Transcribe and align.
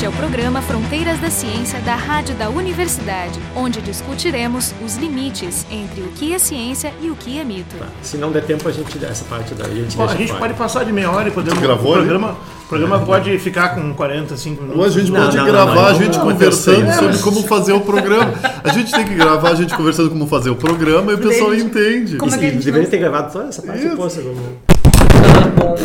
Este 0.00 0.06
é 0.06 0.08
o 0.08 0.12
programa 0.12 0.62
Fronteiras 0.62 1.20
da 1.20 1.28
Ciência 1.28 1.78
da 1.80 1.94
Rádio 1.94 2.34
da 2.34 2.48
Universidade, 2.48 3.38
onde 3.54 3.82
discutiremos 3.82 4.72
os 4.82 4.96
limites 4.96 5.66
entre 5.70 6.00
o 6.00 6.08
que 6.12 6.32
é 6.32 6.38
ciência 6.38 6.90
e 7.02 7.10
o 7.10 7.14
que 7.14 7.38
é 7.38 7.44
mito. 7.44 7.76
Tá. 7.78 7.84
Se 8.00 8.16
não 8.16 8.32
der 8.32 8.42
tempo, 8.44 8.66
a 8.66 8.72
gente 8.72 8.96
dá 8.96 9.08
essa 9.08 9.26
parte 9.26 9.52
daí. 9.52 9.72
A 9.72 9.74
gente, 9.74 9.98
Bom, 9.98 10.04
a 10.04 10.16
gente 10.16 10.32
pode 10.32 10.54
passar 10.54 10.86
de 10.86 10.92
meia 10.94 11.10
hora 11.10 11.28
e 11.28 11.30
podemos. 11.30 11.58
Gravou, 11.58 11.92
o 11.92 11.96
né? 11.96 12.00
programa, 12.00 12.34
o 12.64 12.66
programa 12.66 12.98
pode 13.00 13.38
ficar 13.40 13.74
com 13.74 13.92
45 13.92 14.62
minutos. 14.62 14.80
Ou 14.80 14.86
a 14.86 14.88
gente 14.88 15.12
Não, 15.12 15.20
pode 15.22 15.36
não, 15.36 15.44
gravar 15.44 15.74
não, 15.74 15.84
a 15.84 15.92
gente 15.92 16.16
não, 16.16 16.24
conversando 16.24 16.92
sobre 16.94 17.18
como 17.18 17.42
fazer 17.42 17.72
o 17.74 17.80
programa. 17.82 18.32
A 18.64 18.68
gente 18.72 18.90
tem 18.92 19.04
que 19.04 19.14
gravar 19.14 19.50
a 19.50 19.54
gente 19.54 19.74
conversando 19.76 20.08
como 20.08 20.26
fazer 20.26 20.48
o 20.48 20.56
programa 20.56 21.12
e 21.12 21.16
o 21.16 21.18
pessoal 21.18 21.54
entende. 21.54 22.16
como 22.16 22.34
é 22.34 22.38
que 22.38 22.46
a 22.46 22.50
gente 22.50 22.64
Deveria 22.64 22.84
não- 22.84 22.90
ter 22.90 22.96
gravado 22.96 23.32
toda 23.34 23.48
essa 23.50 23.60
parte 23.60 23.80
Isso. 23.80 23.90
depois. 23.90 24.14
como- 24.14 25.76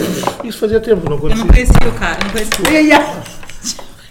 Isso 0.48 0.58
fazia 0.58 0.80
tempo, 0.80 1.02
não 1.04 1.18
Eu 1.18 1.20
não 1.22 1.28
acontecia. 1.28 1.46
conhecia 1.46 1.90
o 1.90 2.00
cara, 2.00 2.18
não 2.24 2.30
conhecia. 2.32 3.45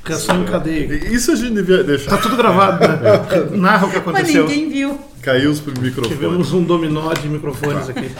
Canção 0.05 0.43
em 0.43 0.45
cadeia. 0.45 0.95
Isso 1.13 1.33
a 1.33 1.35
gente 1.37 1.55
devia 1.55 1.79
Tá 1.79 1.83
deixar. 1.85 2.17
tudo 2.21 2.37
gravado, 2.37 2.81
né? 2.87 3.57
Narra 3.57 3.87
o 3.87 3.91
que 3.91 3.97
Mas 3.97 4.07
aconteceu. 4.09 4.47
ninguém 4.47 4.69
viu. 4.69 4.99
Caiu 5.23 5.51
os 5.51 5.61
microfones. 5.61 6.09
Tivemos 6.09 6.53
um 6.53 6.63
dominó 6.63 7.13
de 7.15 7.27
microfones 7.29 7.89
aqui. 7.89 8.11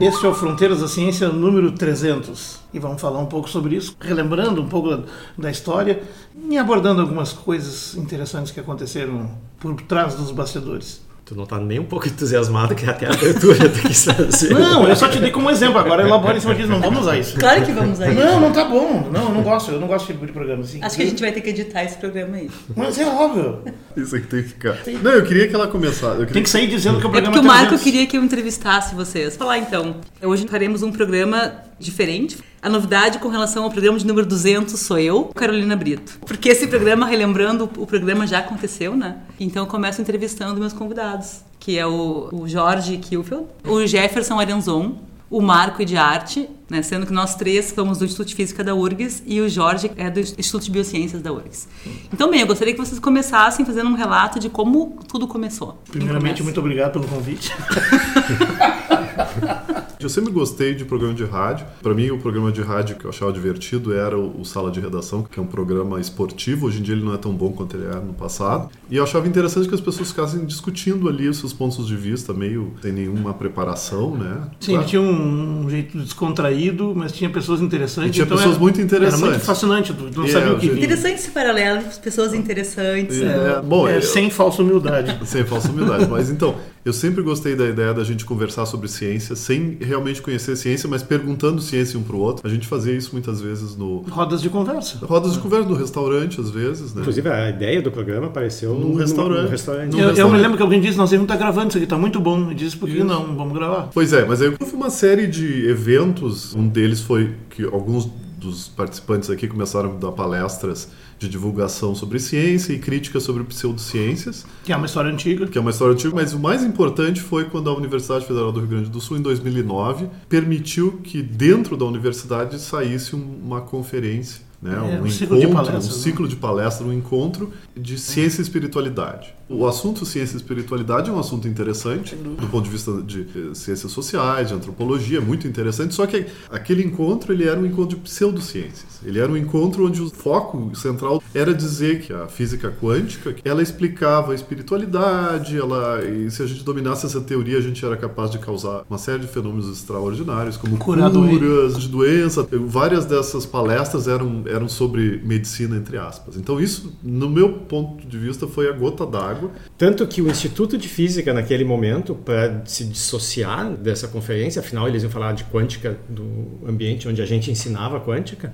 Este 0.00 0.26
é 0.26 0.28
o 0.28 0.34
Fronteiras 0.34 0.80
da 0.80 0.88
Ciência 0.88 1.28
número 1.28 1.70
300 1.72 2.58
e 2.74 2.78
vamos 2.80 3.00
falar 3.00 3.20
um 3.20 3.26
pouco 3.26 3.48
sobre 3.48 3.76
isso, 3.76 3.96
relembrando 4.00 4.60
um 4.60 4.68
pouco 4.68 4.88
da, 4.96 5.04
da 5.38 5.50
história 5.50 6.02
e 6.50 6.58
abordando 6.58 7.00
algumas 7.00 7.32
coisas 7.32 7.94
interessantes 7.96 8.50
que 8.50 8.58
aconteceram 8.58 9.30
por 9.60 9.80
trás 9.82 10.14
dos 10.16 10.32
bastidores. 10.32 11.00
Tu 11.24 11.36
não 11.36 11.46
tá 11.46 11.56
nem 11.58 11.78
um 11.78 11.84
pouco 11.84 12.08
entusiasmado 12.08 12.74
que 12.74 12.84
até 12.84 13.06
a 13.06 13.10
abertura 13.12 13.68
do 13.68 13.78
que 13.80 13.92
está 13.92 14.10
assim. 14.12 14.48
Não, 14.48 14.88
eu 14.88 14.96
só 14.96 15.08
te 15.08 15.20
dei 15.20 15.30
como 15.30 15.48
exemplo, 15.50 15.78
agora 15.78 16.02
elabora 16.02 16.36
em 16.36 16.40
cima 16.40 16.52
disso, 16.54 16.68
não 16.68 16.80
vamos 16.80 17.02
usar 17.02 17.16
isso. 17.16 17.38
Claro 17.38 17.64
que 17.64 17.70
vamos 17.70 18.00
aí. 18.00 18.12
Não, 18.14 18.40
não 18.40 18.52
tá 18.52 18.64
bom. 18.64 19.08
Não, 19.10 19.28
eu 19.28 19.34
não 19.34 19.42
gosto. 19.42 19.70
Eu 19.70 19.80
não 19.80 19.86
gosto 19.86 20.06
de 20.06 20.12
tipo 20.14 20.26
de 20.26 20.32
programa 20.32 20.62
assim. 20.64 20.80
Acho 20.82 20.96
que 20.96 21.02
a 21.02 21.06
gente 21.06 21.20
vai 21.22 21.30
ter 21.30 21.40
que 21.40 21.50
editar 21.50 21.84
esse 21.84 21.96
programa 21.96 22.36
aí. 22.36 22.50
Mas 22.76 22.98
é 22.98 23.06
óbvio. 23.06 23.60
Isso 23.96 24.16
aqui 24.16 24.26
tem 24.26 24.42
que 24.42 24.48
ficar. 24.48 24.76
Não, 25.00 25.12
eu 25.12 25.22
queria 25.24 25.46
que 25.46 25.54
ela 25.54 25.68
começasse. 25.68 26.04
Eu 26.06 26.26
queria 26.26 26.32
Tem 26.34 26.42
que 26.42 26.50
sair 26.50 26.66
dizendo 26.66 26.98
que 26.98 27.06
o 27.06 27.08
É 27.08 27.12
programa 27.12 27.32
porque 27.32 27.46
o 27.46 27.48
Marco 27.48 27.68
300. 27.68 27.84
queria 27.84 28.06
que 28.08 28.16
eu 28.18 28.24
entrevistasse 28.24 28.94
vocês. 28.94 29.36
Falar 29.36 29.58
então, 29.58 29.96
hoje 30.20 30.46
faremos 30.48 30.82
um 30.82 30.90
programa 30.90 31.52
diferente. 31.82 32.38
A 32.60 32.68
novidade 32.68 33.18
com 33.18 33.28
relação 33.28 33.64
ao 33.64 33.70
programa 33.70 33.98
de 33.98 34.06
número 34.06 34.26
200 34.26 34.78
sou 34.78 34.98
eu, 34.98 35.24
Carolina 35.34 35.74
Brito. 35.74 36.18
Porque 36.26 36.48
esse 36.48 36.66
programa, 36.66 37.06
relembrando, 37.06 37.68
o 37.76 37.86
programa 37.86 38.26
já 38.26 38.38
aconteceu, 38.38 38.96
né? 38.96 39.18
Então 39.38 39.64
eu 39.64 39.66
começo 39.66 40.00
entrevistando 40.00 40.60
meus 40.60 40.72
convidados, 40.72 41.40
que 41.58 41.78
é 41.78 41.86
o, 41.86 42.28
o 42.32 42.48
Jorge 42.48 42.96
Kilfeld, 42.98 43.46
o 43.64 43.84
Jefferson 43.86 44.38
Arenzon, 44.38 44.96
o 45.32 45.40
Marco 45.40 45.82
de 45.82 45.96
Arte, 45.96 46.46
né, 46.68 46.82
sendo 46.82 47.06
que 47.06 47.12
nós 47.12 47.34
três 47.34 47.72
somos 47.74 47.96
do 47.96 48.04
Instituto 48.04 48.28
de 48.28 48.34
Física 48.34 48.62
da 48.62 48.74
URGS 48.74 49.22
e 49.26 49.40
o 49.40 49.48
Jorge 49.48 49.90
é 49.96 50.10
do 50.10 50.20
Instituto 50.20 50.66
de 50.66 50.70
Biociências 50.70 51.22
da 51.22 51.32
URGS. 51.32 51.66
Então, 52.12 52.30
bem, 52.30 52.42
eu 52.42 52.46
gostaria 52.46 52.74
que 52.74 52.78
vocês 52.78 53.00
começassem 53.00 53.64
fazendo 53.64 53.88
um 53.88 53.94
relato 53.94 54.38
de 54.38 54.50
como 54.50 54.98
tudo 55.08 55.26
começou. 55.26 55.80
Primeiramente, 55.90 56.22
começa? 56.22 56.44
muito 56.44 56.60
obrigado 56.60 56.92
pelo 56.92 57.08
convite. 57.08 57.50
Eu 60.02 60.08
sempre 60.10 60.32
gostei 60.32 60.74
de 60.74 60.84
programa 60.84 61.14
de 61.14 61.24
rádio. 61.24 61.66
Para 61.82 61.94
mim, 61.94 62.10
o 62.10 62.18
programa 62.18 62.50
de 62.50 62.60
rádio 62.62 62.96
que 62.96 63.04
eu 63.04 63.10
achava 63.10 63.32
divertido 63.32 63.94
era 63.94 64.18
o, 64.18 64.44
Sala 64.44 64.70
de 64.70 64.80
Redação, 64.80 65.22
que 65.22 65.38
é 65.38 65.42
um 65.42 65.46
programa 65.46 66.00
esportivo. 66.00 66.66
Hoje 66.66 66.80
em 66.80 66.82
dia 66.82 66.94
ele 66.94 67.04
não 67.04 67.14
é 67.14 67.16
tão 67.18 67.32
bom 67.32 67.52
quanto 67.52 67.76
ele 67.76 67.86
era 67.86 68.00
no 68.00 68.12
passado. 68.12 68.68
E 68.90 68.96
eu 68.96 69.04
achava 69.04 69.26
interessante 69.28 69.68
que 69.68 69.74
as 69.74 69.80
pessoas 69.80 70.10
ficassem 70.10 70.44
discutindo 70.44 71.08
ali 71.08 71.28
os 71.28 71.38
seus 71.38 71.52
pontos 71.52 71.86
de 71.86 71.96
vista, 71.96 72.32
meio 72.32 72.72
sem 72.82 72.92
nenhuma 72.92 73.32
preparação, 73.32 74.16
né? 74.16 74.42
Sim, 74.60 74.72
Claro. 74.72 74.82
ele 74.82 74.88
tinha 74.90 75.02
um, 75.02 75.64
um 75.64 75.70
jeito 75.70 75.98
descontraído, 75.98 76.92
mas 76.94 77.12
tinha 77.12 77.30
pessoas 77.30 77.60
interessantes. 77.60 78.10
E 78.10 78.12
tinha 78.14 78.24
então 78.24 78.36
pessoas 78.36 78.54
era- 78.56 78.62
muito 78.62 78.80
interessantes. 78.80 79.22
Era 79.22 79.30
muito 79.32 79.44
fascinante, 79.44 79.92
tu 79.94 80.10
não 80.18 80.24
É, 80.26 80.28
sabia 80.28 80.52
o 80.52 80.56
que 80.56 80.62
gente- 80.66 80.74
vinha. 80.74 80.84
Interessante 80.86 81.14
esse 81.18 81.30
paralelo, 81.30 81.82
pessoas 82.02 82.34
interessantes. 82.34 83.20
É, 83.20 83.60
bom, 83.62 83.86
É, 83.88 83.96
eu- 83.98 84.02
sem 84.02 84.30
falsa 84.30 84.62
humildade. 84.62 85.18
Sem 85.26 85.44
falsa 85.44 85.68
humildade. 85.70 86.06
Mas 86.10 86.30
então, 86.30 86.54
eu 86.84 86.92
sempre 86.92 87.22
gostei 87.22 87.54
da 87.54 87.66
ideia 87.68 87.94
da 87.94 88.02
gente 88.02 88.24
conversar 88.24 88.66
sobre 88.66 88.88
ciência, 88.88 89.36
sem 89.36 89.76
realmente 89.80 90.20
conhecer 90.20 90.56
ciência, 90.56 90.88
mas 90.88 91.02
perguntando 91.02 91.62
ciência 91.62 91.98
um 91.98 92.02
pro 92.02 92.18
outro. 92.18 92.46
A 92.46 92.50
gente 92.50 92.66
fazia 92.66 92.92
isso 92.92 93.10
muitas 93.12 93.40
vezes 93.40 93.76
no. 93.76 93.98
Rodas 94.10 94.42
de 94.42 94.50
conversa. 94.50 94.98
Rodas 95.06 95.34
de 95.34 95.38
conversa 95.38 95.68
no 95.68 95.74
restaurante, 95.76 96.40
às 96.40 96.50
vezes, 96.50 96.92
né? 96.94 97.02
Inclusive, 97.02 97.28
a 97.28 97.50
ideia 97.50 97.80
do 97.80 97.90
programa 97.92 98.26
apareceu 98.26 98.74
Num 98.74 98.94
restaurante. 98.94 99.44
num 99.44 99.48
restaurante. 99.50 99.92
Eu, 99.92 99.98
eu 99.98 100.04
me 100.04 100.08
restaurante. 100.10 100.42
lembro 100.42 100.56
que 100.56 100.62
alguém 100.62 100.80
disse, 100.80 100.98
nós 100.98 101.10
devemos 101.10 101.30
estar 101.32 101.36
gravando 101.42 101.68
isso 101.68 101.78
aqui, 101.78 101.86
tá 101.86 101.96
muito 101.98 102.18
bom. 102.20 102.50
E 102.50 102.54
disse, 102.54 102.76
por 102.76 102.88
que 102.88 103.02
não? 103.04 103.36
Vamos 103.36 103.52
gravar. 103.52 103.88
Pois 103.94 104.12
é, 104.12 104.24
mas 104.24 104.42
aí 104.42 104.52
houve 104.60 104.74
uma 104.74 104.90
série 104.90 105.26
de 105.26 105.66
eventos. 105.68 106.54
Um 106.54 106.66
deles 106.66 107.00
foi 107.00 107.34
que 107.50 107.64
alguns 107.64 108.08
dos 108.38 108.66
participantes 108.66 109.30
aqui 109.30 109.46
começaram 109.46 109.92
a 109.92 109.94
dar 109.94 110.12
palestras 110.12 110.88
de 111.22 111.28
divulgação 111.28 111.94
sobre 111.94 112.18
ciência 112.18 112.72
e 112.72 112.78
críticas 112.78 113.22
sobre 113.22 113.42
pseudociências, 113.44 114.44
Que 114.64 114.72
é 114.72 114.76
uma 114.76 114.86
história 114.86 115.10
antiga. 115.10 115.46
que 115.46 115.56
é 115.56 115.60
uma 115.60 115.70
história 115.70 115.94
antiga, 115.94 116.14
mas 116.14 116.32
o 116.34 116.38
mais 116.38 116.62
importante 116.64 117.20
foi 117.20 117.44
quando 117.46 117.70
a 117.70 117.76
Universidade 117.76 118.26
Federal 118.26 118.50
do 118.52 118.60
Rio 118.60 118.68
Grande 118.68 118.90
do 118.90 119.00
Sul, 119.00 119.16
em 119.16 119.22
2009, 119.22 120.08
permitiu 120.28 121.00
que 121.02 121.22
dentro 121.22 121.76
da 121.76 121.84
universidade 121.84 122.58
saísse 122.60 123.14
um- 123.16 123.38
uma 123.44 123.60
conferência. 123.60 124.40
Né, 124.60 124.74
É, 124.76 124.80
um, 124.80 125.02
um 125.02 125.06
encontro, 125.08 125.72
um 125.72 125.74
né? 125.74 125.80
ciclo 125.80 126.28
de 126.28 126.36
palestra, 126.36 126.86
um 126.86 126.92
encontro 126.92 127.52
de 127.76 127.98
ciência 127.98 128.40
e 128.40 128.42
espiritualidade. 128.44 129.34
O 129.48 129.66
assunto 129.66 130.06
ciência 130.06 130.34
e 130.34 130.36
espiritualidade 130.36 131.10
é 131.10 131.12
um 131.12 131.18
assunto 131.18 131.46
interessante 131.46 132.14
do 132.14 132.46
ponto 132.48 132.64
de 132.64 132.70
vista 132.70 133.02
de 133.02 133.22
eh, 133.22 133.54
ciências 133.54 133.92
sociais, 133.92 134.48
de 134.48 134.54
antropologia, 134.54 135.18
é 135.18 135.20
muito 135.20 135.46
interessante. 135.46 135.94
Só 135.94 136.06
que 136.06 136.26
aquele 136.50 136.82
encontro 136.82 137.32
ele 137.32 137.46
era 137.46 137.58
um 137.58 137.66
encontro 137.66 137.96
de 137.96 138.02
pseudociências. 138.02 139.00
Ele 139.04 139.18
era 139.18 139.30
um 139.30 139.36
encontro 139.36 139.86
onde 139.86 140.00
o 140.00 140.08
foco 140.10 140.74
central 140.74 141.22
era 141.34 141.52
dizer 141.52 142.00
que 142.00 142.12
a 142.12 142.28
física 142.28 142.72
quântica 142.80 143.34
ela 143.44 143.62
explicava 143.62 144.32
a 144.32 144.34
espiritualidade, 144.34 145.58
ela 145.58 146.02
e 146.04 146.30
se 146.30 146.42
a 146.42 146.46
gente 146.46 146.62
dominasse 146.64 147.06
essa 147.06 147.20
teoria 147.20 147.58
a 147.58 147.60
gente 147.60 147.84
era 147.84 147.96
capaz 147.96 148.30
de 148.30 148.38
causar 148.38 148.84
uma 148.88 148.98
série 148.98 149.20
de 149.20 149.28
fenômenos 149.28 149.68
extraordinários 149.70 150.56
como 150.56 150.76
Curar 150.78 151.10
curas 151.10 151.78
de 151.78 151.88
doença. 151.88 152.46
Várias 152.50 153.04
dessas 153.04 153.44
palestras 153.44 154.08
eram 154.08 154.44
eram 154.46 154.68
sobre 154.68 155.20
medicina 155.24 155.76
entre 155.76 155.98
aspas. 155.98 156.36
Então 156.36 156.60
isso, 156.60 156.96
no 157.02 157.28
meu 157.28 157.52
ponto 157.52 158.06
de 158.06 158.18
vista, 158.18 158.46
foi 158.46 158.68
a 158.68 158.72
gota 158.72 159.04
d'água 159.04 159.41
Tanto 159.76 160.06
que 160.06 160.22
o 160.22 160.28
Instituto 160.28 160.78
de 160.78 160.88
Física, 160.88 161.32
naquele 161.32 161.64
momento, 161.64 162.14
para 162.14 162.62
se 162.64 162.84
dissociar 162.84 163.70
dessa 163.74 164.08
conferência, 164.08 164.60
afinal 164.60 164.88
eles 164.88 165.02
iam 165.02 165.10
falar 165.10 165.32
de 165.32 165.44
quântica, 165.44 165.98
do 166.08 166.60
ambiente 166.66 167.08
onde 167.08 167.20
a 167.20 167.26
gente 167.26 167.50
ensinava 167.50 168.00
quântica, 168.00 168.52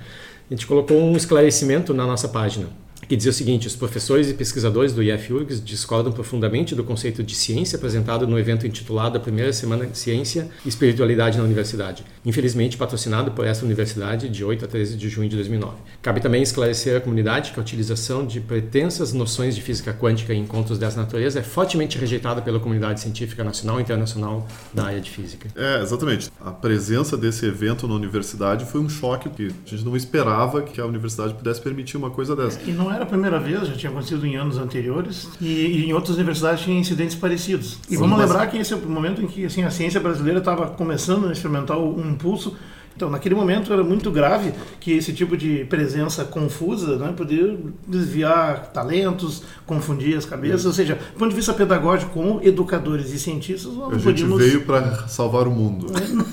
a 0.50 0.54
gente 0.54 0.66
colocou 0.66 0.98
um 0.98 1.16
esclarecimento 1.16 1.92
na 1.92 2.06
nossa 2.06 2.28
página. 2.28 2.66
Que 3.06 3.16
dizia 3.16 3.30
o 3.30 3.34
seguinte: 3.34 3.66
os 3.66 3.76
professores 3.76 4.28
e 4.28 4.34
pesquisadores 4.34 4.92
do 4.92 5.02
IFURGS 5.02 5.64
discordam 5.64 6.12
profundamente 6.12 6.74
do 6.74 6.84
conceito 6.84 7.22
de 7.22 7.34
ciência 7.34 7.76
apresentado 7.76 8.26
no 8.26 8.38
evento 8.38 8.66
intitulado 8.66 9.16
A 9.16 9.20
Primeira 9.20 9.52
Semana 9.52 9.86
de 9.86 9.96
Ciência 9.96 10.48
e 10.64 10.68
Espiritualidade 10.68 11.38
na 11.38 11.44
Universidade, 11.44 12.04
infelizmente 12.24 12.76
patrocinado 12.76 13.30
por 13.32 13.46
essa 13.46 13.64
universidade 13.64 14.28
de 14.28 14.44
8 14.44 14.64
a 14.64 14.68
13 14.68 14.96
de 14.96 15.08
junho 15.08 15.28
de 15.28 15.36
2009. 15.36 15.74
Cabe 16.02 16.20
também 16.20 16.42
esclarecer 16.42 16.96
à 16.96 17.00
comunidade 17.00 17.52
que 17.52 17.58
a 17.58 17.62
utilização 17.62 18.26
de 18.26 18.40
pretensas 18.40 19.12
noções 19.12 19.54
de 19.54 19.62
física 19.62 19.92
quântica 19.92 20.32
em 20.34 20.42
encontros 20.42 20.78
dessa 20.78 21.00
natureza 21.00 21.38
é 21.38 21.42
fortemente 21.42 21.98
rejeitada 21.98 22.40
pela 22.42 22.60
comunidade 22.60 23.00
científica 23.00 23.42
nacional 23.44 23.78
e 23.78 23.82
internacional 23.82 24.46
da 24.72 24.84
área 24.86 25.00
de 25.00 25.10
física. 25.10 25.48
É, 25.56 25.82
exatamente. 25.82 26.30
A 26.40 26.50
presença 26.50 27.16
desse 27.16 27.46
evento 27.46 27.86
na 27.88 27.94
universidade 27.94 28.64
foi 28.64 28.80
um 28.80 28.88
choque, 28.88 29.28
porque 29.28 29.50
a 29.66 29.70
gente 29.70 29.84
não 29.84 29.96
esperava 29.96 30.62
que 30.62 30.80
a 30.80 30.86
universidade 30.86 31.34
pudesse 31.34 31.60
permitir 31.60 31.96
uma 31.96 32.10
coisa 32.10 32.34
dessa. 32.34 32.58
E 32.66 32.72
não 32.72 32.92
era 32.92 33.04
a 33.04 33.06
primeira 33.06 33.38
vez, 33.38 33.66
já 33.66 33.74
tinha 33.74 33.90
acontecido 33.90 34.26
em 34.26 34.36
anos 34.36 34.56
anteriores. 34.58 35.28
E, 35.40 35.46
e 35.46 35.84
em 35.86 35.92
outras 35.92 36.16
universidades 36.16 36.64
tinha 36.64 36.78
incidentes 36.78 37.14
parecidos. 37.16 37.78
E 37.88 37.92
Sim, 37.94 37.98
vamos 37.98 38.18
mas- 38.18 38.28
lembrar 38.28 38.46
que 38.48 38.58
esse 38.58 38.72
é 38.72 38.76
o 38.76 38.80
momento 38.88 39.22
em 39.22 39.26
que 39.26 39.44
assim, 39.44 39.62
a 39.62 39.70
ciência 39.70 40.00
brasileira 40.00 40.38
estava 40.38 40.66
começando 40.68 41.28
a 41.28 41.32
experimentar 41.32 41.78
um 41.78 42.07
impulso. 42.08 42.56
Então, 42.98 43.08
naquele 43.08 43.36
momento 43.36 43.72
era 43.72 43.84
muito 43.84 44.10
grave 44.10 44.52
que 44.80 44.90
esse 44.90 45.12
tipo 45.12 45.36
de 45.36 45.64
presença 45.66 46.24
confusa 46.24 46.96
né, 46.96 47.14
podia 47.16 47.56
desviar 47.86 48.72
talentos, 48.72 49.44
confundir 49.64 50.18
as 50.18 50.24
cabeças. 50.24 50.66
Ou 50.66 50.72
seja, 50.72 50.96
do 50.96 51.16
ponto 51.16 51.30
de 51.30 51.36
vista 51.36 51.54
pedagógico, 51.54 52.10
como 52.10 52.40
educadores 52.42 53.12
e 53.12 53.18
cientistas, 53.20 53.72
nós 53.72 53.86
A 53.86 53.90
não 53.92 53.98
gente 54.00 54.04
podíamos. 54.24 54.38
veio 54.38 54.62
para 54.64 55.06
salvar 55.06 55.46
o 55.46 55.50
mundo. 55.52 55.86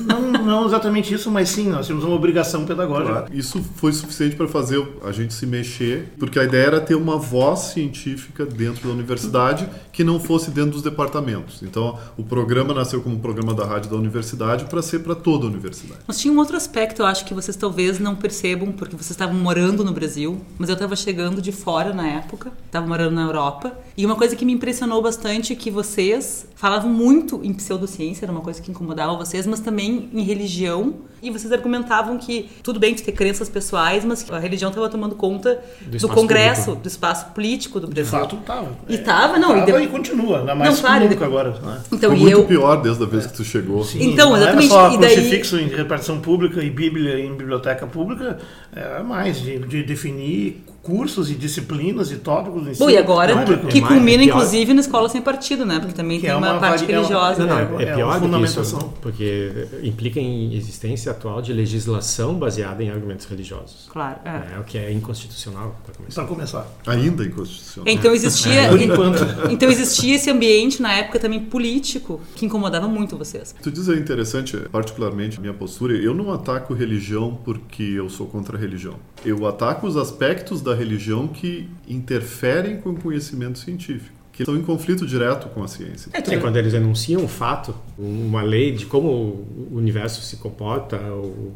Não, 0.06 0.32
não 0.44 0.66
exatamente 0.66 1.14
isso, 1.14 1.30
mas 1.30 1.50
sim, 1.50 1.70
nós 1.70 1.86
tínhamos 1.86 2.04
uma 2.04 2.16
obrigação 2.16 2.66
pedagógica. 2.66 3.12
Claro. 3.12 3.28
Isso 3.32 3.64
foi 3.76 3.94
suficiente 3.94 4.36
para 4.36 4.48
fazer 4.48 4.84
a 5.04 5.12
gente 5.12 5.36
se 5.36 5.46
mexer, 5.46 6.14
porque 6.18 6.40
a 6.40 6.44
ideia 6.44 6.66
era 6.66 6.82
ter 6.82 6.96
uma 6.96 7.18
voz 7.18 7.60
científica 7.60 8.44
dentro 8.44 8.88
da 8.88 8.94
universidade 8.94 9.70
que 9.92 10.04
não 10.04 10.20
fosse 10.20 10.50
dentro 10.50 10.72
dos 10.72 10.82
departamentos. 10.82 11.62
Então, 11.62 12.00
o 12.18 12.24
programa 12.24 12.74
nasceu 12.74 13.02
como 13.02 13.16
um 13.16 13.20
programa 13.20 13.54
da 13.54 13.66
rádio 13.66 13.92
da 13.92 13.98
universidade 13.98 14.66
para 14.66 14.82
ser 14.82 15.00
para 15.00 15.14
toda 15.14 15.46
a 15.46 15.48
universidade. 15.50 16.00
Mas 16.08 16.18
tinha 16.18 16.34
um 16.34 16.38
outro 16.38 16.55
outro 16.56 16.58
aspecto, 16.58 17.02
eu 17.02 17.06
acho 17.06 17.26
que 17.26 17.34
vocês 17.34 17.56
talvez 17.58 18.00
não 18.00 18.16
percebam, 18.16 18.72
porque 18.72 18.96
vocês 18.96 19.12
estavam 19.12 19.36
morando 19.36 19.84
no 19.84 19.92
Brasil, 19.92 20.40
mas 20.58 20.70
eu 20.70 20.74
estava 20.74 20.96
chegando 20.96 21.42
de 21.42 21.52
fora 21.52 21.94
na 21.94 22.08
época, 22.08 22.52
estava 22.66 22.88
morando 22.88 23.14
na 23.14 23.24
Europa. 23.24 23.74
E 23.98 24.06
uma 24.06 24.16
coisa 24.16 24.36
que 24.36 24.46
me 24.46 24.54
impressionou 24.54 25.02
bastante 25.02 25.54
é 25.54 25.56
que 25.56 25.70
vocês 25.70 26.48
falavam 26.56 26.90
muito 26.90 27.42
em 27.44 27.54
pseudociência, 27.54 28.26
era 28.26 28.32
uma 28.32 28.42
coisa 28.42 28.62
que 28.62 28.72
incomodava 28.72 29.16
vocês, 29.16 29.46
mas 29.46 29.60
também 29.60 30.10
em 30.14 30.22
religião. 30.24 30.96
E 31.22 31.32
vocês 31.32 31.52
argumentavam 31.52 32.18
que 32.20 32.50
tudo 32.62 32.80
bem 32.80 32.94
de 32.94 33.02
ter 33.02 33.12
crenças 33.12 33.50
pessoais, 33.50 34.06
mas 34.06 34.22
que 34.22 34.32
a 34.32 34.38
religião 34.38 34.70
estava 34.70 34.88
tomando 34.90 35.16
conta 35.16 35.60
do, 35.82 35.98
Do 35.98 36.08
Congresso, 36.10 36.66
público. 36.66 36.84
do 36.84 36.88
espaço 36.88 37.26
político 37.34 37.80
do 37.80 37.88
De 37.88 37.94
Brasil. 37.96 38.12
fato, 38.20 38.36
estava. 38.36 38.68
E 38.88 38.98
tava, 39.00 39.40
não, 39.40 39.58
e 39.58 39.66
Tava 39.66 39.80
de- 39.80 39.86
e 39.86 39.88
continua, 39.88 40.40
ainda 40.42 40.54
mais 40.54 40.76
Não, 40.76 40.82
claro, 40.82 41.02
que 41.02 41.10
nunca 41.16 41.18
de- 41.18 41.24
agora. 41.26 41.50
Né? 41.60 41.82
Então, 41.92 42.10
Foi 42.12 42.20
e 42.20 42.22
muito 42.22 42.38
eu. 42.38 42.46
pior 42.46 42.76
desde 42.82 43.02
a 43.04 43.08
vez 43.08 43.26
que 43.26 43.34
tu 43.34 43.44
chegou. 43.44 43.84
Sim, 43.84 44.04
Então, 44.12 44.30
não 44.32 44.38
exatamente, 44.38 44.72
Era 44.72 44.90
só 44.90 44.94
e 44.94 44.98
daí- 45.00 45.14
crucifixo 45.16 45.58
em 45.58 45.68
repartição 45.68 46.20
pública 46.20 46.45
e 46.64 46.70
Bíblia 46.70 47.20
em 47.20 47.36
biblioteca 47.36 47.88
pública, 47.88 48.40
era 48.74 49.04
mais 49.04 49.42
de, 49.42 49.60
de 49.60 49.84
definir 49.84 50.64
cursos 50.86 51.32
e 51.32 51.34
disciplinas 51.36 52.12
e 52.12 52.18
tópicos 52.18 52.62
do 52.64 52.70
ensino 52.70 52.86
Bom, 52.86 52.92
e 52.92 52.98
agora, 52.98 53.36
público. 53.38 53.68
que 53.68 53.80
É 53.80 53.82
mais- 53.82 53.94
culmina 53.94 54.22
é 54.24 54.26
inclusive 54.28 54.74
na 54.74 54.82
escola 54.82 55.10
sem 55.10 55.22
partido, 55.22 55.66
né? 55.66 55.80
Porque 55.80 55.94
também 55.96 56.18
Que 56.20 56.28
tem 56.28 56.32
é 56.32 56.36
uma, 56.36 56.52
uma 56.52 56.60
parte 56.60 56.82
vari- 56.82 56.94
é 56.94 57.00
uma- 57.00 57.08
religiosa. 57.08 57.46
Não, 57.46 57.48
não, 57.72 57.80
É, 57.80 57.84
é, 57.84 57.96
pior 57.96 57.96
do 57.96 57.96
que 57.96 58.02
isso, 58.12 58.20
fundamentação. 58.20 58.94
porque 59.02 59.68
implica 59.84 60.20
em 60.20 60.54
existência 60.54 61.12
atual 61.12 61.42
de 61.42 61.52
legislação 61.54 62.36
baseada 62.36 62.84
em 62.84 62.90
argumentos 62.92 63.26
religiosos. 63.26 63.88
Claro. 63.92 64.20
é. 64.24 64.56
É 64.56 64.60
o 64.60 64.64
que 64.64 64.78
é 64.78 64.92
inconstitucional, 64.92 65.76
para 65.84 65.96
começar. 65.96 66.22
Para 66.22 66.30
começar. 66.30 66.68
Ainda 66.86 67.24
inconstitucional. 67.26 67.92
Então 67.94 68.14
existia, 68.14 68.68
Por 68.70 68.82
enquanto. 68.82 69.20
então 69.50 69.70
existia 69.70 70.16
esse 70.16 70.30
ambiente 70.30 70.82
na 70.82 70.94
época 70.94 71.20
também 71.20 71.40
político 71.40 72.22
que 72.36 72.46
incomodava 72.46 72.88
muito 72.88 73.18
vocês. 73.18 73.56
Tu 73.62 73.72
diz 73.72 73.90
é 73.90 73.94
interessante, 73.96 74.56
particularmente 74.72 75.38
a 75.38 75.42
minha 75.42 75.54
postura, 75.54 75.94
eu 75.96 76.14
não 76.14 76.32
ataco 76.32 76.74
religião 76.74 77.38
porque 77.44 77.82
eu 77.84 78.10
sou 78.10 78.28
contra 78.28 78.58
a 78.58 78.60
religião. 78.60 78.96
Eu 79.26 79.46
ataco 79.48 79.88
os 79.88 79.98
aspectos 79.98 80.62
da 80.62 80.74
religião 80.76 81.28
que 81.28 81.68
interferem 81.88 82.78
com 82.78 82.92
o 82.92 82.96
conhecimento 82.96 83.58
científico, 83.60 84.14
que 84.32 84.44
estão 84.44 84.56
em 84.56 84.62
conflito 84.62 85.06
direto 85.06 85.48
com 85.50 85.64
a 85.64 85.68
ciência. 85.68 86.10
É, 86.14 86.38
quando 86.38 86.58
eles 86.58 86.74
enunciam 86.74 87.22
um 87.24 87.28
fato, 87.28 87.74
uma 87.98 88.42
lei 88.42 88.72
de 88.72 88.86
como 88.86 89.08
o 89.10 89.70
universo 89.74 90.22
se 90.22 90.38
comporta 90.38 90.98
ou, 90.98 91.54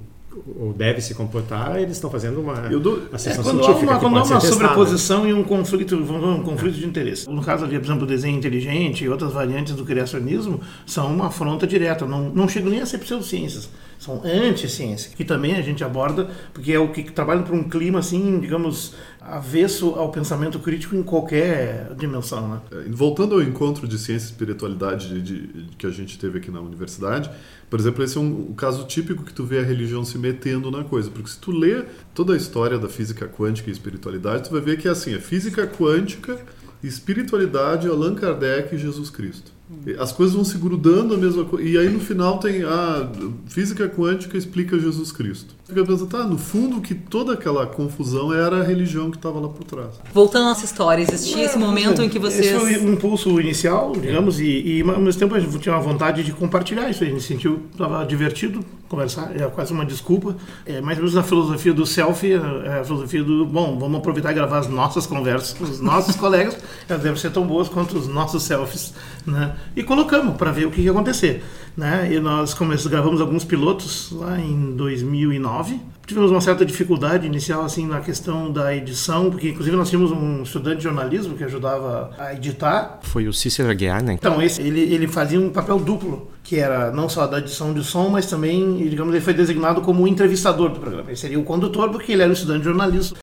ou 0.59 0.73
deve 0.73 1.01
se 1.01 1.13
comportar, 1.13 1.77
eles 1.77 1.93
estão 1.93 2.09
fazendo 2.09 2.39
uma 2.39 2.67
Eu 2.71 2.79
dou- 2.79 3.01
É, 3.13 3.35
quando 3.35 3.63
há 3.63 3.67
uma, 3.67 3.73
que 3.73 3.99
quando 3.99 4.17
há 4.17 4.23
uma 4.23 4.39
sobreposição 4.41 5.27
e 5.27 5.33
um 5.33 5.43
conflito, 5.43 5.95
um 5.95 6.43
conflito 6.43 6.75
de 6.75 6.85
interesse. 6.85 7.29
No 7.29 7.41
caso 7.43 7.65
ali, 7.65 7.77
por 7.77 7.85
exemplo, 7.85 8.03
o 8.03 8.07
desenho 8.07 8.37
inteligente 8.37 9.03
e 9.03 9.09
outras 9.09 9.33
variantes 9.33 9.75
do 9.75 9.83
criacionismo 9.83 10.61
são 10.85 11.07
uma 11.13 11.27
afronta 11.27 11.67
direta. 11.67 12.05
Não, 12.05 12.29
não 12.29 12.47
chegam 12.47 12.69
nem 12.69 12.79
a 12.81 12.85
ser 12.85 12.99
pseudociências. 12.99 13.69
São 13.99 14.21
anti-ciência, 14.23 15.11
que 15.15 15.25
também 15.25 15.55
a 15.57 15.61
gente 15.61 15.83
aborda, 15.83 16.29
porque 16.53 16.71
é 16.71 16.79
o 16.79 16.87
que 16.91 17.03
trabalha 17.11 17.43
para 17.43 17.53
um 17.53 17.67
clima, 17.67 17.99
assim, 17.99 18.39
digamos, 18.39 18.93
avesso 19.19 19.89
ao 19.89 20.09
pensamento 20.09 20.57
crítico 20.57 20.95
em 20.95 21.03
qualquer 21.03 21.93
dimensão. 21.97 22.47
Né? 22.47 22.59
É, 22.71 22.89
Voltando 22.89 23.35
ao 23.35 23.41
encontro 23.41 23.85
de 23.85 23.97
ciência 23.99 24.27
e 24.27 24.31
espiritualidade 24.31 25.21
de- 25.21 25.47
de- 25.47 25.75
que 25.75 25.85
a 25.85 25.89
gente 25.89 26.17
teve 26.17 26.37
aqui 26.37 26.49
na 26.49 26.61
universidade, 26.61 27.29
por 27.69 27.77
exemplo, 27.77 28.01
esse 28.03 28.17
é 28.17 28.21
um, 28.21 28.47
um 28.51 28.53
caso 28.53 28.85
típico 28.87 29.23
que 29.25 29.33
tu 29.33 29.43
vê 29.43 29.59
a 29.59 29.63
religião 29.63 30.03
se 30.05 30.17
metendo 30.17 30.71
na 30.71 30.83
coisa, 30.85 31.11
porque 31.11 31.29
se 31.29 31.37
tu 31.37 31.51
lê 31.51 31.83
toda 32.15 32.33
a 32.33 32.37
história 32.37 32.79
da 32.79 32.87
física 32.87 33.27
quântica 33.27 33.69
e 33.69 33.73
espiritualidade, 33.73 34.45
tu 34.47 34.51
vai 34.53 34.61
ver 34.61 34.77
que 34.77 34.87
é 34.87 34.91
assim, 34.91 35.13
é 35.13 35.19
física 35.19 35.67
quântica, 35.67 36.39
espiritualidade, 36.81 37.87
Allan 37.87 38.15
Kardec 38.15 38.73
e 38.73 38.77
Jesus 38.77 39.09
Cristo. 39.09 39.51
E 39.85 39.93
As 39.99 40.11
coisas 40.11 40.35
vão 40.35 40.43
se 40.43 40.57
grudando 40.57 41.13
a 41.13 41.17
mesma 41.17 41.45
coisa. 41.45 41.67
E 41.67 41.77
aí 41.77 41.89
no 41.89 41.99
final 41.99 42.39
tem 42.39 42.63
a 42.63 43.07
física 43.47 43.87
quântica 43.87 44.37
explica 44.37 44.79
Jesus 44.79 45.11
Cristo. 45.11 45.53
Fica 45.65 45.85
pensando, 45.85 46.07
tá, 46.07 46.23
no 46.23 46.37
fundo 46.37 46.81
que 46.81 46.95
toda 46.95 47.33
aquela 47.33 47.67
confusão 47.67 48.33
era 48.33 48.61
a 48.61 48.63
religião 48.63 49.11
que 49.11 49.17
estava 49.17 49.39
lá 49.39 49.47
por 49.47 49.63
trás. 49.63 49.99
Voltando 50.11 50.45
à 50.45 50.49
nossa 50.49 50.65
história, 50.65 51.03
existia 51.03 51.45
esse 51.45 51.57
momento 51.59 52.01
em 52.01 52.09
que 52.09 52.17
vocês. 52.17 52.47
Esse 52.47 52.59
foi 52.59 52.79
um 52.79 52.93
impulso 52.93 53.39
inicial, 53.39 53.93
digamos, 53.93 54.39
e, 54.39 54.45
e 54.45 54.81
ao 54.81 54.99
mesmo 54.99 55.19
tempo 55.19 55.35
a 55.35 55.39
gente 55.39 55.59
tinha 55.59 55.75
uma 55.75 55.81
vontade 55.81 56.23
de 56.23 56.31
compartilhar 56.33 56.89
isso. 56.89 57.03
A 57.03 57.07
gente 57.07 57.21
sentiu, 57.21 57.61
estava 57.71 58.03
divertido 58.03 58.65
conversar, 58.89 59.39
é 59.39 59.45
quase 59.47 59.71
uma 59.71 59.85
desculpa. 59.85 60.35
É 60.65 60.81
mais 60.81 60.97
ou 60.97 61.03
menos 61.03 61.15
a 61.15 61.21
filosofia 61.21 61.73
do 61.73 61.85
selfie, 61.85 62.33
é 62.33 62.79
a 62.79 62.83
filosofia 62.83 63.23
do, 63.23 63.45
bom, 63.45 63.77
vamos 63.77 63.99
aproveitar 63.99 64.31
e 64.31 64.33
gravar 64.33 64.57
as 64.57 64.67
nossas 64.67 65.05
conversas 65.05 65.53
com 65.53 65.63
os 65.63 65.79
nossos 65.79 66.15
colegas, 66.17 66.57
elas 66.87 67.03
devem 67.03 67.19
ser 67.19 67.31
tão 67.31 67.45
boas 67.45 67.69
quanto 67.69 67.95
os 67.95 68.07
nossos 68.07 68.41
selfies, 68.41 68.93
né? 69.25 69.55
E 69.75 69.83
colocamos 69.83 70.35
para 70.35 70.51
ver 70.51 70.65
o 70.65 70.71
que 70.71 70.81
ia 70.81 70.91
acontecer, 70.91 71.43
né? 71.75 72.09
E 72.11 72.19
nós 72.19 72.53
começamos, 72.53 72.87
gravamos 72.87 73.21
alguns 73.21 73.43
pilotos 73.43 74.11
lá 74.11 74.39
em 74.39 74.75
2009. 74.75 75.79
Tivemos 76.05 76.31
uma 76.31 76.41
certa 76.41 76.65
dificuldade 76.65 77.27
inicial 77.27 77.61
assim 77.63 77.85
na 77.85 78.01
questão 78.01 78.51
da 78.51 78.75
edição, 78.75 79.29
porque 79.29 79.49
inclusive 79.49 79.77
nós 79.77 79.89
tínhamos 79.89 80.11
um 80.11 80.41
estudante 80.41 80.77
de 80.77 80.83
jornalismo 80.83 81.35
que 81.35 81.43
ajudava 81.43 82.09
a 82.17 82.33
editar. 82.33 82.99
Foi 83.03 83.27
o 83.27 83.33
Cícero 83.33 83.69
Aguiar, 83.69 84.03
né? 84.03 84.13
Então, 84.13 84.41
esse, 84.41 84.59
ele, 84.59 84.81
ele 84.81 85.07
fazia 85.07 85.39
um 85.39 85.51
papel 85.51 85.77
duplo, 85.77 86.31
que 86.43 86.55
era 86.55 86.91
não 86.91 87.07
só 87.07 87.27
da 87.27 87.37
edição 87.37 87.73
de 87.73 87.83
som, 87.83 88.09
mas 88.09 88.25
também, 88.25 88.77
digamos, 88.89 89.13
ele 89.13 89.23
foi 89.23 89.35
designado 89.35 89.81
como 89.81 90.07
entrevistador 90.07 90.69
do 90.69 90.79
programa. 90.79 91.09
Ele 91.09 91.15
seria 91.15 91.39
o 91.39 91.43
condutor, 91.43 91.91
porque 91.91 92.11
ele 92.11 92.23
era 92.23 92.29
um 92.31 92.33
estudante 92.33 92.59
de 92.59 92.65
jornalismo. 92.65 93.17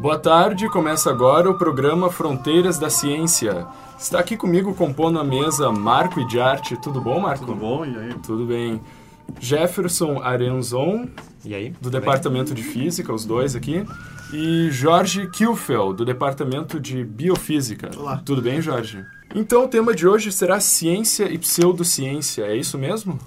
Boa 0.00 0.18
tarde, 0.18 0.66
começa 0.70 1.10
agora 1.10 1.50
o 1.50 1.58
programa 1.58 2.10
Fronteiras 2.10 2.78
da 2.78 2.88
Ciência. 2.88 3.66
Está 3.98 4.18
aqui 4.18 4.34
comigo 4.34 4.74
compondo 4.74 5.18
a 5.18 5.24
mesa 5.24 5.70
Marco 5.70 6.18
e 6.20 6.26
Diarte. 6.26 6.74
Tudo 6.80 7.02
bom, 7.02 7.20
Marco? 7.20 7.44
Tudo 7.44 7.54
bom? 7.58 7.84
E 7.84 7.94
aí? 7.98 8.14
Tudo 8.22 8.46
bem. 8.46 8.80
Jefferson 9.38 10.20
Arenzon, 10.22 11.06
E 11.44 11.54
aí? 11.54 11.70
do 11.70 11.76
Tudo 11.78 11.90
bem? 11.92 12.00
Departamento 12.00 12.54
de 12.54 12.62
Física, 12.62 13.12
os 13.12 13.26
dois 13.26 13.54
aqui. 13.54 13.84
E 14.32 14.70
Jorge 14.70 15.28
Kilfel, 15.28 15.92
do 15.92 16.04
Departamento 16.04 16.80
de 16.80 17.04
Biofísica. 17.04 17.90
Olá. 17.94 18.22
Tudo 18.24 18.40
bem, 18.40 18.60
Jorge? 18.62 19.04
Então 19.34 19.64
o 19.64 19.68
tema 19.68 19.94
de 19.94 20.08
hoje 20.08 20.32
será 20.32 20.60
ciência 20.60 21.30
e 21.30 21.36
pseudociência, 21.36 22.44
é 22.44 22.56
isso 22.56 22.78
mesmo? 22.78 23.18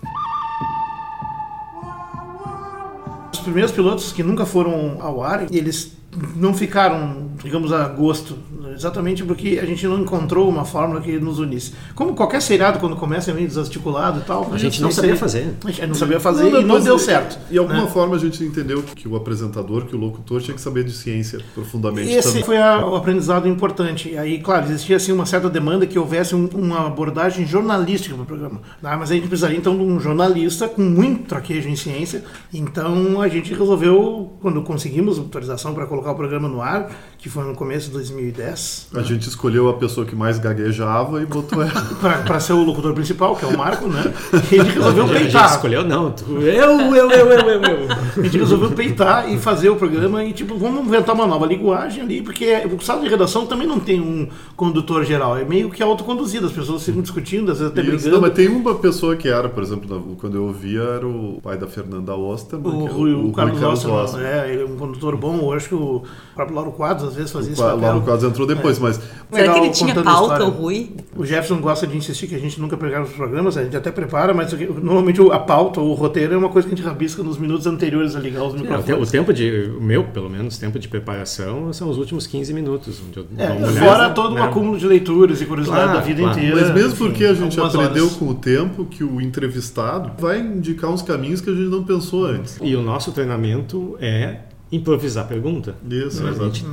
Os 3.32 3.40
primeiros 3.40 3.72
pilotos 3.72 4.12
que 4.12 4.24
nunca 4.24 4.46
foram 4.46 4.98
ao 5.02 5.22
ar, 5.24 5.54
eles 5.54 5.96
não 6.36 6.54
ficaram, 6.54 7.32
digamos, 7.44 7.72
a 7.72 7.88
gosto, 7.88 8.38
exatamente 8.74 9.24
porque 9.24 9.60
a 9.62 9.66
gente 9.66 9.86
não 9.88 10.00
encontrou 10.00 10.48
uma 10.50 10.66
fórmula 10.66 11.02
que 11.02 11.18
nos 11.20 11.40
unisse. 11.40 11.74
Como 11.96 12.14
qualquer 12.14 12.42
seriado, 12.42 12.80
quando 12.80 12.96
começa, 12.96 13.32
é 13.32 13.34
meio 13.34 13.48
desarticulado 13.48 14.20
e 14.20 14.24
tal. 14.24 14.50
A 14.54 14.58
gente 14.58 14.82
não 14.82 14.92
sabia 14.92 15.16
fazer. 15.16 15.54
A 15.64 15.72
gente 15.72 15.88
não 15.88 15.96
sabia 15.96 16.20
fazer 16.20 16.50
Não, 16.50 16.62
e 16.62 16.64
não 16.66 16.80
deu 16.80 16.98
certo. 17.00 17.38
E 17.50 17.54
de 17.54 17.58
alguma 17.60 17.84
né? 17.84 17.88
forma 17.90 18.16
a 18.16 18.20
gente 18.20 18.44
entendeu 18.44 18.84
que 18.84 19.08
o 19.08 19.16
apresentador, 19.16 19.86
que 19.86 19.96
o 19.96 20.00
locutor 20.00 20.42
tinha 20.42 20.56
que 20.56 20.62
saber 20.62 20.84
de 20.84 20.92
ciência 20.92 21.40
profundamente 21.54 22.10
Esse 22.12 22.30
também. 22.30 22.44
foi 22.44 22.58
a- 22.58 22.86
o 22.86 22.96
aprendizado 22.96 23.48
importante. 23.48 24.10
E 24.10 24.18
aí, 24.18 24.40
claro, 24.40 24.66
existia 24.66 24.96
assim, 24.98 25.12
uma 25.12 25.26
certa 25.26 25.50
demanda 25.50 25.86
que 25.86 25.98
houvesse 25.98 26.36
um- 26.36 26.50
uma 26.54 26.88
abordagem 26.88 27.46
jornalística 27.46 28.14
para 28.16 28.24
o 28.24 28.26
programa. 28.26 28.62
né? 28.82 28.96
Mas 28.98 29.12
a 29.12 29.14
gente 29.16 29.28
precisaria 29.28 29.58
então 29.58 29.76
de 29.78 29.84
um 29.84 30.00
jornalista 30.00 30.68
com 30.68 30.82
muito 30.82 31.28
traquejo 31.28 31.70
em 31.70 31.76
ciência. 31.76 32.24
Então 32.54 33.22
a 33.22 33.28
gente 33.28 33.54
resolveu, 33.54 34.34
quando 34.42 34.62
conseguimos 34.62 35.18
autorização 35.20 35.74
para 35.74 35.86
colocar 35.86 36.12
o 36.12 36.16
programa 36.16 36.48
no 36.48 36.62
ar, 36.62 36.90
que 37.18 37.30
foi 37.30 37.44
no 37.44 37.56
começo 37.56 37.88
de 37.88 37.94
2010, 37.94 38.60
A 38.96 39.02
gente 39.02 39.28
escolheu 39.28 39.70
a 39.70 39.74
pessoa 39.74 40.06
que 40.06 40.16
mais 40.16 40.38
gaguejava 40.40 41.22
e 41.22 41.26
botou 41.26 41.62
ela. 41.62 41.72
para 42.26 42.40
ser 42.40 42.54
o 42.54 42.64
locutor 42.64 42.94
principal, 42.94 43.36
que 43.36 43.44
é 43.46 43.48
o 43.48 43.58
Marco, 43.58 43.88
né? 43.88 44.14
E 44.52 44.60
a 44.60 44.64
gente 44.64 44.76
resolveu 44.76 45.04
A 45.04 45.08
gente 45.08 45.18
peitar. 45.24 45.52
escolheu, 45.52 45.84
não. 45.84 46.12
tu- 46.12 46.26
eu, 46.42 46.72
eu, 46.80 46.96
eu, 46.96 47.12
eu, 47.12 47.32
eu, 47.32 47.62
eu. 47.62 47.88
A 48.18 48.22
gente 48.24 48.38
resolveu 48.38 48.72
peitar 48.72 49.32
e 49.32 49.38
fazer 49.38 49.70
o 49.70 49.76
programa 49.76 50.24
e, 50.24 50.34
tipo, 50.34 50.58
vamos 50.58 50.86
inventar 50.86 51.16
uma 51.16 51.26
nova 51.28 51.46
linguagem 51.46 52.02
ali, 52.04 52.22
porque 52.22 52.54
o 52.72 52.80
sala 52.84 53.02
de 53.02 53.10
redação 53.10 53.46
também 53.46 53.68
não 53.68 53.80
tem 53.80 54.00
um 54.00 54.28
condutor 54.56 55.04
geral, 55.06 55.38
é 55.38 55.44
meio 55.44 55.70
que 55.70 55.82
autoconduzido, 55.82 56.46
as 56.46 56.52
pessoas 56.52 56.84
ficam 56.84 57.02
discutindo, 57.02 57.52
às 57.52 57.60
vezes 57.60 57.72
até 57.72 57.82
Isso, 57.82 57.92
brigando. 57.92 58.12
não, 58.16 58.22
mas 58.22 58.34
tem 58.34 58.48
uma 58.48 58.76
pessoa 58.76 59.16
que 59.16 59.28
era, 59.28 59.50
por 59.50 59.64
exemplo, 59.64 60.16
quando 60.20 60.36
eu 60.36 60.44
ouvia, 60.46 60.82
era 60.82 61.08
o 61.08 61.40
pai 61.42 61.58
da 61.58 61.68
Fernanda 61.68 62.14
Osterman, 62.16 62.72
O, 62.74 62.84
que 62.86 62.88
é 62.88 62.92
Rui, 62.96 63.14
o, 63.14 63.32
Carlos 63.32 63.62
Osterman, 63.62 64.00
Osterman. 64.04 64.28
é, 64.28 64.52
ele 64.54 64.62
é 64.62 64.66
um 64.66 64.76
condutor 64.78 65.18
bom, 65.18 65.38
eu 65.42 65.54
acho 65.54 65.70
que 65.70 65.76
o 65.76 66.04
próprio 66.36 66.56
Lauro 66.56 66.72
Quadros 66.72 67.10
às 67.10 67.16
vezes 67.16 67.32
fazia 67.32 67.54
O 67.54 67.56
Qua- 67.56 67.66
papel. 67.72 67.82
Lauro 67.82 68.02
Quadros 68.02 68.24
entrou 68.30 68.48
depois, 68.48 68.53
mas 68.80 68.96
Será 69.32 69.42
Legal, 69.42 69.56
que 69.56 69.60
ele 69.62 69.70
tinha 69.74 69.96
pauta, 70.04 70.44
o 70.46 70.50
Rui? 70.50 70.92
O 71.16 71.26
Jefferson 71.26 71.60
gosta 71.60 71.88
de 71.88 71.98
insistir 71.98 72.28
que 72.28 72.36
a 72.36 72.40
gente 72.40 72.60
nunca 72.62 72.78
prepara 72.78 73.04
os 73.04 73.10
programas, 73.12 73.58
a 73.58 73.64
gente 73.64 73.76
até 73.76 73.92
prepara, 73.92 74.34
mas 74.34 74.52
normalmente 74.54 75.20
a 75.32 75.40
pauta, 75.40 75.80
o 75.82 75.94
roteiro 75.94 76.34
é 76.34 76.38
uma 76.38 76.50
coisa 76.50 76.68
que 76.68 76.74
a 76.74 76.78
gente 76.78 76.86
rabisca 76.86 77.24
nos 77.24 77.38
minutos 77.40 77.66
anteriores 77.66 78.16
a 78.16 78.20
ligar 78.20 78.44
os 78.44 78.54
É, 78.54 78.58
o, 78.58 78.60
te- 78.60 78.62
microfones. 78.64 79.10
o 79.10 79.12
tempo 79.12 79.34
de. 79.34 79.72
O 79.78 79.82
meu, 79.82 80.04
pelo 80.04 80.30
menos, 80.30 80.58
tempo 80.58 80.78
de 80.78 80.88
preparação 80.88 81.74
são 81.74 81.90
os 81.90 81.98
últimos 81.98 82.28
15 82.28 82.54
minutos. 82.54 83.02
Onde 83.08 83.20
eu 83.20 83.26
É, 83.38 83.50
uma 83.54 83.68
fora 83.72 84.10
todo 84.12 84.32
um 84.34 84.36
né? 84.36 84.42
acúmulo 84.44 84.78
de 84.78 84.86
leituras 84.86 85.42
e 85.42 85.46
curiosidade 85.46 85.84
Claro, 85.84 85.98
da 86.00 86.06
vida 86.06 86.22
claro. 86.22 86.38
inteira. 86.40 86.56
Mas 86.62 86.72
mesmo 86.74 86.90
enfim, 86.90 86.98
porque 87.06 87.26
a 87.26 87.34
gente 87.34 87.60
aprendeu 87.60 88.06
horas. 88.06 88.18
com 88.18 88.28
o 88.28 88.36
tempo 88.36 88.86
que 88.86 89.04
o 89.04 89.20
entrevistado 89.20 90.12
vai 90.20 90.40
indicar 90.40 90.90
uns 90.92 91.02
caminhos 91.02 91.42
que 91.42 91.50
a 91.50 91.54
gente 91.54 91.70
não 91.70 91.84
pensou 91.84 92.26
antes. 92.26 92.58
E 92.62 92.76
o 92.76 92.82
nosso 92.82 93.12
treinamento 93.12 93.98
é 94.00 94.38
improvisar 94.76 95.24
a 95.24 95.28
pergunta. 95.28 95.76
Isso, 95.90 96.26
A 96.26 96.30
exato. 96.30 96.46
gente 96.46 96.66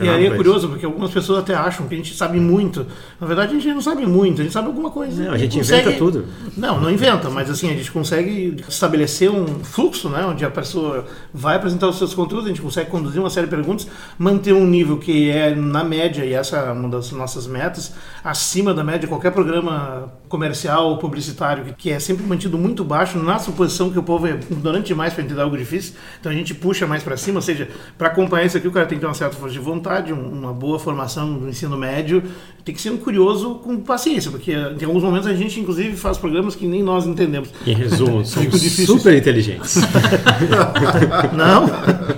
E 0.00 0.08
aí 0.08 0.26
é 0.26 0.30
curioso, 0.30 0.68
porque 0.68 0.84
algumas 0.84 1.10
pessoas 1.10 1.38
até 1.38 1.54
acham 1.54 1.86
que 1.86 1.94
a 1.94 1.96
gente 1.96 2.14
sabe 2.14 2.40
muito. 2.40 2.86
Na 3.20 3.26
verdade, 3.26 3.52
a 3.52 3.54
gente 3.58 3.72
não 3.72 3.80
sabe 3.80 4.04
muito, 4.06 4.40
a 4.40 4.44
gente 4.44 4.52
sabe 4.52 4.66
alguma 4.66 4.90
coisa. 4.90 5.22
Não, 5.24 5.32
a 5.32 5.38
gente 5.38 5.58
consegue- 5.58 5.82
inventa 5.82 5.98
tudo. 5.98 6.24
Não, 6.56 6.80
não 6.80 6.90
inventa, 6.90 7.30
mas 7.30 7.48
assim, 7.48 7.70
a 7.70 7.74
gente 7.74 7.90
consegue 7.92 8.56
estabelecer 8.68 9.30
um 9.30 9.46
fluxo, 9.64 10.08
né? 10.08 10.24
Onde 10.26 10.44
a 10.44 10.50
pessoa 10.50 11.06
vai 11.32 11.56
apresentar 11.56 11.88
os 11.88 11.96
seus 11.96 12.12
conteúdos, 12.14 12.46
a 12.46 12.48
gente 12.48 12.60
consegue 12.62 12.90
conduzir 12.90 13.20
uma 13.20 13.30
série 13.30 13.46
de 13.46 13.50
perguntas, 13.54 13.86
manter 14.18 14.52
um 14.52 14.66
nível 14.66 14.98
que 14.98 15.30
é 15.30 15.54
na 15.54 15.84
média, 15.84 16.24
e 16.24 16.32
essa 16.32 16.56
é 16.56 16.72
uma 16.72 16.88
das 16.88 17.12
nossas 17.12 17.46
metas, 17.46 17.92
acima 18.22 18.74
da 18.74 18.82
média 18.82 19.00
de 19.00 19.06
qualquer 19.06 19.30
programa 19.30 20.12
comercial 20.28 20.88
ou 20.88 20.98
publicitário, 20.98 21.74
que 21.78 21.90
é 21.90 21.98
sempre 22.00 22.24
mantido 22.26 22.58
muito 22.58 22.82
baixo, 22.84 23.18
na 23.18 23.38
suposição 23.38 23.90
que 23.90 23.98
o 23.98 24.02
povo 24.02 24.26
é 24.26 24.32
ignorante 24.50 24.86
demais 24.88 25.12
para 25.12 25.22
entender 25.22 25.40
algo 25.40 25.56
difícil. 25.56 25.94
Então 26.20 26.32
a 26.32 26.34
gente 26.34 26.52
puxa 26.54 26.86
mais 26.86 27.02
para 27.02 27.16
cima, 27.16 27.40
seja, 27.44 27.68
para 27.96 28.08
acompanhar 28.08 28.44
isso 28.46 28.56
aqui, 28.56 28.66
o 28.66 28.72
cara 28.72 28.86
tem 28.86 28.96
que 28.98 29.00
ter 29.02 29.06
uma 29.06 29.14
certa 29.14 29.36
força 29.36 29.52
de 29.52 29.60
vontade, 29.60 30.12
um- 30.12 30.28
uma 30.32 30.52
boa 30.52 30.78
formação 30.78 31.28
no 31.28 31.48
ensino 31.48 31.76
médio, 31.76 32.22
tem 32.64 32.74
que 32.74 32.80
ser 32.82 32.90
um 32.90 32.96
curioso 32.96 33.56
com 33.56 33.76
paciência, 33.76 34.30
porque 34.30 34.52
em 34.52 34.84
alguns 34.84 35.02
momentos 35.04 35.28
a 35.28 35.34
gente, 35.34 35.60
inclusive, 35.60 35.96
faz 35.96 36.18
programas 36.18 36.56
que 36.56 36.66
nem 36.66 36.82
nós 36.82 37.06
entendemos. 37.06 37.50
Em 37.66 37.74
resumo, 37.74 38.24
somos 38.26 38.60
difícil. 38.60 38.86
super 38.86 39.14
inteligentes. 39.16 39.76
Não, 41.36 41.66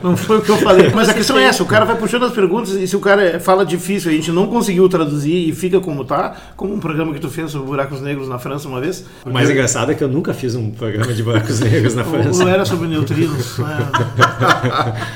não 0.02 0.16
foi 0.16 0.38
o 0.38 0.43
que 0.43 0.50
eu 0.50 0.57
falei. 0.59 0.90
Mas 0.95 1.09
a 1.09 1.14
questão 1.14 1.38
é 1.38 1.45
essa: 1.45 1.62
o 1.62 1.66
cara 1.66 1.85
vai 1.85 1.97
puxando 1.97 2.25
as 2.25 2.33
perguntas 2.33 2.71
e 2.71 2.87
se 2.87 2.97
o 2.97 3.00
cara 3.00 3.38
fala 3.40 3.64
difícil 3.64 4.11
a 4.11 4.14
gente 4.14 4.31
não 4.33 4.47
conseguiu 4.47 4.88
traduzir 4.88 5.49
e 5.49 5.52
fica 5.52 5.81
como 5.81 6.05
tá, 6.05 6.35
como 6.57 6.75
um 6.75 6.81
programa 6.81 7.12
que 7.12 7.21
tu 7.21 7.28
fez 7.28 7.50
sobre 7.50 7.66
buracos 7.66 8.00
negros 8.00 8.28
na 8.28 8.38
França 8.38 8.69
uma 8.69 8.81
vez. 8.81 9.05
O 9.25 9.31
mais 9.31 9.50
engraçado 9.50 9.93
é 9.93 9.95
que 9.95 10.02
eu 10.02 10.09
nunca 10.09 10.33
fiz 10.33 10.55
um 10.55 10.71
programa 10.71 11.12
de 11.12 11.23
buracos 11.23 11.61
negros 11.61 11.95
na 11.95 12.05
França. 12.05 12.43
ou 12.43 12.49
era 12.49 12.64
sobre 12.64 12.88
neutrinos. 12.88 13.59
né? 13.59 13.88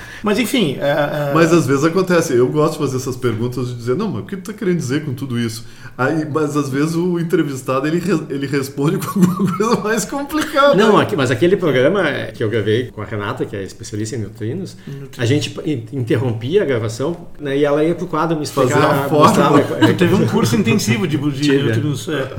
Mas 0.23 0.39
enfim. 0.39 0.77
é, 0.81 1.31
é, 1.31 1.33
Mas 1.35 1.53
às 1.53 1.67
vezes 1.67 1.85
acontece, 1.85 2.35
eu 2.35 2.49
gosto 2.49 2.73
de 2.75 2.79
fazer 2.79 2.97
essas 2.97 3.17
perguntas 3.17 3.69
de 3.69 3.75
dizer, 3.75 3.97
não, 3.97 4.09
mas 4.09 4.23
o 4.23 4.27
que 4.27 4.37
tu 4.37 4.53
tá 4.53 4.59
querendo 4.59 4.77
dizer 4.77 5.05
com 5.05 5.15
tudo 5.15 5.39
isso? 5.39 5.65
Aí, 5.97 6.27
mas 6.31 6.57
às 6.57 6.69
vezes 6.69 6.95
o 6.95 7.19
entrevistado 7.19 7.87
ele, 7.87 8.03
ele 8.31 8.47
responde 8.47 8.97
com 9.05 9.21
alguma 9.21 9.57
coisa 9.57 9.77
mais 9.81 10.05
complicada. 10.05 10.75
Não, 10.75 10.99
aqui- 10.99 11.17
mas 11.17 11.31
aquele 11.31 11.57
programa 11.57 12.03
que 12.35 12.43
eu 12.43 12.49
gravei 12.49 12.87
com 12.87 13.03
a 13.03 13.05
Renata, 13.05 13.45
que 13.45 13.55
é 13.57 13.63
especialista 13.63 14.17
em 14.17 14.21
neutrinos, 14.21 14.77
a 15.19 15.25
gente 15.27 15.55
in- 15.65 15.85
interrompia 15.93 16.63
a 16.63 16.65
gravação 16.65 17.17
né, 17.39 17.57
e 17.59 17.65
ela 17.65 17.83
ia 17.85 17.95
pro 17.95 18.07
quadro 18.07 18.37
me 18.37 18.43
explicar. 18.45 18.71
Fazer 18.81 18.87
a 18.87 19.09
fórmula. 19.09 19.59
mostrar- 19.61 19.87
Tu 19.89 19.95
teve 19.99 20.15
um 20.15 20.27
curso 20.27 20.57
intensivo 20.57 21.07
de, 21.07 21.17
de 21.17 21.41
Tive. 21.41 21.63
neutrinos. 21.65 22.09
é, 22.09 22.31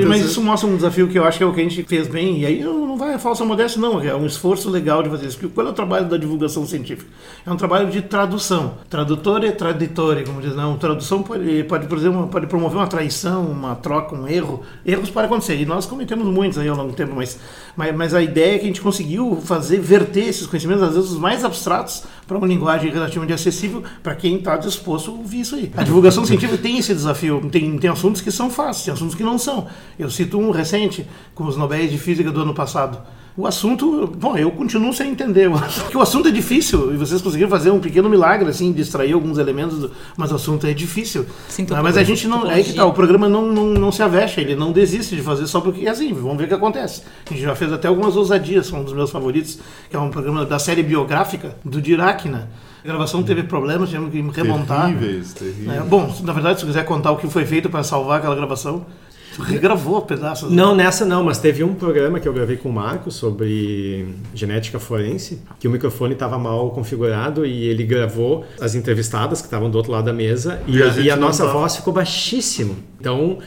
é. 0.00 0.04
Mas 0.06 0.24
isso 0.24 0.40
mostra 0.42 0.68
um 0.68 0.76
desafio 0.76 1.06
que 1.08 1.18
eu 1.18 1.24
acho 1.24 1.38
que 1.38 1.44
é 1.44 1.46
o 1.46 1.52
que 1.52 1.60
a 1.60 1.64
gente 1.64 1.82
fez 1.84 2.08
bem. 2.08 2.40
E 2.40 2.46
aí 2.46 2.62
não 2.62 2.86
não 2.86 2.96
vai 2.96 3.12
a 3.14 3.18
falsa 3.18 3.44
modéstia, 3.44 3.80
não. 3.80 4.00
É 4.00 4.14
um 4.14 4.24
esforço 4.24 4.70
legal 4.70 5.02
de 5.02 5.10
fazer 5.10 5.26
isso. 5.26 5.36
Porque 5.38 5.52
qual 5.54 5.66
é 5.66 5.70
o 5.70 5.72
trabalho 5.74 6.08
da 6.08 6.16
divulgação 6.16 6.66
científica? 6.66 7.10
É 7.46 7.50
um 7.52 7.56
trabalho 7.56 7.90
de 7.90 8.02
tradução. 8.02 8.74
Tradutore 8.90 9.52
traditore, 9.52 10.24
como 10.24 10.40
diz. 10.40 10.54
Não, 10.54 10.76
tradução 10.76 11.22
pode, 11.22 11.62
pode, 11.64 11.86
por 11.86 11.96
exemplo, 11.96 12.26
pode 12.26 12.46
promover 12.46 12.76
uma 12.76 12.88
traição, 12.88 13.46
uma 13.46 13.76
troca, 13.76 14.16
um 14.16 14.26
erro. 14.26 14.62
Erros 14.84 15.10
podem 15.10 15.26
acontecer. 15.26 15.54
E 15.60 15.64
nós 15.64 15.86
cometemos 15.86 16.26
muitos 16.26 16.58
aí 16.58 16.68
ao 16.68 16.76
longo 16.76 16.90
do 16.90 16.96
tempo. 16.96 17.14
Mas, 17.14 17.38
mas, 17.76 17.94
mas 17.94 18.14
a 18.14 18.20
ideia 18.20 18.56
é 18.56 18.58
que 18.58 18.64
a 18.64 18.68
gente 18.68 18.80
conseguiu 18.80 19.40
fazer, 19.44 19.78
verter 19.78 20.28
esses 20.28 20.46
conhecimentos, 20.46 20.82
às 20.82 20.94
vezes 20.94 21.10
os 21.10 21.18
mais 21.18 21.44
abstratos, 21.44 22.02
para 22.26 22.36
uma 22.36 22.46
linguagem 22.46 22.90
relativamente 22.90 23.32
acessível 23.32 23.82
para 24.02 24.14
quem 24.14 24.36
está 24.36 24.56
disposto 24.56 25.10
a 25.10 25.14
ouvir 25.14 25.40
isso 25.40 25.54
aí. 25.54 25.70
A 25.76 25.82
divulgação 25.82 26.24
científica 26.26 26.58
tem 26.58 26.78
esse 26.78 26.92
desafio. 26.92 27.40
Tem, 27.50 27.78
tem 27.78 27.90
assuntos 27.90 28.20
que 28.20 28.30
são 28.30 28.50
fáceis, 28.50 28.84
tem 28.84 28.94
assuntos 28.94 29.14
que 29.14 29.22
não 29.22 29.38
são. 29.38 29.66
Eu 29.98 30.10
cito 30.10 30.38
um 30.38 30.50
recente, 30.50 31.06
com 31.34 31.44
os 31.44 31.56
Nobéis 31.56 31.90
de 31.90 31.98
Física 31.98 32.30
do 32.30 32.42
ano 32.42 32.54
passado. 32.54 32.98
O 33.38 33.46
assunto, 33.46 34.06
bom, 34.16 34.34
eu 34.34 34.50
continuo 34.50 34.94
sem 34.94 35.10
entender, 35.10 35.50
porque 35.84 35.96
o 35.96 36.00
assunto 36.00 36.26
é 36.26 36.30
difícil 36.30 36.94
e 36.94 36.96
vocês 36.96 37.20
conseguiram 37.20 37.50
fazer 37.50 37.70
um 37.70 37.78
pequeno 37.78 38.08
milagre, 38.08 38.48
assim, 38.48 38.72
de 38.72 38.80
extrair 38.80 39.12
alguns 39.12 39.36
elementos, 39.36 39.78
do, 39.78 39.90
mas 40.16 40.32
o 40.32 40.36
assunto 40.36 40.66
é 40.66 40.72
difícil. 40.72 41.26
Sim, 41.46 41.66
Ah, 41.72 41.82
mas 41.82 41.98
a 41.98 42.02
gente 42.02 42.26
não, 42.26 42.50
é 42.50 42.62
que 42.62 42.72
tá, 42.72 42.86
o 42.86 42.94
programa 42.94 43.28
não, 43.28 43.44
não, 43.44 43.66
não 43.66 43.92
se 43.92 44.02
avexa, 44.02 44.40
ele 44.40 44.56
não 44.56 44.72
desiste 44.72 45.14
de 45.14 45.20
fazer 45.20 45.46
só 45.46 45.60
porque 45.60 45.86
é 45.86 45.90
assim, 45.90 46.14
vamos 46.14 46.38
ver 46.38 46.44
o 46.44 46.48
que 46.48 46.54
acontece. 46.54 47.02
A 47.26 47.34
gente 47.34 47.42
já 47.42 47.54
fez 47.54 47.70
até 47.70 47.88
algumas 47.88 48.16
ousadias, 48.16 48.68
são 48.68 48.80
um 48.80 48.84
dos 48.84 48.94
meus 48.94 49.10
favoritos, 49.10 49.58
que 49.90 49.94
é 49.94 49.98
um 49.98 50.08
programa 50.08 50.46
da 50.46 50.58
série 50.58 50.82
biográfica 50.82 51.58
do 51.62 51.82
Dirac, 51.82 52.15
né? 52.24 52.46
A 52.84 52.88
gravação 52.88 53.22
teve 53.22 53.42
problemas, 53.42 53.90
tivemos 53.90 54.10
que 54.12 54.40
remontar. 54.40 54.86
Terríveis, 54.86 55.32
terríveis. 55.34 55.78
É, 55.78 55.80
bom, 55.80 56.14
na 56.22 56.32
verdade, 56.32 56.60
se 56.60 56.64
você 56.64 56.72
quiser 56.72 56.84
contar 56.84 57.10
o 57.12 57.16
que 57.16 57.28
foi 57.28 57.44
feito 57.44 57.68
para 57.68 57.82
salvar 57.82 58.18
aquela 58.18 58.34
gravação, 58.36 58.86
regravou 59.44 60.00
pedaços. 60.02 60.50
Não, 60.50 60.74
nessa 60.74 61.04
não, 61.04 61.24
mas 61.24 61.38
teve 61.38 61.62
um 61.64 61.74
programa 61.74 62.20
que 62.20 62.28
eu 62.28 62.32
gravei 62.32 62.56
com 62.56 62.68
o 62.68 62.72
Marco 62.72 63.10
sobre 63.10 64.06
genética 64.34 64.78
forense, 64.78 65.42
que 65.58 65.68
o 65.68 65.70
microfone 65.70 66.12
estava 66.14 66.38
mal 66.38 66.70
configurado 66.70 67.44
e 67.44 67.64
ele 67.64 67.84
gravou 67.84 68.44
as 68.60 68.74
entrevistadas 68.74 69.40
que 69.40 69.46
estavam 69.46 69.68
do 69.70 69.76
outro 69.76 69.92
lado 69.92 70.04
da 70.04 70.12
mesa 70.12 70.62
e, 70.66 70.76
E 70.78 70.82
a 70.82 70.86
e 70.98 71.10
a 71.10 71.16
nossa 71.16 71.44
tava. 71.44 71.58
voz 71.58 71.76
ficou 71.76 71.92
baixíssimo. 71.92 72.76
Então 73.00 73.38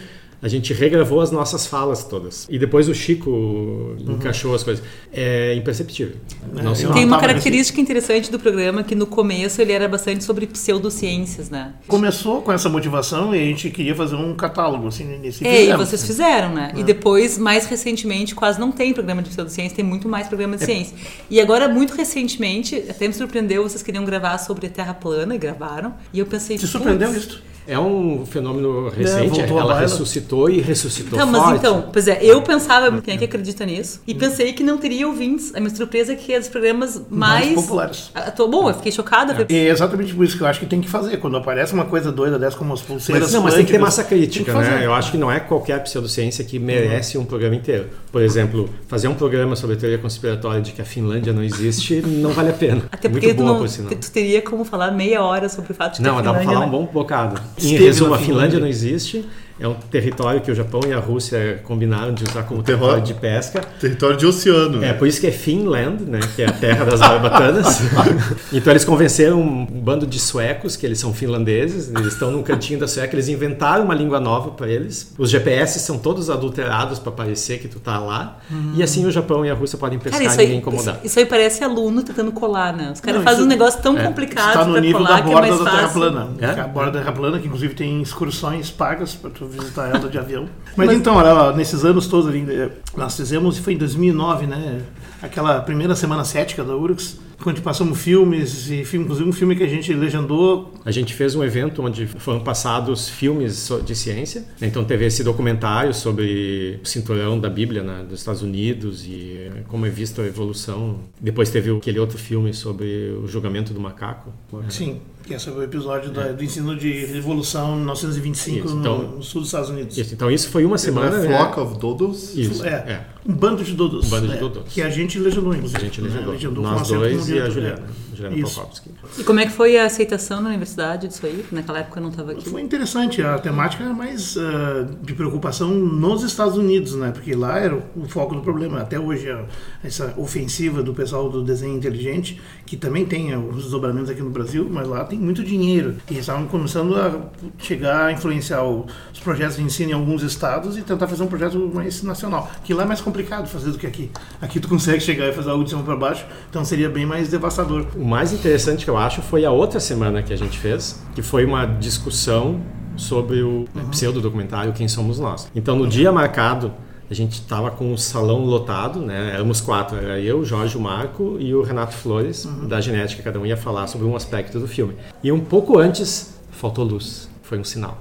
a 0.41 0.47
gente 0.47 0.73
regravou 0.73 1.21
as 1.21 1.31
nossas 1.31 1.65
falas 1.65 2.03
todas. 2.03 2.47
E 2.49 2.57
depois 2.57 2.87
o 2.87 2.93
Chico 2.95 3.95
encaixou 3.99 4.55
as 4.55 4.63
coisas. 4.63 4.83
É 5.11 5.53
imperceptível. 5.55 6.15
Não 6.53 6.73
se 6.73 6.83
eu 6.83 6.89
nota. 6.89 6.99
Tem 6.99 7.05
uma 7.05 7.19
característica 7.19 7.79
interessante 7.81 8.31
do 8.31 8.39
programa 8.39 8.83
que 8.83 8.95
no 8.95 9.05
começo 9.05 9.61
ele 9.61 9.71
era 9.71 9.87
bastante 9.87 10.23
sobre 10.23 10.47
pseudociências, 10.47 11.49
né? 11.49 11.73
Começou 11.87 12.41
com 12.41 12.51
essa 12.51 12.69
motivação 12.69 13.35
e 13.35 13.39
a 13.39 13.45
gente 13.45 13.69
queria 13.69 13.95
fazer 13.95 14.15
um 14.15 14.33
catálogo, 14.35 14.87
assim, 14.87 15.03
nesse 15.03 15.45
É, 15.45 15.65
e 15.65 15.75
vocês 15.75 16.05
fizeram, 16.05 16.53
né? 16.53 16.71
E 16.75 16.83
depois, 16.83 17.37
mais 17.37 17.65
recentemente, 17.65 18.33
quase 18.33 18.59
não 18.59 18.71
tem 18.71 18.93
programa 18.93 19.21
de 19.21 19.29
pseudociência, 19.29 19.75
tem 19.75 19.85
muito 19.85 20.07
mais 20.07 20.27
programa 20.27 20.57
de 20.57 20.65
ciência. 20.65 20.95
E 21.29 21.41
agora, 21.41 21.67
muito 21.67 21.93
recentemente, 21.93 22.75
até 22.89 23.07
me 23.07 23.13
surpreendeu, 23.13 23.63
vocês 23.63 23.83
queriam 23.83 24.05
gravar 24.05 24.37
sobre 24.37 24.67
a 24.67 24.69
Terra 24.69 24.93
plana 24.93 25.35
e 25.35 25.37
gravaram. 25.37 25.93
E 26.13 26.19
eu 26.19 26.25
pensei, 26.25 26.57
Te 26.57 26.67
surpreendeu 26.67 27.09
"Putz, 27.09 27.25
isso? 27.25 27.43
É 27.69 27.77
um 27.77 28.25
fenômeno 28.25 28.89
recente. 28.89 29.29
voltou 29.29 29.59
à 29.59 29.61
ela 29.61 29.79
ressuscitou 29.79 30.49
e 30.49 30.59
ressuscitou 30.59 31.19
Então, 31.19 31.27
mas 31.27 31.41
forte. 31.43 31.57
então, 31.59 31.89
pois 31.93 32.07
é, 32.07 32.17
eu 32.23 32.41
pensava, 32.41 32.99
quem 32.99 33.13
é 33.13 33.17
que 33.17 33.25
acredita 33.25 33.63
nisso? 33.63 34.01
E 34.07 34.15
pensei 34.15 34.53
que 34.53 34.63
não 34.63 34.77
teria 34.79 35.07
ouvintes. 35.07 35.53
A 35.53 35.59
minha 35.59 35.73
surpresa 35.73 36.13
é 36.13 36.15
que 36.15 36.33
é 36.33 36.39
dos 36.39 36.49
programas 36.49 36.99
mais. 37.09 37.45
Mais 37.45 37.55
populares. 37.55 38.11
Ah, 38.15 38.31
tô, 38.31 38.47
bom, 38.47 38.69
eu 38.69 38.73
fiquei 38.73 38.91
chocada. 38.91 39.45
E 39.47 39.55
é 39.55 39.69
exatamente 39.69 40.15
por 40.15 40.25
isso 40.25 40.35
que 40.35 40.41
eu 40.41 40.47
acho 40.47 40.59
que 40.59 40.65
tem 40.65 40.81
que 40.81 40.89
fazer. 40.89 41.17
Quando 41.17 41.37
aparece 41.37 41.73
uma 41.73 41.85
coisa 41.85 42.11
doida 42.11 42.39
dessa, 42.39 42.57
como 42.57 42.73
as 42.73 42.81
pulseiras. 42.81 43.25
Mas, 43.25 43.33
não, 43.33 43.43
mas 43.43 43.53
tem 43.53 43.65
que 43.65 43.71
ter 43.71 43.77
massa 43.77 44.03
crítica, 44.03 44.51
né? 44.53 44.83
Eu 44.83 44.93
acho 44.93 45.11
que 45.11 45.17
não 45.17 45.31
é 45.31 45.39
qualquer 45.39 45.83
pseudociência 45.83 46.43
que 46.43 46.57
merece 46.57 47.17
um 47.17 47.25
programa 47.25 47.55
inteiro. 47.55 47.87
Por 48.11 48.23
exemplo, 48.23 48.67
fazer 48.87 49.07
um 49.07 49.13
programa 49.13 49.55
sobre 49.55 49.75
a 49.75 49.79
teoria 49.79 49.97
conspiratória 49.99 50.61
de 50.61 50.71
que 50.71 50.81
a 50.81 50.85
Finlândia 50.85 51.31
não 51.31 51.43
existe 51.43 52.01
não 52.01 52.31
vale 52.31 52.49
a 52.49 52.53
pena. 52.53 52.83
Até 52.91 53.07
Muito 53.07 53.21
porque 53.21 53.33
tu, 53.35 53.37
boa, 53.43 53.51
não, 53.53 53.59
por 53.59 53.69
sinal. 53.69 53.91
tu 53.91 54.11
teria 54.11 54.41
como 54.41 54.65
falar 54.65 54.91
meia 54.91 55.21
hora 55.23 55.47
sobre 55.47 55.71
o 55.71 55.75
fato 55.75 55.97
de 55.97 56.03
ter 56.03 56.07
Não, 56.09 56.15
dá 56.15 56.31
pra 56.31 56.39
Finlândia, 56.39 56.53
falar 56.55 56.65
um 56.65 56.71
bom 56.71 56.85
bocado. 56.91 57.39
Em 57.59 57.65
Esteve 57.65 57.85
resumo, 57.85 58.13
a 58.13 58.17
Finlândia 58.17 58.33
Finlândia. 58.33 58.59
não 58.61 58.67
existe. 58.67 59.25
É 59.59 59.67
um 59.67 59.73
território 59.73 60.39
que 60.39 60.49
o 60.49 60.55
Japão 60.55 60.81
e 60.87 60.93
a 60.93 60.99
Rússia 60.99 61.61
combinaram 61.63 62.13
de 62.13 62.23
usar 62.23 62.43
como 62.43 62.63
Terror- 62.63 62.79
território 62.79 63.03
de 63.03 63.13
pesca. 63.13 63.61
Território 63.79 64.17
de 64.17 64.25
oceano. 64.25 64.77
É 64.77 64.87
né? 64.87 64.93
por 64.93 65.07
isso 65.07 65.19
que 65.19 65.27
é 65.27 65.31
Finland, 65.31 66.03
né? 66.03 66.19
Que 66.35 66.43
é 66.43 66.47
a 66.47 66.51
terra 66.51 66.85
das 66.85 66.99
barbatanas. 66.99 67.79
então 68.53 68.71
eles 68.71 68.85
convenceram 68.85 69.41
um 69.41 69.65
bando 69.65 70.07
de 70.07 70.19
suecos 70.19 70.75
que 70.75 70.85
eles 70.85 70.97
são 70.97 71.13
finlandeses. 71.13 71.89
Eles 71.89 72.13
estão 72.13 72.31
num 72.31 72.41
cantinho 72.41 72.79
da 72.79 72.87
Suécia. 72.87 73.13
Eles 73.13 73.27
inventaram 73.27 73.83
uma 73.83 73.93
língua 73.93 74.19
nova 74.19 74.51
para 74.51 74.67
eles. 74.69 75.13
Os 75.17 75.29
GPS 75.29 75.79
são 75.79 75.97
todos 75.97 76.29
adulterados 76.29 76.97
para 76.99 77.11
parecer 77.11 77.59
que 77.59 77.67
tu 77.67 77.79
tá 77.79 77.99
lá. 77.99 78.37
E 78.75 78.81
assim 78.81 79.05
o 79.05 79.11
Japão 79.11 79.45
e 79.45 79.49
a 79.49 79.53
Rússia 79.53 79.77
podem 79.77 79.99
pescar 79.99 80.21
Cara, 80.21 80.33
e 80.33 80.37
ninguém 80.37 80.59
incomodar. 80.59 80.95
isso, 80.95 81.05
isso 81.05 81.19
aí 81.19 81.25
parece 81.25 81.63
aluno 81.63 82.01
tentando 82.01 82.31
colar, 82.31 82.71
né? 82.73 82.91
Os 82.93 83.01
caras 83.01 83.23
fazem 83.23 83.43
um 83.43 83.47
negócio 83.47 83.81
tão 83.81 83.97
é. 83.97 84.03
complicado 84.03 84.49
Está 84.49 84.65
no 84.65 84.77
nível 84.79 84.99
colar 84.99 85.09
da 85.09 85.19
é 85.19 85.33
borda 85.33 85.47
mais 85.47 85.59
da 85.59 85.71
Terra 85.71 85.89
plana. 85.89 86.29
É? 86.39 86.45
A 86.45 86.67
borda 86.67 86.91
da 86.91 86.99
Terra 86.99 87.11
plana, 87.11 87.39
que 87.39 87.47
inclusive 87.47 87.73
tem 87.73 88.01
excursões 88.01 88.71
pagas 88.71 89.13
para 89.15 89.29
tu 89.29 89.48
visitar 89.49 89.89
ela 89.89 90.09
de 90.09 90.17
avião. 90.17 90.47
Mas, 90.75 90.91
então, 90.91 91.15
olha 91.15 91.55
nesses 91.55 91.83
anos 91.83 92.07
todos 92.07 92.27
ali, 92.27 92.45
eh, 92.49 92.69
nós 92.95 93.15
fizemos, 93.15 93.57
foi 93.57 93.73
em 93.73 93.77
2009, 93.77 94.47
né? 94.47 94.81
Aquela 95.21 95.59
primeira 95.61 95.95
semana 95.95 96.23
cética 96.23 96.63
da 96.63 96.75
URGS, 96.75 97.19
onde 97.45 97.61
passamos 97.61 97.99
filmes, 98.01 98.69
e 98.69 98.83
filme, 98.83 99.05
inclusive 99.05 99.29
um 99.29 99.31
filme 99.33 99.55
que 99.55 99.63
a 99.63 99.67
gente 99.67 99.93
legendou. 99.93 100.73
A 100.83 100.91
gente 100.91 101.13
fez 101.13 101.35
um 101.35 101.43
evento 101.43 101.81
onde 101.81 102.05
foram 102.07 102.39
passados 102.41 103.07
filmes 103.09 103.69
de 103.85 103.95
ciência. 103.95 104.45
Então 104.61 104.83
teve 104.83 105.05
esse 105.05 105.23
documentário 105.23 105.93
sobre 105.93 106.79
o 106.83 106.87
cinturão 106.87 107.39
da 107.39 107.49
Bíblia 107.49 107.83
né, 107.83 108.03
dos 108.07 108.19
Estados 108.19 108.41
Unidos 108.41 109.05
e 109.05 109.37
eh, 109.39 109.63
como 109.67 109.85
é 109.85 109.89
vista 109.89 110.21
a 110.21 110.25
evolução. 110.27 110.99
Depois 111.19 111.49
teve 111.49 111.71
aquele 111.75 111.99
outro 111.99 112.17
filme 112.17 112.53
sobre 112.53 113.13
o 113.23 113.27
julgamento 113.27 113.73
do 113.73 113.79
macaco. 113.79 114.33
Sim, 114.69 114.99
que 115.25 115.33
esse 115.33 115.45
foi 115.45 115.53
o 115.53 115.63
episódio 115.63 116.11
da- 116.11 116.31
do 116.31 116.43
ensino 116.43 116.75
de 116.75 117.05
Revolução 117.05 117.73
em 117.75 117.79
1925 117.79 118.65
Isso, 118.65 118.75
no- 118.75 118.81
então- 118.81 118.97
no, 119.17 119.23
sul 119.23 119.41
dos 119.41 119.49
Estados 119.49 119.69
Unidos. 119.69 119.97
Isso, 119.97 120.13
então 120.13 120.29
isso 120.31 120.49
foi 120.49 120.63
uma 120.65 120.71
Não 120.71 120.77
semana. 120.77 121.17
é 121.17 121.27
né? 121.27 121.37
Flock 121.37 121.59
of 121.59 121.79
Dodos? 121.79 122.35
Isso, 122.35 122.65
É, 122.65 122.69
é. 122.69 123.05
um 123.27 123.33
bando 123.33 123.63
de 123.63 123.73
dodos. 123.73 124.05
Um 124.07 124.09
bando 124.09 124.27
de 124.27 124.33
é, 124.33 124.37
dodos. 124.37 124.63
Que 124.73 124.81
a 124.81 124.89
gente 124.89 125.19
legendou, 125.19 125.53
inclusive. 125.53 125.77
A 125.77 125.83
gente 125.83 126.01
legendou. 126.01 126.63
Né? 126.63 126.69
Nós 126.71 126.87
com 126.89 126.95
e 127.29 127.39
a 127.41 127.49
Juliana. 127.49 127.79
é. 127.79 128.09
Polkowski. 128.41 128.91
E 129.17 129.23
como 129.23 129.39
é 129.39 129.45
que 129.45 129.51
foi 129.53 129.77
a 129.77 129.85
aceitação 129.85 130.41
na 130.41 130.49
universidade 130.49 131.07
disso 131.07 131.25
aí? 131.25 131.45
Naquela 131.53 131.79
época 131.79 131.99
eu 131.99 132.03
não 132.03 132.09
estava 132.09 132.33
aqui. 132.33 132.49
Foi 132.49 132.61
interessante, 132.61 133.21
a 133.21 133.39
temática 133.39 133.81
era 133.83 133.93
mais 133.93 134.35
ah, 134.37 134.85
de 135.01 135.13
preocupação 135.13 135.69
nos 135.69 136.21
Estados 136.23 136.57
Unidos, 136.57 136.95
né? 136.95 137.11
Porque 137.11 137.33
lá 137.33 137.57
era 137.59 137.75
o 137.75 138.09
foco 138.09 138.35
do 138.35 138.41
problema. 138.41 138.81
Até 138.81 138.99
hoje, 138.99 139.29
a- 139.31 139.45
essa 139.83 140.13
ofensiva 140.17 140.83
do 140.83 140.93
pessoal 140.93 141.29
do 141.29 141.41
desenho 141.43 141.77
inteligente, 141.77 142.41
que 142.65 142.75
também 142.75 143.05
tem 143.05 143.33
ah, 143.33 143.39
os 143.39 143.63
desdobramentos 143.63 144.09
aqui 144.09 144.21
no 144.21 144.29
Brasil, 144.31 144.67
mas 144.69 144.85
lá 144.87 145.05
tem 145.05 145.17
muito 145.17 145.41
dinheiro. 145.43 145.95
E 146.09 146.13
eles 146.13 146.19
estavam 146.21 146.45
começando 146.47 146.95
a 146.95 147.21
chegar 147.57 148.07
a 148.07 148.11
influenciar 148.11 148.63
os 148.65 149.19
projetos 149.23 149.55
de 149.55 149.63
ensino 149.63 149.91
em 149.91 149.93
alguns 149.93 150.23
estados 150.23 150.77
e 150.77 150.81
tentar 150.81 151.07
fazer 151.07 151.23
um 151.23 151.27
projeto 151.27 151.57
mais 151.73 152.03
nacional. 152.03 152.51
Que 152.63 152.73
lá 152.73 152.83
é 152.83 152.85
mais 152.85 152.99
complicado 153.01 153.47
fazer 153.47 153.71
do 153.71 153.77
que 153.77 153.87
aqui. 153.87 154.11
Aqui 154.41 154.59
tu 154.59 154.67
consegue 154.67 154.99
chegar 155.01 155.27
e 155.27 155.33
fazer 155.33 155.49
algo 155.49 155.63
de 155.63 155.69
cima 155.69 155.83
para 155.83 155.95
baixo, 155.95 156.25
então 156.49 156.63
seria 156.65 156.89
bem 156.89 157.05
mais 157.05 157.18
devastador. 157.27 157.87
O 157.95 158.05
mais 158.05 158.31
interessante 158.31 158.85
que 158.85 158.89
eu 158.89 158.97
acho 158.97 159.21
foi 159.21 159.43
a 159.43 159.51
outra 159.51 159.79
semana 159.79 160.23
que 160.23 160.31
a 160.31 160.37
gente 160.37 160.57
fez, 160.57 161.03
que 161.13 161.21
foi 161.21 161.43
uma 161.43 161.65
discussão 161.65 162.61
sobre 162.95 163.41
o 163.41 163.65
pseudo-documentário 163.91 164.71
Quem 164.73 164.87
Somos 164.87 165.19
Nós. 165.19 165.49
Então, 165.55 165.75
no 165.75 165.87
dia 165.87 166.11
marcado, 166.11 166.71
a 167.09 167.13
gente 167.13 167.33
estava 167.33 167.71
com 167.71 167.91
o 167.91 167.97
salão 167.97 168.45
lotado, 168.45 169.01
né? 169.01 169.31
Éramos 169.33 169.59
quatro, 169.59 169.97
era 169.97 170.19
eu, 170.19 170.45
Jorge, 170.45 170.77
o 170.77 170.81
Marco 170.81 171.37
e 171.39 171.55
o 171.55 171.63
Renato 171.63 171.95
Flores, 171.95 172.47
da 172.67 172.79
Genética. 172.79 173.23
Cada 173.23 173.39
um 173.39 173.45
ia 173.45 173.57
falar 173.57 173.87
sobre 173.87 174.05
um 174.05 174.15
aspecto 174.15 174.59
do 174.59 174.67
filme. 174.67 174.95
E 175.23 175.31
um 175.31 175.39
pouco 175.39 175.79
antes, 175.79 176.39
faltou 176.51 176.85
luz. 176.85 177.27
Foi 177.41 177.57
um 177.57 177.63
sinal. 177.63 177.97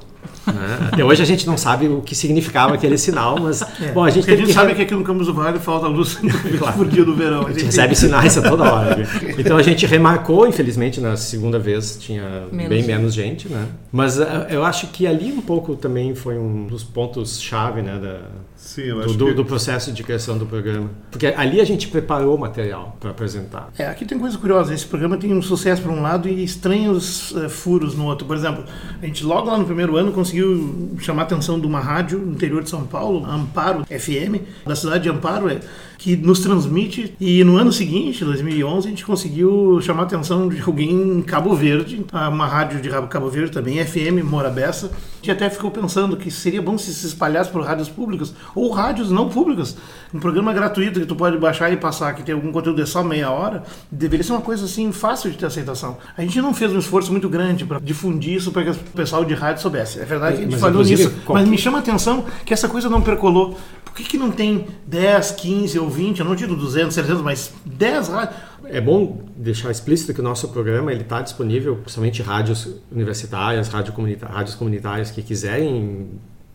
Né? 0.47 0.89
Até 0.93 1.05
hoje 1.05 1.23
a 1.23 1.25
gente 1.25 1.47
não 1.47 1.57
sabe 1.57 1.89
o 1.89 2.01
que 2.01 2.15
significava 2.15 2.75
aquele 2.75 2.97
sinal, 2.99 3.39
mas 3.41 3.63
bom, 3.93 4.05
a 4.05 4.11
gente 4.11 4.29
É, 4.29 4.35
a 4.35 4.37
gente 4.37 4.47
que 4.47 4.53
sabe 4.53 4.75
que 4.75 4.83
aqui 4.83 4.95
no 4.95 5.05
Campos 5.05 5.27
do 5.27 5.35
Vale 5.35 5.59
falta 5.59 5.87
luz 5.87 6.19
por 6.77 6.89
dia 6.89 7.05
do 7.05 7.15
verão. 7.15 7.47
a 7.47 7.51
gente 7.53 7.65
recebe 7.65 7.95
sinais 7.95 8.37
a 8.39 8.43
toda 8.43 8.65
hora. 8.73 8.95
viu? 8.97 9.35
Então 9.39 9.57
a 9.57 9.63
gente 9.63 9.87
remarcou, 9.87 10.47
infelizmente, 10.47 11.01
na 11.01 11.17
segunda 11.17 11.59
vez 11.59 11.97
tinha 11.97 12.47
Menos 12.51 12.69
bem 12.69 12.79
gente. 12.79 12.87
menos 12.87 13.15
gente, 13.15 13.49
né? 13.49 13.67
Mas 13.93 14.19
eh, 14.19 14.47
eu 14.51 14.65
acho 14.65 14.89
que 14.89 15.07
ali 15.07 15.33
um 15.33 15.41
pouco 15.41 15.77
também 15.77 16.15
foi 16.15 16.39
um 16.39 16.67
dos 16.67 16.83
pontos 16.83 17.41
chave, 17.41 17.83
né, 17.83 17.99
da, 17.99 18.21
Sim, 18.59 18.83
eu 18.83 18.97
do, 18.97 19.05
acho 19.05 19.15
do- 19.15 19.27
que... 19.27 19.33
do 19.35 19.45
processo 19.45 19.93
de 19.93 20.03
criação 20.03 20.37
do 20.37 20.45
programa. 20.45 20.91
Porque 21.13 21.29
ali 21.29 21.61
a 21.61 21.65
gente 21.65 21.87
preparou 21.89 22.35
o 22.35 22.39
material 22.39 22.97
para 22.99 23.11
apresentar. 23.11 23.69
É, 23.79 23.87
aqui 23.87 24.05
tem 24.05 24.19
coisa 24.19 24.37
curiosa. 24.37 24.75
Esse 24.75 24.85
programa 24.85 25.17
tem 25.17 25.33
um 25.33 25.41
sucesso 25.41 25.81
por 25.81 25.93
um 25.93 26.03
lado 26.03 26.29
e 26.29 26.43
estranhos 26.43 27.33
eh, 27.37 27.49
furos 27.49 27.95
no 27.95 28.05
outro. 28.05 28.27
Por 28.27 28.37
exemplo, 28.37 28.65
a 29.01 29.07
gente 29.07 29.25
logo 29.25 29.49
lá 29.49 29.57
no 29.57 29.65
primeiro 29.65 29.97
ano 29.97 30.11
conseguiu 30.11 30.97
chamar 30.99 31.23
a 31.23 31.25
atenção 31.27 31.59
de 31.61 31.67
uma 31.67 31.79
rádio 31.79 32.19
no 32.19 32.33
interior 32.33 32.63
de 32.63 32.69
São 32.69 32.85
Paulo, 32.85 33.25
Amparo 33.25 33.85
FM, 33.87 34.43
da 34.67 34.75
cidade 34.75 35.05
de 35.05 35.09
Amparo, 35.09 35.49
é, 35.49 35.61
que 35.97 36.17
nos 36.17 36.41
transmite. 36.41 37.15
E 37.21 37.45
no 37.45 37.57
ano 37.57 37.73
seguinte, 37.73 38.25
2011, 38.25 38.87
a 38.87 38.91
gente 38.91 39.07
conseguiu 39.07 39.81
chamar 39.81 40.03
a 40.03 40.07
atenção 40.07 40.49
de 40.49 40.61
alguém 40.61 40.91
em 40.91 41.23
Cabo 41.23 41.55
Verde, 41.55 42.05
uma 42.13 42.47
rádio 42.47 42.81
de 42.81 42.89
Cabo 43.09 43.31
Verde 43.31 43.53
também, 43.53 43.85
FM 43.85 44.23
Morabessa. 44.25 44.87
A 44.87 45.17
gente 45.19 45.31
até 45.31 45.49
ficou 45.49 45.71
pensando 45.71 46.17
que 46.17 46.31
seria 46.31 46.61
bom 46.61 46.77
se 46.77 46.93
se 46.93 47.07
espalhasse 47.07 47.51
por 47.51 47.63
rádios 47.63 47.89
públicas 47.89 48.33
ou 48.55 48.71
rádios 48.71 49.11
não 49.11 49.29
públicas. 49.29 49.77
Um 50.13 50.19
programa 50.19 50.53
gratuito 50.53 50.99
que 51.01 51.07
tu 51.07 51.15
pode 51.15 51.37
baixar 51.39 51.73
e 51.73 51.77
passar, 51.77 52.15
que 52.15 52.23
tem 52.23 52.35
algum 52.35 52.51
conteúdo 52.51 52.83
de 52.83 52.89
só 52.89 53.03
meia 53.05 53.31
hora, 53.31 53.63
deveria 53.93 54.25
ser 54.25 54.33
uma 54.33 54.41
coisa 54.41 54.65
assim 54.65 54.91
fácil 54.93 55.31
de 55.31 55.37
ter 55.37 55.47
aceitação. 55.47 55.99
A 56.17 56.23
gente 56.23 56.41
não 56.41 56.55
fez 56.55 56.73
um 56.73 56.79
esforço 56.79 57.11
muito 57.13 57.29
grande 57.29 57.65
para 57.65 57.79
difundir 57.79 58.35
isso 58.37 58.51
para 58.53 58.65
que 58.65 58.71
o 58.71 58.75
pessoal 58.95 59.25
de 59.25 59.35
rádio 59.35 59.63
soubesse. 59.63 60.01
É 60.01 60.05
verdade 60.05 60.37
que 60.37 60.43
a 60.43 60.45
gente 60.51 60.61
Mas, 60.61 60.71
inclusive, 60.71 61.05
nisso, 61.05 61.17
qual- 61.25 61.39
mas 61.39 61.49
me 61.49 61.59
chama 61.59 61.79
a 61.79 61.81
atenção 61.81 62.25
que 62.47 62.53
essa 62.55 62.69
coisa 62.69 62.89
não 62.89 63.01
percolou. 63.03 63.57
Por 63.85 63.95
que, 63.95 64.05
que 64.05 64.17
não 64.19 64.31
tem 64.31 64.67
10, 64.87 65.33
15 65.33 65.79
ou 65.79 65.89
20, 65.91 66.21
eu 66.21 66.25
não 66.25 66.37
digo 66.37 66.55
200, 66.55 66.95
300, 66.95 67.23
mas 67.23 67.53
10 67.67 68.09
rádios? 68.09 68.37
É 68.65 68.81
bom 68.81 69.23
deixar 69.37 69.71
explícito 69.71 70.13
que 70.15 70.21
o 70.21 70.23
nosso 70.23 70.49
programa 70.49 70.93
ele 70.93 71.01
está 71.03 71.21
disponível, 71.23 71.77
principalmente 71.77 72.23
rádios 72.23 72.69
universitárias, 72.93 73.69
rádio 73.69 73.93
comunita- 73.93 74.27
rádios 74.27 74.55
comunitárias 74.55 75.11
que 75.11 75.23
quiserem 75.23 76.09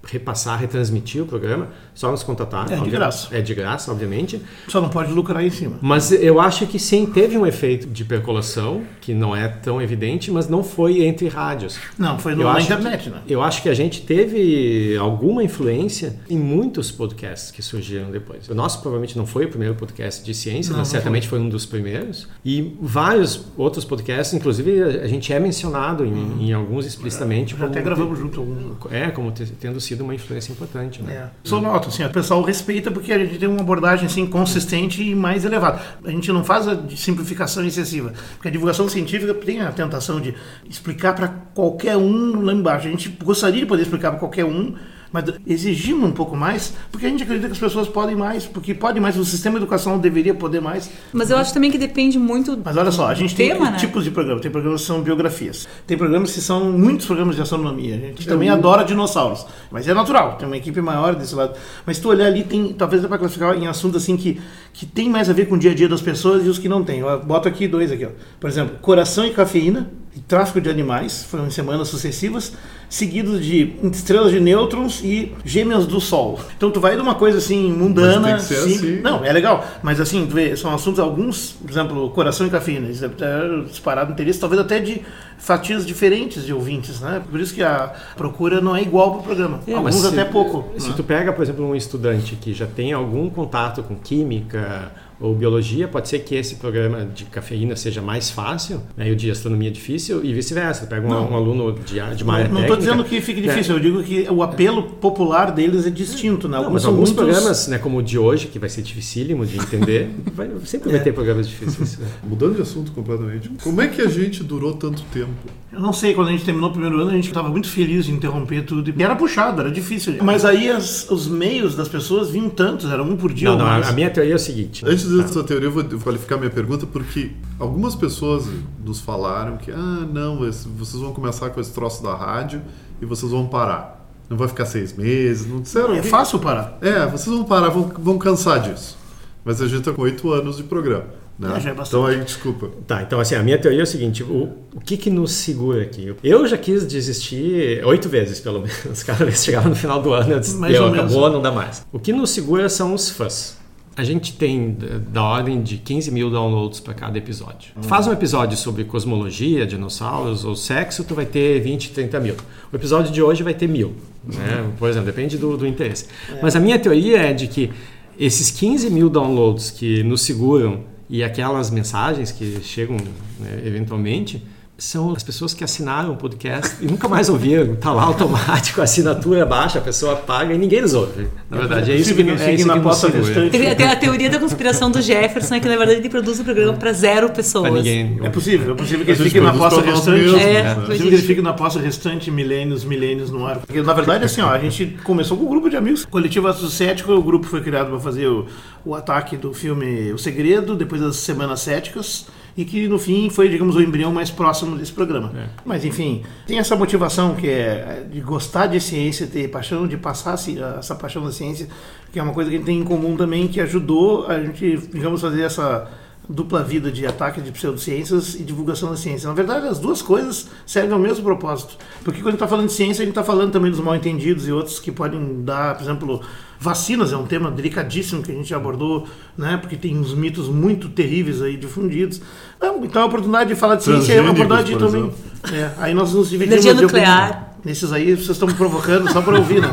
repassar, 0.05 0.59
retransmitir 0.59 1.23
o 1.23 1.25
programa, 1.25 1.69
só 1.93 2.11
nos 2.11 2.23
contatar. 2.23 2.71
É 2.71 2.75
de 2.77 2.89
graça. 2.89 3.27
É 3.31 3.41
de 3.41 3.53
graça, 3.55 3.91
obviamente. 3.91 4.41
Só 4.67 4.81
não 4.81 4.89
pode 4.89 5.11
lucrar 5.13 5.43
em 5.43 5.49
cima. 5.49 5.77
Mas 5.81 6.11
eu 6.11 6.39
acho 6.41 6.67
que 6.67 6.77
sim, 6.77 7.05
teve 7.05 7.37
um 7.37 7.45
efeito 7.45 7.87
de 7.87 8.03
percolação, 8.03 8.83
que 8.99 9.13
não 9.13 9.35
é 9.35 9.47
tão 9.47 9.81
evidente, 9.81 10.29
mas 10.29 10.47
não 10.49 10.63
foi 10.63 11.03
entre 11.03 11.27
rádios. 11.29 11.77
Não, 11.97 12.19
foi 12.19 12.35
no, 12.35 12.43
na 12.43 12.59
internet, 12.59 13.09
né? 13.09 13.21
Eu 13.27 13.41
acho 13.41 13.61
que 13.61 13.69
a 13.69 13.73
gente 13.73 14.01
teve 14.01 14.97
alguma 14.97 15.43
influência 15.43 16.19
em 16.29 16.37
muitos 16.37 16.91
podcasts 16.91 17.49
que 17.51 17.61
surgiram 17.61 18.11
depois. 18.11 18.49
O 18.49 18.55
nosso 18.55 18.81
provavelmente 18.81 19.17
não 19.17 19.25
foi 19.25 19.45
o 19.45 19.49
primeiro 19.49 19.75
podcast 19.75 20.23
de 20.23 20.33
ciência, 20.33 20.71
Não, 20.71 20.79
mas 20.79 20.87
não 20.89 20.91
certamente 20.91 21.27
foi. 21.27 21.39
um 21.39 21.47
dos 21.47 21.65
primeiros. 21.65 22.27
E 22.43 22.75
vários 22.81 23.45
outros 23.57 23.85
podcasts, 23.85 24.33
inclusive 24.33 24.81
a 24.83 25.07
gente 25.07 25.31
é 25.31 25.39
mencionado 25.39 26.03
em, 26.05 26.47
em 26.49 26.53
alguns 26.53 26.85
explicitamente. 26.85 27.51
Já 27.51 27.57
como 27.57 27.69
até 27.71 27.81
gravamos 27.81 28.19
junto 28.19 28.39
alguns. 28.41 28.91
É, 28.91 29.09
como 29.11 29.31
te- 29.31 29.45
tendo 29.59 29.79
sido 29.79 29.92
uma 30.01 30.15
influência 30.15 30.51
importante. 30.51 31.01
Né? 31.01 31.13
É. 31.13 31.29
Só 31.43 31.61
noto, 31.61 31.89
assim, 31.89 32.03
o 32.03 32.09
pessoal 32.09 32.41
respeita 32.41 32.89
porque 32.89 33.11
a 33.11 33.19
gente 33.19 33.37
tem 33.37 33.47
uma 33.47 33.61
abordagem 33.61 34.05
assim, 34.05 34.25
consistente 34.25 35.03
e 35.03 35.13
mais 35.13 35.45
elevada. 35.45 35.81
A 36.03 36.09
gente 36.09 36.31
não 36.31 36.43
faz 36.43 36.67
a 36.67 36.77
simplificação 36.95 37.63
excessiva, 37.65 38.13
porque 38.35 38.47
a 38.47 38.51
divulgação 38.51 38.87
científica 38.89 39.33
tem 39.33 39.61
a 39.61 39.71
tentação 39.71 40.19
de 40.19 40.33
explicar 40.69 41.13
para 41.13 41.27
qualquer 41.27 41.97
um 41.97 42.41
lá 42.41 42.53
embaixo. 42.53 42.87
A 42.87 42.91
gente 42.91 43.09
gostaria 43.09 43.59
de 43.59 43.65
poder 43.65 43.83
explicar 43.83 44.11
para 44.11 44.19
qualquer 44.19 44.45
um, 44.45 44.73
mas 45.13 45.25
exigimos 45.45 46.09
um 46.09 46.11
pouco 46.11 46.35
mais, 46.35 46.73
porque 46.91 47.05
a 47.05 47.09
gente 47.09 47.21
acredita 47.21 47.47
que 47.47 47.53
as 47.53 47.59
pessoas 47.59 47.87
podem 47.87 48.15
mais, 48.15 48.47
porque 48.47 48.73
podem 48.73 48.99
mais, 48.99 49.15
o 49.15 49.23
sistema 49.23 49.57
educacional 49.57 49.99
deveria 49.99 50.33
poder 50.33 50.59
mais. 50.59 50.89
Mas 51.13 51.29
eu 51.29 51.37
acho 51.37 51.53
também 51.53 51.69
que 51.69 51.77
depende 51.77 52.17
muito 52.17 52.59
Mas 52.65 52.75
olha 52.75 52.91
só, 52.91 53.07
a 53.07 53.13
gente 53.13 53.35
tem 53.35 53.49
tema, 53.49 53.69
né? 53.69 53.77
tipos 53.77 54.03
de 54.03 54.09
programas. 54.09 54.41
Tem 54.41 54.49
programas 54.49 54.81
que 54.81 54.87
são 54.87 55.01
biografias. 55.03 55.67
Tem 55.85 55.95
programas 55.95 56.33
que 56.33 56.41
são 56.41 56.71
muitos 56.71 57.05
programas 57.05 57.35
de 57.35 57.43
astronomia. 57.43 57.95
A 57.95 57.99
gente 57.99 58.27
também 58.27 58.49
adora 58.49 58.83
dinossauros. 58.83 59.45
Mas 59.69 59.87
é 59.87 59.93
natural, 59.93 60.35
tem 60.37 60.47
uma 60.47 60.57
equipe 60.57 60.81
maior 60.81 61.13
desse 61.13 61.35
lado. 61.35 61.53
Mas 61.85 61.97
se 61.97 62.01
tu 62.01 62.09
olhar 62.09 62.25
ali, 62.25 62.43
tem, 62.43 62.73
talvez 62.73 63.03
dá 63.03 63.07
para 63.07 63.19
classificar 63.19 63.55
em 63.55 63.67
assuntos 63.67 64.01
assim 64.01 64.17
que, 64.17 64.41
que 64.73 64.87
tem 64.87 65.09
mais 65.09 65.29
a 65.29 65.33
ver 65.33 65.45
com 65.45 65.53
o 65.53 65.59
dia 65.59 65.71
a 65.71 65.75
dia 65.75 65.87
das 65.87 66.01
pessoas 66.01 66.43
e 66.43 66.49
os 66.49 66.57
que 66.57 66.67
não 66.67 66.83
tem. 66.83 67.01
Eu 67.01 67.23
boto 67.23 67.47
aqui 67.47 67.67
dois 67.67 67.91
aqui, 67.91 68.05
ó. 68.05 68.09
Por 68.39 68.49
exemplo, 68.49 68.77
coração 68.81 69.27
e 69.27 69.29
cafeína 69.29 69.91
e 70.15 70.19
tráfico 70.19 70.61
de 70.61 70.69
animais, 70.69 71.23
foram 71.23 71.47
em 71.47 71.49
semanas 71.49 71.87
sucessivas, 71.87 72.53
seguidos 72.93 73.43
de 73.43 73.73
estrelas 73.91 74.31
de 74.31 74.39
nêutrons 74.39 75.01
e 75.03 75.31
gêmeas 75.43 75.87
do 75.87 75.99
Sol. 75.99 76.39
Então 76.55 76.69
tu 76.69 76.79
vai 76.79 76.95
de 76.95 77.01
uma 77.01 77.15
coisa 77.15 77.39
assim 77.39 77.71
mundana, 77.71 78.37
simples- 78.37 78.79
assim. 78.79 79.01
não, 79.01 79.25
é 79.25 79.33
legal, 79.33 79.65
mas 79.81 79.99
assim, 79.99 80.27
tu 80.27 80.35
vê, 80.35 80.55
são 80.55 80.71
assuntos, 80.71 80.99
alguns, 80.99 81.53
por 81.59 81.71
exemplo, 81.71 82.09
coração 82.11 82.45
e 82.45 82.51
cafeína, 82.51 82.87
isso 82.89 83.01
deve 83.01 83.15
ter 83.15 83.63
disparado 83.67 84.11
interesse, 84.11 84.39
talvez 84.39 84.61
até 84.61 84.77
de 84.79 85.01
fatias 85.37 85.85
diferentes 85.85 86.45
de 86.45 86.53
ouvintes, 86.53 86.99
né? 87.01 87.21
Por 87.29 87.39
isso 87.39 87.53
que 87.53 87.63
a 87.63 87.93
procura 88.15 88.61
não 88.61 88.75
é 88.75 88.81
igual 88.81 89.11
para 89.11 89.19
o 89.19 89.23
programa. 89.23 89.59
É, 89.67 89.73
alguns 89.73 89.95
se- 89.95 90.07
até 90.07 90.23
pouco. 90.25 90.65
Se 90.79 90.89
né? 90.89 90.93
tu 90.95 91.03
pega, 91.03 91.31
por 91.33 91.41
exemplo, 91.43 91.65
um 91.65 91.75
estudante 91.75 92.35
que 92.35 92.53
já 92.53 92.65
tem 92.67 92.93
algum 92.93 93.29
contato 93.29 93.83
com 93.83 93.95
química 93.95 94.91
ou 95.19 95.33
biologia, 95.33 95.87
pode 95.87 96.09
ser 96.09 96.19
que 96.19 96.35
esse 96.35 96.55
programa 96.55 97.05
de 97.05 97.23
cafeína 97.25 97.77
seja 97.77 98.01
mais 98.01 98.29
fácil, 98.29 98.81
né, 98.97 99.07
e 99.07 99.11
o 99.11 99.15
de 99.15 99.31
astronomia 99.31 99.71
difícil, 99.71 100.21
e 100.25 100.33
vice-versa. 100.33 100.85
Pega 100.85 101.05
um, 101.07 101.09
Não. 101.09 101.31
um 101.31 101.35
aluno 101.35 101.71
de, 101.71 102.01
de 102.15 102.23
uma 102.23 102.33
área 102.33 102.49
Não 102.49 102.61
estou 102.61 102.75
dizendo 102.75 103.05
que 103.05 103.21
fique 103.21 103.39
difícil, 103.39 103.75
eu 103.75 103.79
digo 103.79 104.03
que 104.03 104.27
o 104.29 104.43
apelo 104.43 104.83
popular 104.83 105.51
deles 105.51 105.85
é 105.85 105.89
distinto, 105.89 106.49
né? 106.49 106.57
Não, 106.57 106.65
Alguns 106.65 106.83
alguns 106.83 107.11
muitos- 107.11 107.15
programas, 107.25 107.67
né, 107.69 107.77
como 107.77 107.99
o 107.99 108.03
de 108.03 108.17
hoje, 108.17 108.47
que 108.47 108.59
vai 108.59 108.67
ser 108.67 108.81
dificílimo 108.81 109.45
de 109.45 109.55
entender, 109.57 110.09
vai- 110.35 110.49
sempre 110.65 110.89
vai 110.89 110.99
É. 110.99 111.03
ter 111.03 111.13
programas 111.13 111.47
difíceis. 111.47 111.97
né? 111.99 112.07
Mudando 112.27 112.55
de 112.55 112.61
assunto 112.63 112.91
completamente. 112.91 113.49
Como 113.63 113.81
é 113.81 113.87
que 113.87 114.01
a 114.01 114.09
gente 114.09 114.43
durou 114.43 114.73
tanto 114.73 115.03
tempo? 115.13 115.22
Eu 115.71 115.79
não 115.79 115.91
sei, 115.91 116.13
quando 116.13 116.27
a 116.27 116.31
gente 116.31 116.45
terminou 116.45 116.69
o 116.69 116.71
primeiro 116.71 116.99
ano, 116.99 117.09
a 117.09 117.13
gente 117.13 117.27
estava 117.27 117.49
muito 117.49 117.67
feliz 117.67 118.05
de 118.05 118.11
interromper 118.11 118.63
tudo. 118.63 118.93
E 118.95 119.03
era 119.03 119.15
puxado, 119.15 119.61
era 119.61 119.71
difícil. 119.71 120.15
Mas 120.21 120.45
aí 120.45 120.69
as- 120.69 121.09
os 121.09 121.27
meios 121.27 121.75
das 121.75 121.87
pessoas 121.87 122.29
vinham 122.29 122.49
tantos, 122.49 122.91
era 122.91 123.01
um 123.01 123.17
por 123.17 123.33
dia 123.33 123.49
Não, 123.49 123.57
não, 123.57 123.65
mais. 123.65 123.87
a, 123.89 123.91
minha 123.91 124.09
teoria 124.09 124.33
é 124.33 124.35
o 124.35 124.39
seguinte. 124.39 124.85
Antes 124.85 125.09
dessa 125.09 125.43
teoria, 125.43 125.67
eu 125.67 125.71
vou 125.71 125.83
qualificar 126.01 126.37
minha 126.37 126.51
pergunta 126.51 126.85
porque 126.85 127.31
algumas 127.59 127.95
pessoas 127.95 128.45
nos 128.85 128.99
falaram 129.01 129.57
que, 129.57 129.71
ah, 129.71 130.07
não, 130.11 130.37
vocês 130.37 131.01
vão 131.01 131.11
começar 131.11 131.49
com 131.49 131.59
esse 131.59 131.73
troço 131.73 132.03
da 132.03 132.15
rádio 132.15 132.61
e 133.01 133.05
vocês 133.05 133.31
vão 133.31 133.47
parar. 133.47 133.99
Não 134.29 134.37
vai 134.37 134.47
ficar 134.47 134.65
seis 134.65 134.93
meses, 134.95 135.45
não 135.47 135.59
disseram? 135.61 135.93
É 135.95 136.01
fácil 136.03 136.39
parar. 136.39 136.77
É, 136.81 137.05
vocês 137.07 137.35
vão 137.35 137.43
parar, 137.43 137.69
vão, 137.69 137.91
vão 137.99 138.17
cansar 138.17 138.59
disso. 138.61 138.97
Mas 139.45 139.61
a 139.61 139.67
gente 139.67 139.83
tá 139.83 139.91
com 139.91 140.01
oito 140.03 140.31
anos 140.31 140.57
de 140.57 140.63
programa. 140.63 141.05
Né? 141.37 141.53
É, 141.57 141.59
já 141.59 141.69
é 141.71 141.73
bastante. 141.73 141.99
então 142.01 142.05
aí, 142.05 142.23
desculpa. 142.23 142.69
Tá, 142.85 143.01
então 143.01 143.19
assim, 143.19 143.33
a 143.35 143.41
minha 143.43 143.57
teoria 143.57 143.79
é 143.79 143.83
o 143.83 143.87
seguinte, 143.87 144.21
o, 144.23 144.49
o 144.75 144.79
que 144.79 144.95
que 144.97 145.09
nos 145.09 145.31
segura 145.31 145.81
aqui? 145.81 146.13
Eu 146.23 146.47
já 146.47 146.57
quis 146.57 146.85
desistir 146.85 147.83
oito 147.85 148.07
vezes, 148.07 148.39
pelo 148.39 148.59
menos. 148.61 149.01
Cada 149.03 149.25
vez 149.25 149.39
que 149.39 149.45
chegava 149.45 149.67
no 149.67 149.75
final 149.75 150.01
do 150.01 150.13
ano, 150.13 150.33
eu 150.33 150.39
disse, 150.39 150.55
Mais 150.57 150.73
"Deu, 150.73 150.83
ou 150.83 150.91
menos. 150.91 151.11
acabou, 151.11 151.29
não 151.31 151.41
dá 151.41 151.51
mais. 151.51 151.85
O 151.91 151.97
que 151.99 152.13
nos 152.13 152.29
segura 152.29 152.69
são 152.69 152.93
os 152.93 153.09
fãs. 153.09 153.57
A 153.95 154.03
gente 154.03 154.33
tem 154.33 154.71
da- 154.71 154.97
da 154.97 155.23
ordem 155.23 155.61
de 155.61 155.77
15 155.77 156.09
mil 156.11 156.29
downloads 156.31 156.79
para 156.79 156.93
cada 156.95 157.15
episódio. 157.17 157.71
Hum. 157.77 157.81
Tu 157.81 157.87
faz 157.87 158.07
um 158.07 158.11
episódio 158.11 158.57
sobre 158.57 158.83
cosmologia, 158.85 159.65
dinossauros 159.67 160.43
ou 160.45 160.55
sexo, 160.55 161.03
tu 161.03 161.13
vai 161.13 161.25
ter 161.27 161.59
20, 161.61 161.91
30 161.91 162.19
mil. 162.19 162.35
O 162.71 162.75
episódio 162.75 163.11
de 163.11 163.21
hoje 163.21 163.43
vai 163.43 163.53
ter 163.53 163.67
mil. 163.67 163.93
Né? 164.23 164.71
Por 164.79 164.89
exemplo, 164.89 165.05
depende 165.07 165.37
do, 165.37 165.57
do 165.57 165.67
interesse. 165.67 166.05
É. 166.31 166.39
Mas 166.41 166.55
a 166.55 166.59
minha 166.59 166.79
teoria 166.79 167.17
é 167.19 167.33
de 167.33 167.47
que 167.47 167.71
esses 168.17 168.49
15 168.49 168.89
mil 168.89 169.09
downloads 169.09 169.69
que 169.71 170.01
nos 170.03 170.21
seguram 170.21 170.91
e 171.09 171.23
aquelas 171.23 171.69
mensagens 171.69 172.31
que 172.31 172.61
chegam 172.61 172.97
né, 173.39 173.61
eventualmente 173.65 174.43
são 174.83 175.13
as 175.13 175.23
pessoas 175.23 175.53
que 175.53 175.63
assinaram 175.63 176.11
o 176.11 176.17
podcast 176.17 176.75
e 176.81 176.85
nunca 176.85 177.07
mais 177.07 177.29
ouviram. 177.29 177.73
Tá 177.77 177.93
lá 177.93 178.03
automático, 178.03 178.81
a 178.81 178.83
assinatura 178.83 179.45
baixa, 179.45 179.79
a 179.79 179.81
pessoa 179.81 180.17
paga 180.17 180.53
e 180.53 180.57
ninguém 180.57 180.81
nos 180.81 180.93
ouve. 180.93 181.29
Na 181.49 181.57
verdade, 181.57 181.93
é, 181.93 181.95
isso 181.95 182.13
que, 182.13 182.21
é 182.21 182.53
isso 182.53 182.67
na 182.67 182.73
que 182.73 182.79
nos 182.81 182.97
segura. 182.97 183.49
Tem, 183.49 183.75
tem 183.75 183.87
a 183.87 183.95
teoria 183.95 184.29
da 184.29 184.37
conspiração 184.37 184.91
do 184.91 185.01
Jefferson, 185.01 185.55
é 185.55 185.59
que 185.61 185.69
na 185.69 185.77
verdade 185.77 186.01
ele 186.01 186.09
produz 186.09 186.41
o 186.41 186.43
programa 186.43 186.73
para 186.73 186.91
zero 186.91 187.29
pessoas. 187.29 187.71
Pra 187.71 187.71
ninguém. 187.71 188.19
É 188.23 188.29
possível, 188.29 188.73
é 188.73 188.75
possível 188.75 189.05
que 189.05 189.11
ele 189.11 189.23
fique 189.23 189.39
na 189.39 189.53
posta 189.53 189.81
restante. 189.81 190.35
É, 190.35 190.63
né? 190.63 190.71
É 190.71 190.75
possível 190.75 191.07
que 191.07 191.15
ele 191.15 191.21
fique 191.21 191.41
na 191.41 191.53
posta 191.53 191.79
restante 191.79 192.29
milênios, 192.29 192.83
milênios 192.83 193.31
no 193.31 193.47
ar. 193.47 193.59
Porque, 193.59 193.81
na 193.81 193.93
verdade, 193.93 194.25
assim, 194.25 194.41
ó, 194.41 194.49
a 194.49 194.59
gente 194.59 194.97
começou 195.05 195.37
com 195.37 195.45
um 195.45 195.49
grupo 195.49 195.69
de 195.69 195.77
amigos. 195.77 196.03
Coletivo 196.03 196.49
Aço 196.49 196.69
Cético, 196.69 197.13
o 197.13 197.23
grupo 197.23 197.47
foi 197.47 197.61
criado 197.61 197.89
para 197.89 197.99
fazer 198.01 198.27
o, 198.27 198.47
o 198.83 198.93
ataque 198.93 199.37
do 199.37 199.53
filme 199.53 200.11
O 200.11 200.17
Segredo, 200.17 200.75
depois 200.75 200.99
das 200.99 201.15
Semanas 201.15 201.61
Céticas. 201.61 202.27
E 202.55 202.63
que 202.65 202.87
no 202.87 202.99
fim 202.99 203.29
foi, 203.29 203.49
digamos, 203.49 203.75
o 203.75 203.81
embrião 203.81 204.13
mais 204.13 204.29
próximo 204.29 204.77
desse 204.77 204.91
programa. 204.91 205.31
Mas 205.65 205.83
enfim, 205.83 206.23
tem 206.45 206.59
essa 206.59 206.75
motivação 206.75 207.33
que 207.35 207.47
é 207.47 208.05
de 208.11 208.21
gostar 208.21 208.67
de 208.67 208.79
ciência, 208.79 209.25
ter 209.25 209.47
paixão 209.47 209.87
de 209.87 209.97
passar 209.97 210.35
essa 210.77 210.93
paixão 210.93 211.23
da 211.23 211.31
ciência, 211.31 211.67
que 212.11 212.19
é 212.19 212.23
uma 212.23 212.33
coisa 212.33 212.49
que 212.49 212.55
a 212.55 212.59
gente 212.59 212.67
tem 212.67 212.79
em 212.79 212.83
comum 212.83 213.17
também, 213.17 213.47
que 213.47 213.59
ajudou 213.59 214.27
a 214.27 214.39
gente, 214.39 214.77
digamos, 214.93 215.21
fazer 215.21 215.41
essa 215.41 215.89
dupla 216.29 216.63
vida 216.63 216.91
de 216.91 217.05
ataque 217.05 217.41
de 217.41 217.51
pseudociências 217.51 218.35
e 218.35 218.43
divulgação 218.43 218.89
da 218.89 218.95
ciência. 218.95 219.27
Na 219.27 219.33
verdade, 219.33 219.67
as 219.67 219.79
duas 219.79 220.01
coisas 220.01 220.47
servem 220.65 220.93
ao 220.93 220.99
mesmo 220.99 221.23
propósito. 221.23 221.77
Porque 222.03 222.19
quando 222.19 222.27
a 222.27 222.31
gente 222.31 222.35
está 222.35 222.47
falando 222.47 222.67
de 222.67 222.73
ciência, 222.73 223.01
a 223.01 223.05
gente 223.05 223.11
está 223.11 223.23
falando 223.23 223.51
também 223.51 223.71
dos 223.71 223.79
mal 223.79 223.95
entendidos 223.95 224.47
e 224.47 224.51
outros 224.51 224.79
que 224.79 224.91
podem 224.91 225.43
dar, 225.43 225.75
por 225.75 225.83
exemplo, 225.83 226.21
vacinas 226.63 227.11
é 227.11 227.17
um 227.17 227.25
tema 227.25 227.51
delicadíssimo 227.51 228.23
que 228.23 228.31
a 228.31 228.35
gente 228.35 228.53
abordou, 228.53 229.05
né? 229.37 229.57
Porque 229.57 229.75
tem 229.75 229.97
uns 229.97 230.13
mitos 230.13 230.47
muito 230.47 230.89
terríveis 230.89 231.41
aí 231.41 231.57
difundidos. 231.57 232.21
Então, 232.57 232.83
então 232.83 233.01
a 233.01 233.05
oportunidade 233.05 233.49
de 233.49 233.55
falar 233.55 233.75
de 233.75 233.83
ciência 233.83 234.13
é 234.13 234.21
uma 234.21 234.31
oportunidade 234.31 234.77
também. 234.77 235.11
É, 235.51 235.71
aí 235.77 235.93
nós 235.93 236.13
nos 236.13 236.29
dividimos. 236.29 236.65
Energia 236.65 236.81
nuclear. 236.81 237.52
Nesses 237.63 237.93
aí 237.93 238.13
vocês 238.13 238.31
estão 238.31 238.47
me 238.47 238.53
provocando 238.53 239.09
só 239.11 239.21
para 239.21 239.37
ouvir, 239.37 239.61
né? 239.61 239.69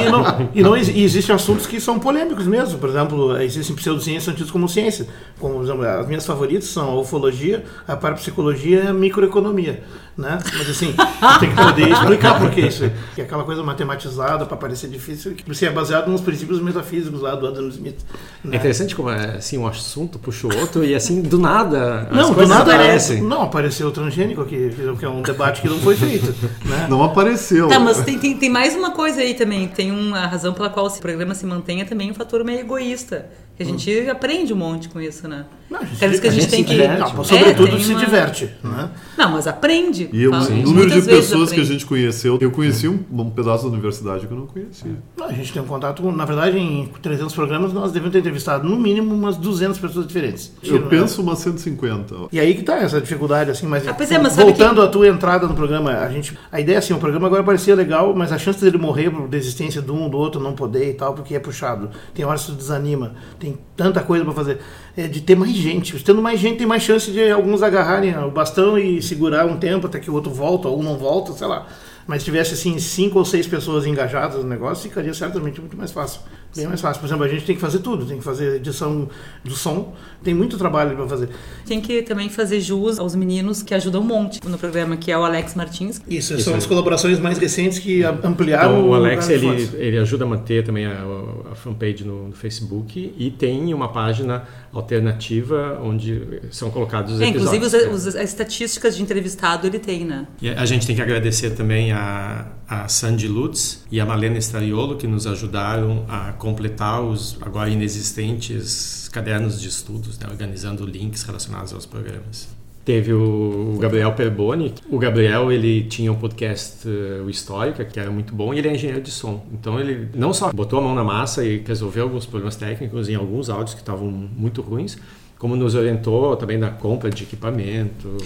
E, 0.00 0.10
não, 0.10 0.50
e, 0.54 0.62
não, 0.62 0.76
e 0.76 1.04
existem 1.04 1.34
assuntos 1.34 1.66
que 1.66 1.78
são 1.80 1.98
polêmicos 1.98 2.46
mesmo. 2.46 2.78
Por 2.78 2.88
exemplo, 2.88 3.36
existem 3.40 3.76
pseudociências 3.76 4.24
são 4.24 4.34
tidos 4.34 4.50
como 4.50 4.68
ciência. 4.68 5.06
Como, 5.38 5.62
exemplo, 5.62 5.84
as 5.84 6.06
minhas 6.06 6.24
favoritas 6.24 6.68
são 6.68 6.90
a 6.90 7.00
ufologia, 7.00 7.64
a 7.86 7.96
parapsicologia 7.96 8.84
e 8.84 8.86
a 8.88 8.92
microeconomia. 8.94 9.82
Né? 10.16 10.36
Mas 10.56 10.68
assim, 10.68 10.94
tem 11.38 11.50
que 11.50 11.54
poder 11.54 11.88
explicar 11.92 12.40
por 12.40 12.50
que 12.50 12.62
isso. 12.62 12.90
Que 13.14 13.20
é 13.20 13.24
aquela 13.24 13.44
coisa 13.44 13.62
matematizada 13.62 14.44
para 14.44 14.56
parecer 14.56 14.88
difícil, 14.88 15.32
que 15.32 15.46
você 15.46 15.66
é 15.66 15.70
baseado 15.70 16.08
nos 16.08 16.20
princípios 16.20 16.60
metafísicos 16.60 17.20
lá 17.20 17.36
do 17.36 17.46
Adam 17.46 17.68
Smith. 17.68 18.00
É 18.44 18.48
né? 18.48 18.56
interessante 18.56 18.96
como 18.96 19.10
é, 19.10 19.36
assim, 19.36 19.56
um 19.56 19.66
assunto 19.66 20.18
puxa 20.18 20.48
o 20.48 20.58
outro 20.58 20.84
e 20.84 20.92
assim, 20.92 21.22
do 21.22 21.38
nada, 21.38 22.08
as 22.10 22.16
Não, 22.16 22.32
do 22.32 22.46
nada 22.48 22.74
aparecem. 22.74 23.22
não 23.22 23.42
apareceu 23.42 23.86
o 23.86 23.90
transgênico 23.92 24.40
aqui, 24.40 24.70
que 24.98 25.04
é 25.04 25.08
um 25.08 25.22
debate 25.22 25.62
que 25.62 25.68
não 25.68 25.78
foi 25.78 25.94
feito. 25.94 26.34
Né? 26.64 26.86
Não 26.90 27.04
apareceu. 27.20 27.68
Tá, 27.68 27.78
mas 27.78 28.02
tem, 28.02 28.18
tem, 28.18 28.36
tem 28.36 28.50
mais 28.50 28.74
uma 28.74 28.90
coisa 28.90 29.20
aí 29.20 29.34
também. 29.34 29.68
Tem 29.68 29.90
uma 29.90 30.26
razão 30.26 30.52
pela 30.52 30.70
qual 30.70 30.86
esse 30.86 31.00
programa 31.00 31.34
se 31.34 31.44
mantém 31.44 31.80
é 31.80 31.84
também 31.84 32.10
um 32.10 32.14
fator 32.14 32.44
meio 32.44 32.60
egoísta. 32.60 33.30
Que 33.56 33.62
a 33.62 33.66
gente 33.66 34.08
aprende 34.08 34.52
um 34.52 34.56
monte 34.56 34.88
com 34.88 35.00
isso, 35.00 35.26
né? 35.26 35.44
Não, 35.70 35.80
a 35.80 35.84
gente- 35.84 35.96
Aquelas 35.96 36.20
que 36.20 36.26
a 36.26 36.30
a 36.30 36.32
gente, 36.34 36.48
tem 36.48 36.58
se 36.60 36.64
que. 36.64 36.70
diverte. 36.72 37.14
Não, 37.14 37.24
sobretudo 37.24 37.68
É, 37.68 37.70
tem 37.72 37.80
se 37.84 37.90
uma- 37.92 38.00
diverte. 38.00 38.50
Né? 38.64 38.90
Não, 39.18 39.30
mas 39.32 39.46
aprende. 39.46 40.08
E 40.12 40.26
o 40.26 40.30
Fala- 40.30 40.48
número 40.48 40.90
de 40.90 41.02
pessoas 41.02 41.52
que 41.52 41.60
a 41.60 41.64
gente 41.64 41.84
conheceu, 41.84 42.38
eu 42.40 42.50
conheci 42.50 42.88
um, 42.88 42.98
um 43.12 43.28
pedaço 43.30 43.64
da 43.64 43.70
universidade 43.70 44.26
que 44.26 44.32
eu 44.32 44.38
não 44.38 44.46
conhecia. 44.46 44.92
Não, 45.16 45.26
A 45.26 45.32
gente 45.32 45.52
tem 45.52 45.60
um 45.60 45.66
contato 45.66 46.00
com, 46.02 46.10
na 46.10 46.24
verdade, 46.24 46.56
em 46.58 46.88
300 47.02 47.34
programas 47.34 47.72
nós 47.72 47.92
devemos 47.92 48.12
ter 48.12 48.20
entrevistado 48.20 48.66
no 48.68 48.76
mínimo 48.78 49.14
umas 49.14 49.36
200 49.36 49.78
pessoas 49.78 50.06
diferentes. 50.06 50.52
Eu 50.62 50.80
Né? 50.80 50.86
penso 50.88 51.20
umas 51.20 51.38
150. 51.40 52.14
ó. 52.14 52.28
E 52.32 52.40
aí 52.40 52.54
que 52.54 52.62
tá 52.62 52.76
essa 52.78 53.00
dificuldade, 53.00 53.50
assim, 53.50 53.66
mas, 53.66 53.86
Ah, 53.86 53.94
é, 54.10 54.18
mas 54.18 54.36
voltando 54.36 54.80
à 54.80 54.86
tua 54.88 55.06
entrada 55.06 55.46
no 55.46 55.54
programa, 55.54 55.90
a 55.98 56.08
gente, 56.10 56.36
a 56.50 56.60
ideia 56.60 56.76
é 56.76 56.78
assim, 56.78 56.94
o 56.94 56.98
programa 56.98 57.26
agora 57.26 57.42
parecia 57.44 57.74
legal, 57.74 58.14
mas 58.16 58.32
a 58.32 58.38
chance 58.38 58.60
dele 58.60 58.78
morrer 58.78 59.10
por 59.10 59.28
desistência 59.28 59.82
de 59.82 59.90
um, 59.92 60.08
do 60.08 60.16
outro, 60.16 60.40
não 60.40 60.54
poder 60.54 60.88
e 60.90 60.94
tal, 60.94 61.12
porque 61.12 61.34
é 61.34 61.38
puxado. 61.38 61.90
Tem 62.14 62.24
horas 62.24 62.40
que 62.46 62.52
tu 62.52 62.56
desanima, 62.56 63.12
tem 63.38 63.58
tanta 63.76 64.00
coisa 64.00 64.24
para 64.24 64.32
fazer. 64.34 64.58
É 64.96 65.06
de 65.06 65.20
ter 65.20 65.36
mais 65.36 65.57
gente. 65.60 66.02
Tendo 66.02 66.22
mais 66.22 66.38
gente, 66.40 66.58
tem 66.58 66.66
mais 66.66 66.82
chance 66.82 67.10
de 67.10 67.30
alguns 67.30 67.62
agarrarem 67.62 68.16
o 68.18 68.30
bastão 68.30 68.78
e 68.78 69.00
segurar 69.02 69.46
um 69.46 69.56
tempo 69.56 69.86
até 69.86 69.98
que 69.98 70.10
o 70.10 70.14
outro 70.14 70.30
volta 70.32 70.68
ou 70.68 70.82
não 70.82 70.96
volta, 70.96 71.32
sei 71.32 71.46
lá. 71.46 71.66
Mas 72.06 72.22
se 72.22 72.24
tivesse 72.24 72.54
assim 72.54 72.78
cinco 72.78 73.18
ou 73.18 73.24
seis 73.24 73.46
pessoas 73.46 73.84
engajadas 73.86 74.42
no 74.42 74.48
negócio, 74.48 74.88
ficaria 74.88 75.12
certamente 75.12 75.60
muito 75.60 75.76
mais 75.76 75.92
fácil. 75.92 76.22
Bem 76.56 76.66
mais 76.66 76.80
fácil. 76.80 77.00
Por 77.00 77.06
exemplo, 77.06 77.24
a 77.24 77.28
gente 77.28 77.44
tem 77.44 77.54
que 77.54 77.60
fazer 77.60 77.80
tudo, 77.80 78.06
tem 78.06 78.16
que 78.16 78.24
fazer 78.24 78.56
edição 78.56 79.10
do 79.44 79.50
som, 79.54 79.92
tem 80.24 80.32
muito 80.32 80.56
trabalho 80.56 80.96
para 80.96 81.06
fazer. 81.06 81.28
Tem 81.66 81.78
que 81.82 82.00
também 82.00 82.30
fazer 82.30 82.58
jus 82.62 82.98
aos 82.98 83.14
meninos 83.14 83.62
que 83.62 83.74
ajudam 83.74 84.00
um 84.00 84.04
monte 84.04 84.40
no 84.48 84.56
programa, 84.56 84.96
que 84.96 85.12
é 85.12 85.18
o 85.18 85.22
Alex 85.22 85.54
Martins. 85.54 86.00
Isso, 86.08 86.32
Isso 86.32 86.44
são 86.44 86.54
aí. 86.54 86.58
as 86.58 86.64
colaborações 86.64 87.18
mais 87.20 87.36
recentes 87.36 87.78
que 87.78 88.02
ampliaram 88.02 88.78
Então, 88.78 88.88
o 88.88 88.94
Alex 88.94 89.28
ele, 89.28 89.46
força. 89.66 89.76
ele 89.76 89.98
ajuda 89.98 90.24
a 90.24 90.26
manter 90.26 90.64
também 90.64 90.86
a, 90.86 91.04
a 91.52 91.54
fanpage 91.54 92.04
no, 92.04 92.28
no 92.28 92.34
Facebook 92.34 93.14
e 93.18 93.30
tem 93.30 93.74
uma 93.74 93.88
página 93.92 94.44
alternativa 94.72 95.80
onde 95.82 96.40
são 96.50 96.70
colocados 96.70 97.14
os 97.14 97.20
É, 97.20 97.26
inclusive 97.28 97.56
episódios. 97.66 97.92
os- 98.02 98.06
os- 98.08 98.16
as 98.16 98.28
estatísticas 98.30 98.96
de 98.96 99.02
entrevistado 99.02 99.66
ele 99.66 99.78
tem, 99.78 100.04
né? 100.04 100.26
E 100.42 100.48
a 100.50 100.64
gente 100.66 100.86
tem 100.86 100.94
que 100.94 101.02
agradecer 101.02 101.50
também 101.50 101.92
a, 101.92 102.46
a 102.68 102.88
Sandy 102.88 103.28
Lutz 103.28 103.84
e 103.90 104.00
a 104.00 104.06
Malena 104.06 104.38
Stariolo 104.38 104.96
que 104.96 105.06
nos 105.06 105.26
ajudaram 105.26 106.04
a 106.08 106.32
completar 106.32 107.02
os 107.02 107.36
agora 107.40 107.70
inexistentes 107.70 109.08
cadernos 109.12 109.60
de 109.60 109.68
estudos, 109.68 110.18
né, 110.18 110.26
organizando 110.30 110.84
links 110.86 111.22
relacionados 111.22 111.72
aos 111.72 111.86
programas. 111.86 112.48
Teve 112.88 113.12
o 113.12 113.76
Gabriel 113.78 114.14
Perboni. 114.14 114.74
O 114.88 114.98
Gabriel 114.98 115.52
ele 115.52 115.82
tinha 115.82 116.10
um 116.10 116.14
podcast 116.14 116.88
eh, 116.88 117.20
o 117.20 117.28
Histórica 117.28 117.84
que 117.84 118.00
era 118.00 118.10
muito 118.10 118.34
bom 118.34 118.54
e 118.54 118.58
ele 118.58 118.68
é 118.68 118.74
engenheiro 118.74 119.02
de 119.02 119.10
som. 119.10 119.44
Então 119.52 119.78
ele 119.78 120.08
não 120.14 120.32
só 120.32 120.50
botou 120.50 120.78
a 120.78 120.82
mão 120.82 120.94
na 120.94 121.04
massa 121.04 121.44
e 121.44 121.58
resolveu 121.58 122.04
alguns 122.04 122.24
problemas 122.24 122.56
técnicos 122.56 123.10
em 123.10 123.14
alguns 123.14 123.50
áudios 123.50 123.74
que 123.74 123.82
estavam 123.82 124.10
muito 124.10 124.62
ruins, 124.62 124.96
como 125.38 125.54
nos 125.54 125.74
orientou 125.74 126.34
também 126.34 126.56
na 126.56 126.70
compra 126.70 127.10
de 127.10 127.24
equipamento. 127.24 128.16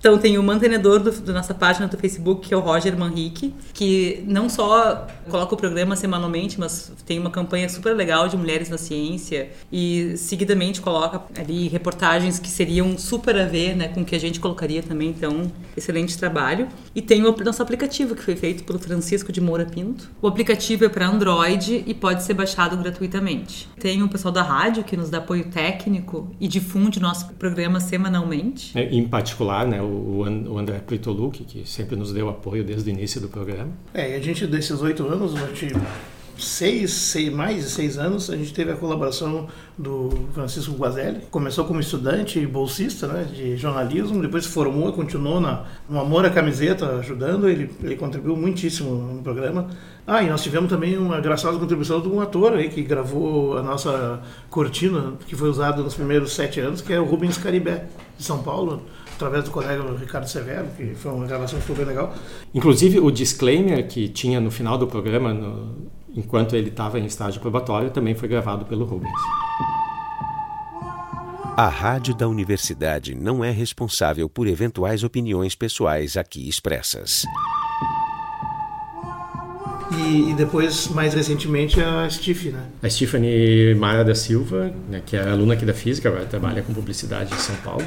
Então 0.00 0.16
tem 0.16 0.38
o 0.38 0.42
mantenedor 0.42 0.98
do, 0.98 1.32
nossa 1.32 1.52
página 1.52 1.86
do 1.86 1.96
Facebook, 1.98 2.48
que 2.48 2.54
é 2.54 2.56
o 2.56 2.60
Roger 2.60 2.98
Manrique, 2.98 3.54
que 3.74 4.24
não 4.26 4.48
só 4.48 5.06
coloca 5.28 5.54
o 5.54 5.58
programa 5.58 5.94
semanalmente, 5.94 6.58
mas 6.58 6.90
tem 7.04 7.18
uma 7.18 7.30
campanha 7.30 7.68
super 7.68 7.94
legal 7.94 8.26
de 8.26 8.34
mulheres 8.34 8.70
na 8.70 8.78
ciência 8.78 9.50
e 9.70 10.16
seguidamente 10.16 10.80
coloca 10.80 11.22
ali 11.38 11.68
reportagens 11.68 12.38
que 12.38 12.48
seriam 12.48 12.96
super 12.96 13.36
a 13.36 13.44
ver 13.44 13.76
né, 13.76 13.88
com 13.88 14.00
o 14.00 14.04
que 14.04 14.16
a 14.16 14.18
gente 14.18 14.40
colocaria 14.40 14.82
também, 14.82 15.10
então 15.10 15.52
excelente 15.76 16.16
trabalho. 16.16 16.66
E 16.94 17.02
tem 17.02 17.22
o 17.22 17.36
nosso 17.44 17.62
aplicativo, 17.62 18.14
que 18.14 18.22
foi 18.22 18.36
feito 18.36 18.64
pelo 18.64 18.78
Francisco 18.78 19.30
de 19.30 19.40
Moura 19.40 19.66
Pinto. 19.66 20.10
O 20.22 20.26
aplicativo 20.26 20.86
é 20.86 20.88
para 20.88 21.06
Android 21.06 21.84
e 21.86 21.92
pode 21.92 22.22
ser 22.22 22.32
baixado 22.32 22.74
gratuitamente. 22.78 23.68
Tem 23.78 24.02
o 24.02 24.08
pessoal 24.08 24.32
da 24.32 24.42
rádio, 24.42 24.82
que 24.82 24.96
nos 24.96 25.10
dá 25.10 25.18
apoio 25.18 25.50
técnico 25.50 26.30
e 26.40 26.48
difunde 26.48 26.98
nosso 27.00 27.26
programa 27.34 27.80
semanalmente. 27.80 28.76
É, 28.78 28.88
Em 28.90 29.06
particular, 29.06 29.66
né, 29.66 29.89
o, 29.90 30.24
An- 30.24 30.48
o 30.48 30.58
André 30.58 30.78
Plitolucci, 30.86 31.44
que 31.44 31.68
sempre 31.68 31.96
nos 31.96 32.12
deu 32.12 32.28
apoio 32.28 32.62
desde 32.64 32.90
o 32.90 32.92
início 32.92 33.20
do 33.20 33.28
programa. 33.28 33.70
É, 33.92 34.12
e 34.12 34.14
a 34.14 34.20
gente, 34.20 34.46
desses 34.46 34.80
oito 34.82 35.06
anos, 35.06 35.32
gente, 35.32 35.74
seis, 36.38 36.90
seis, 36.92 37.30
mais 37.30 37.56
de 37.64 37.70
seis 37.70 37.98
anos, 37.98 38.30
a 38.30 38.36
gente 38.36 38.54
teve 38.54 38.72
a 38.72 38.76
colaboração 38.76 39.46
do 39.76 40.08
Francisco 40.32 40.72
Guazelli. 40.74 41.20
Começou 41.30 41.66
como 41.66 41.80
estudante 41.80 42.38
e 42.38 42.46
bolsista 42.46 43.06
né, 43.06 43.24
de 43.24 43.56
jornalismo, 43.58 44.22
depois 44.22 44.44
se 44.44 44.50
formou 44.50 44.90
continuou 44.92 45.38
na, 45.40 45.64
no 45.88 46.00
Amor 46.00 46.24
à 46.24 46.30
Camiseta, 46.30 46.86
ajudando. 46.96 47.46
Ele, 47.48 47.70
ele 47.82 47.94
contribuiu 47.96 48.36
muitíssimo 48.36 48.94
no 48.94 49.22
programa. 49.22 49.68
Ah, 50.06 50.22
e 50.22 50.30
nós 50.30 50.42
tivemos 50.42 50.70
também 50.70 50.96
uma 50.96 51.20
graciosa 51.20 51.58
contribuição 51.58 52.00
de 52.00 52.08
um 52.08 52.20
ator 52.20 52.54
aí 52.54 52.68
que 52.70 52.82
gravou 52.82 53.58
a 53.58 53.62
nossa 53.62 54.22
cortina, 54.48 55.12
que 55.26 55.36
foi 55.36 55.50
usada 55.50 55.82
nos 55.82 55.94
primeiros 55.94 56.32
sete 56.32 56.58
anos, 56.58 56.80
que 56.80 56.92
é 56.92 56.98
o 56.98 57.04
Rubens 57.04 57.36
Caribé, 57.36 57.84
de 58.18 58.24
São 58.24 58.42
Paulo, 58.42 58.82
através 59.20 59.44
do 59.44 59.50
colega 59.50 59.82
Ricardo 59.98 60.26
Severo, 60.28 60.66
que 60.76 60.94
foi 60.94 61.12
uma 61.12 61.26
gravação 61.26 61.58
que 61.58 61.62
ficou 61.66 61.76
bem 61.76 61.84
legal. 61.86 62.14
Inclusive, 62.54 62.98
o 63.00 63.10
disclaimer 63.10 63.86
que 63.86 64.08
tinha 64.08 64.40
no 64.40 64.50
final 64.50 64.78
do 64.78 64.86
programa, 64.86 65.34
no- 65.34 65.76
enquanto 66.16 66.56
ele 66.56 66.70
estava 66.70 66.98
em 66.98 67.04
estágio 67.04 67.40
probatório, 67.40 67.90
também 67.90 68.14
foi 68.14 68.28
gravado 68.28 68.64
pelo 68.64 68.84
Rubens. 68.84 69.12
A 71.56 71.68
Rádio 71.68 72.14
da 72.14 72.26
Universidade 72.26 73.14
não 73.14 73.44
é 73.44 73.50
responsável 73.50 74.28
por 74.28 74.46
eventuais 74.46 75.04
opiniões 75.04 75.54
pessoais 75.54 76.16
aqui 76.16 76.48
expressas. 76.48 77.24
E, 79.92 80.30
e 80.30 80.34
depois, 80.34 80.88
mais 80.88 81.12
recentemente, 81.12 81.80
a 81.82 82.08
Stiff, 82.08 82.48
né? 82.50 82.62
A 82.82 82.88
Stephanie 82.88 83.74
Mara 83.74 84.04
da 84.04 84.14
Silva, 84.14 84.72
né, 84.88 85.02
que 85.04 85.16
é 85.16 85.28
aluna 85.28 85.54
aqui 85.54 85.66
da 85.66 85.74
Física, 85.74 86.08
agora 86.08 86.24
trabalha 86.24 86.62
com 86.62 86.72
publicidade 86.72 87.34
em 87.34 87.38
São 87.38 87.56
Paulo. 87.56 87.84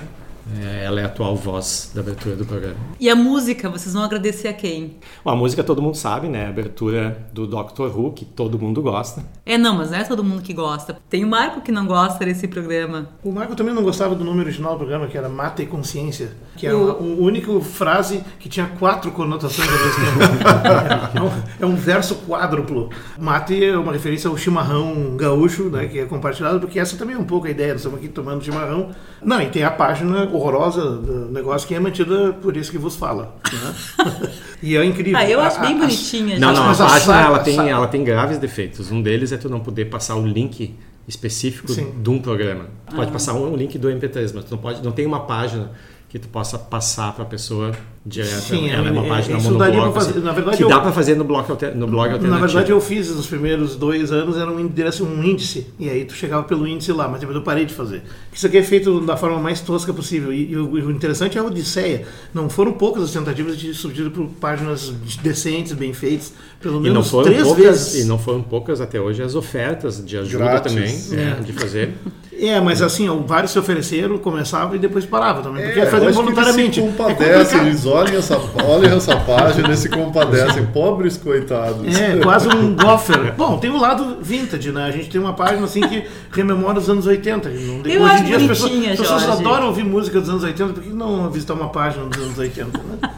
É, 0.60 0.84
ela 0.86 1.00
é 1.00 1.04
a 1.04 1.08
atual 1.08 1.36
voz 1.36 1.92
da 1.94 2.02
abertura 2.02 2.36
do 2.36 2.46
programa. 2.46 2.76
E 3.00 3.10
a 3.10 3.16
música, 3.16 3.70
vocês 3.70 3.94
vão 3.94 4.04
agradecer 4.04 4.48
a 4.48 4.54
quem? 4.54 4.98
Bom, 5.24 5.32
a 5.32 5.36
música 5.36 5.64
todo 5.64 5.82
mundo 5.82 5.96
sabe, 5.96 6.28
né? 6.28 6.46
A 6.46 6.50
abertura 6.50 7.26
do 7.32 7.48
Doctor 7.48 7.98
Who, 7.98 8.12
que 8.12 8.26
todo 8.26 8.60
mundo 8.60 8.82
gosta. 8.82 9.24
É, 9.46 9.58
não, 9.58 9.78
mas 9.78 9.92
não 9.92 9.98
é 10.00 10.04
todo 10.04 10.24
mundo 10.24 10.42
que 10.42 10.54
gosta. 10.54 10.98
Tem 11.10 11.24
o 11.24 11.28
Marco 11.28 11.62
que 11.62 11.72
não 11.72 11.86
gosta 11.86 12.26
desse 12.26 12.48
programa. 12.48 13.10
O 13.24 13.32
Marco 13.32 13.56
também 13.56 13.74
não 13.74 13.84
gostava 13.84 14.16
do 14.16 14.24
nome 14.24 14.42
original 14.42 14.74
do 14.74 14.80
programa, 14.80 15.08
que 15.08 15.18
era 15.18 15.30
Mata 15.30 15.64
e 15.64 15.66
Consciência, 15.66 16.34
que 16.56 16.68
é 16.68 16.74
uma, 16.74 16.94
uma 16.96 17.22
única 17.26 17.60
frase 17.62 18.24
que 18.40 18.48
tinha 18.48 18.66
quatro 18.80 19.12
conotações 19.12 19.68
ao 19.68 19.78
mesmo 19.78 20.38
tempo. 20.38 20.44
é, 21.18 21.22
um, 21.22 21.32
é 21.62 21.66
um 21.66 21.76
verso 21.76 22.16
quádruplo. 22.28 22.90
Mate 23.18 23.64
é 23.64 23.78
uma 23.78 23.92
referência 23.92 24.30
ao 24.30 24.38
chimarrão 24.38 25.16
gaúcho, 25.18 25.64
né, 25.70 25.88
que 25.88 26.00
é 26.00 26.06
compartilhado, 26.06 26.60
porque 26.60 26.80
essa 26.80 26.96
também 26.98 27.16
é 27.16 27.20
um 27.20 27.24
pouco 27.24 27.48
a 27.48 27.50
ideia, 27.50 27.70
nós 27.74 27.78
estamos 27.82 28.00
aqui 28.00 28.08
tomando 28.08 28.44
chimarrão. 28.44 28.90
Não, 29.24 29.42
e 29.42 29.48
tem 29.48 29.64
a 29.64 29.72
página 29.72 30.30
horrorosa 30.32 30.82
do 30.98 31.32
negócio 31.32 31.68
que 31.68 31.74
é 31.74 31.80
mantida 31.80 32.34
por 32.34 32.56
isso 32.56 32.72
que 32.72 32.78
vos 32.78 32.96
fala. 32.96 33.36
né? 33.52 34.30
e 34.62 34.76
é 34.78 34.84
incrível. 34.86 35.18
Ah, 35.18 35.30
eu 35.30 35.40
acho 35.42 35.58
A- 35.58 35.62
bem 35.62 35.76
a- 35.76 35.80
bonitinha. 35.80 36.40
Não, 36.40 36.54
não, 36.54 36.64
a 36.64 36.72
a 36.72 36.76
página 36.76 37.22
ela 37.22 37.38
a 37.38 37.40
tem, 37.40 37.70
ela 37.70 37.88
tem 37.88 38.04
graves 38.04 38.38
defeitos. 38.38 38.92
Um 38.92 39.02
deles 39.02 39.32
é 39.32 39.38
tu 39.38 39.50
não 39.50 39.60
poder 39.60 39.86
passar 39.86 40.16
o 40.16 40.26
link 40.26 40.76
específico 41.08 41.72
Sim. 41.72 41.92
de 42.02 42.10
um 42.10 42.20
programa. 42.20 42.66
Tu 42.88 42.94
Ah. 42.94 42.96
pode 42.98 43.12
passar 43.12 43.34
um, 43.34 43.52
um 43.54 43.56
link 43.56 43.78
do 43.78 43.90
MP3, 43.90 44.32
mas 44.34 44.46
tu 44.46 44.52
não 44.52 44.58
pode, 44.58 44.82
não 44.84 44.92
tem 44.92 45.06
uma 45.06 45.22
página 45.22 45.72
que 46.14 46.20
tu 46.20 46.28
possa 46.28 46.60
passar 46.60 47.12
para 47.16 47.24
a 47.24 47.26
pessoa 47.26 47.72
direto. 48.06 48.30
Sim, 48.42 48.70
ela 48.70 48.88
é 48.88 48.92
uma 48.92 49.04
página 49.08 49.36
isso 49.40 49.50
monobloco, 49.52 49.94
fazer- 49.94 50.12
assim, 50.12 50.20
na 50.20 50.32
verdade, 50.32 50.58
que 50.58 50.64
eu- 50.64 50.70
dá 50.70 50.80
para 50.80 50.92
fazer 50.92 51.16
no 51.16 51.24
blog, 51.24 51.50
alter, 51.50 51.76
no 51.76 51.88
blog 51.88 52.04
alternativo. 52.12 52.32
Na 52.40 52.46
verdade, 52.46 52.70
eu 52.72 52.80
fiz 52.80 53.10
nos 53.16 53.26
primeiros 53.26 53.76
dois 53.76 54.12
anos, 54.12 54.38
era 54.38 54.52
um, 54.52 54.60
índice- 54.60 55.02
um 55.02 55.24
índice, 55.24 55.66
e 55.80 55.90
aí 55.90 56.06
tu 56.06 56.14
chegava 56.14 56.44
pelo 56.44 56.68
índice 56.68 56.92
lá, 56.92 57.08
mas 57.08 57.20
depois 57.20 57.36
eu 57.36 57.42
parei 57.42 57.66
de 57.66 57.74
fazer. 57.74 58.04
Isso 58.32 58.46
aqui 58.46 58.58
é 58.60 58.62
feito 58.62 59.00
da 59.02 59.18
forma 59.18 59.40
mais 59.40 59.60
tosca 59.62 59.92
possível, 59.92 60.32
e, 60.32 60.52
e 60.52 60.56
o, 60.56 60.92
interessante 60.92 61.36
é 61.36 61.42
a 61.42 61.44
Odisseia. 61.46 62.06
Não 62.32 62.48
foram 62.48 62.74
poucas 62.74 63.06
as 63.06 63.12
tentativas 63.12 63.58
de 63.58 63.74
substituir 63.74 64.12
por 64.12 64.28
páginas 64.40 64.90
decentes, 65.24 65.72
bem 65.74 65.94
feitas, 65.94 66.32
pelo 66.64 66.76
E 66.76 66.78
não, 66.78 66.82
menos 66.94 67.10
foram 67.12 67.26
três 67.26 67.44
poucas, 67.44 67.64
vezes. 67.66 68.04
e 68.04 68.08
não 68.08 68.18
foram 68.18 68.42
poucas 68.42 68.82
até 68.82 69.00
hoje 69.00 69.22
as 69.22 69.36
ofertas 69.36 70.04
de 70.04 70.18
ajuda 70.18 70.46
Grátis. 70.46 70.74
também 70.74 71.20
É. 71.20 71.38
é, 71.40 71.44
de 71.44 71.54
fazer. 71.54 71.94
É, 72.36 72.60
mas 72.60 72.82
assim, 72.82 73.08
ó, 73.08 73.16
vários 73.18 73.52
se 73.52 73.60
ofereceram, 73.60 74.18
começavam 74.18 74.76
e 74.76 74.80
depois 74.80 75.06
paravam 75.06 75.44
também, 75.44 75.64
porque 75.66 75.80
É, 75.80 75.84
é, 75.84 75.86
fazer 75.86 76.12
voluntariamente. 76.12 76.80
Eles 76.80 76.92
se 76.96 77.02
É 77.02 77.06
compadecem, 77.06 77.38
complicado. 77.60 77.68
eles 77.68 77.86
olham 77.86 78.18
essa, 78.18 78.42
olham 78.66 78.98
essa 78.98 79.16
página 79.18 79.72
e 79.72 79.78
se 79.78 79.88
compadecem. 79.88 80.66
Pobres 80.66 81.16
coitados. 81.16 81.96
É, 81.96 82.18
quase 82.18 82.48
um 82.50 82.76
goffer. 82.76 83.34
Bom, 83.38 83.60
tem 83.60 83.70
o 83.70 83.80
lado 83.80 84.18
vintage, 84.20 84.72
né? 84.72 84.84
A 84.84 84.92
gente 84.92 85.10
tem 85.12 85.22
uma 85.22 85.34
página 85.34 85.64
assim 85.64 85.82
que 85.88 86.04
rememora 86.32 86.80
os 86.80 86.90
anos 86.90 87.06
80. 87.06 87.50
Não 87.50 87.82
tem- 87.82 87.94
Eu 87.94 88.02
Hoje 88.02 88.12
acho 88.14 88.24
em 88.24 88.26
dia 88.26 88.36
as 88.38 88.44
pessoas, 88.48 88.72
as 88.88 89.00
pessoas 89.00 89.24
adoram 89.40 89.68
ouvir 89.68 89.86
música 89.86 90.20
dos 90.20 90.28
anos 90.30 90.44
80, 90.44 90.74
por 90.74 90.84
que 90.84 90.90
não 90.90 91.30
visitar 91.30 91.54
uma 91.54 91.70
página 91.70 92.04
dos 92.08 92.18
anos 92.18 92.38
80, 92.38 92.78
né? 92.80 93.10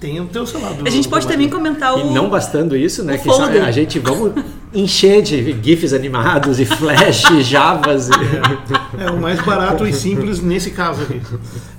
Tem 0.00 0.20
o 0.20 0.26
teu 0.26 0.46
seu 0.46 0.60
lado. 0.60 0.86
A 0.86 0.90
gente 0.90 1.08
pode 1.08 1.26
também 1.26 1.48
comentar 1.48 1.98
E 1.98 2.02
o. 2.02 2.12
não 2.12 2.30
bastando 2.30 2.76
isso, 2.76 3.02
né? 3.02 3.16
o 3.16 3.18
Quem 3.18 3.32
sabe 3.32 3.44
folder. 3.44 3.64
a 3.64 3.70
gente 3.72 3.98
vamos 3.98 4.32
encher 4.72 5.22
de 5.22 5.52
GIFs 5.60 5.92
animados 5.92 6.60
e 6.60 6.64
Flash, 6.64 7.24
e 7.32 7.42
Javas. 7.42 8.08
E... 8.08 9.02
É 9.02 9.10
o 9.10 9.20
mais 9.20 9.40
barato 9.40 9.86
e 9.86 9.92
simples 9.92 10.40
nesse 10.40 10.70
caso 10.70 11.02
aqui. 11.02 11.20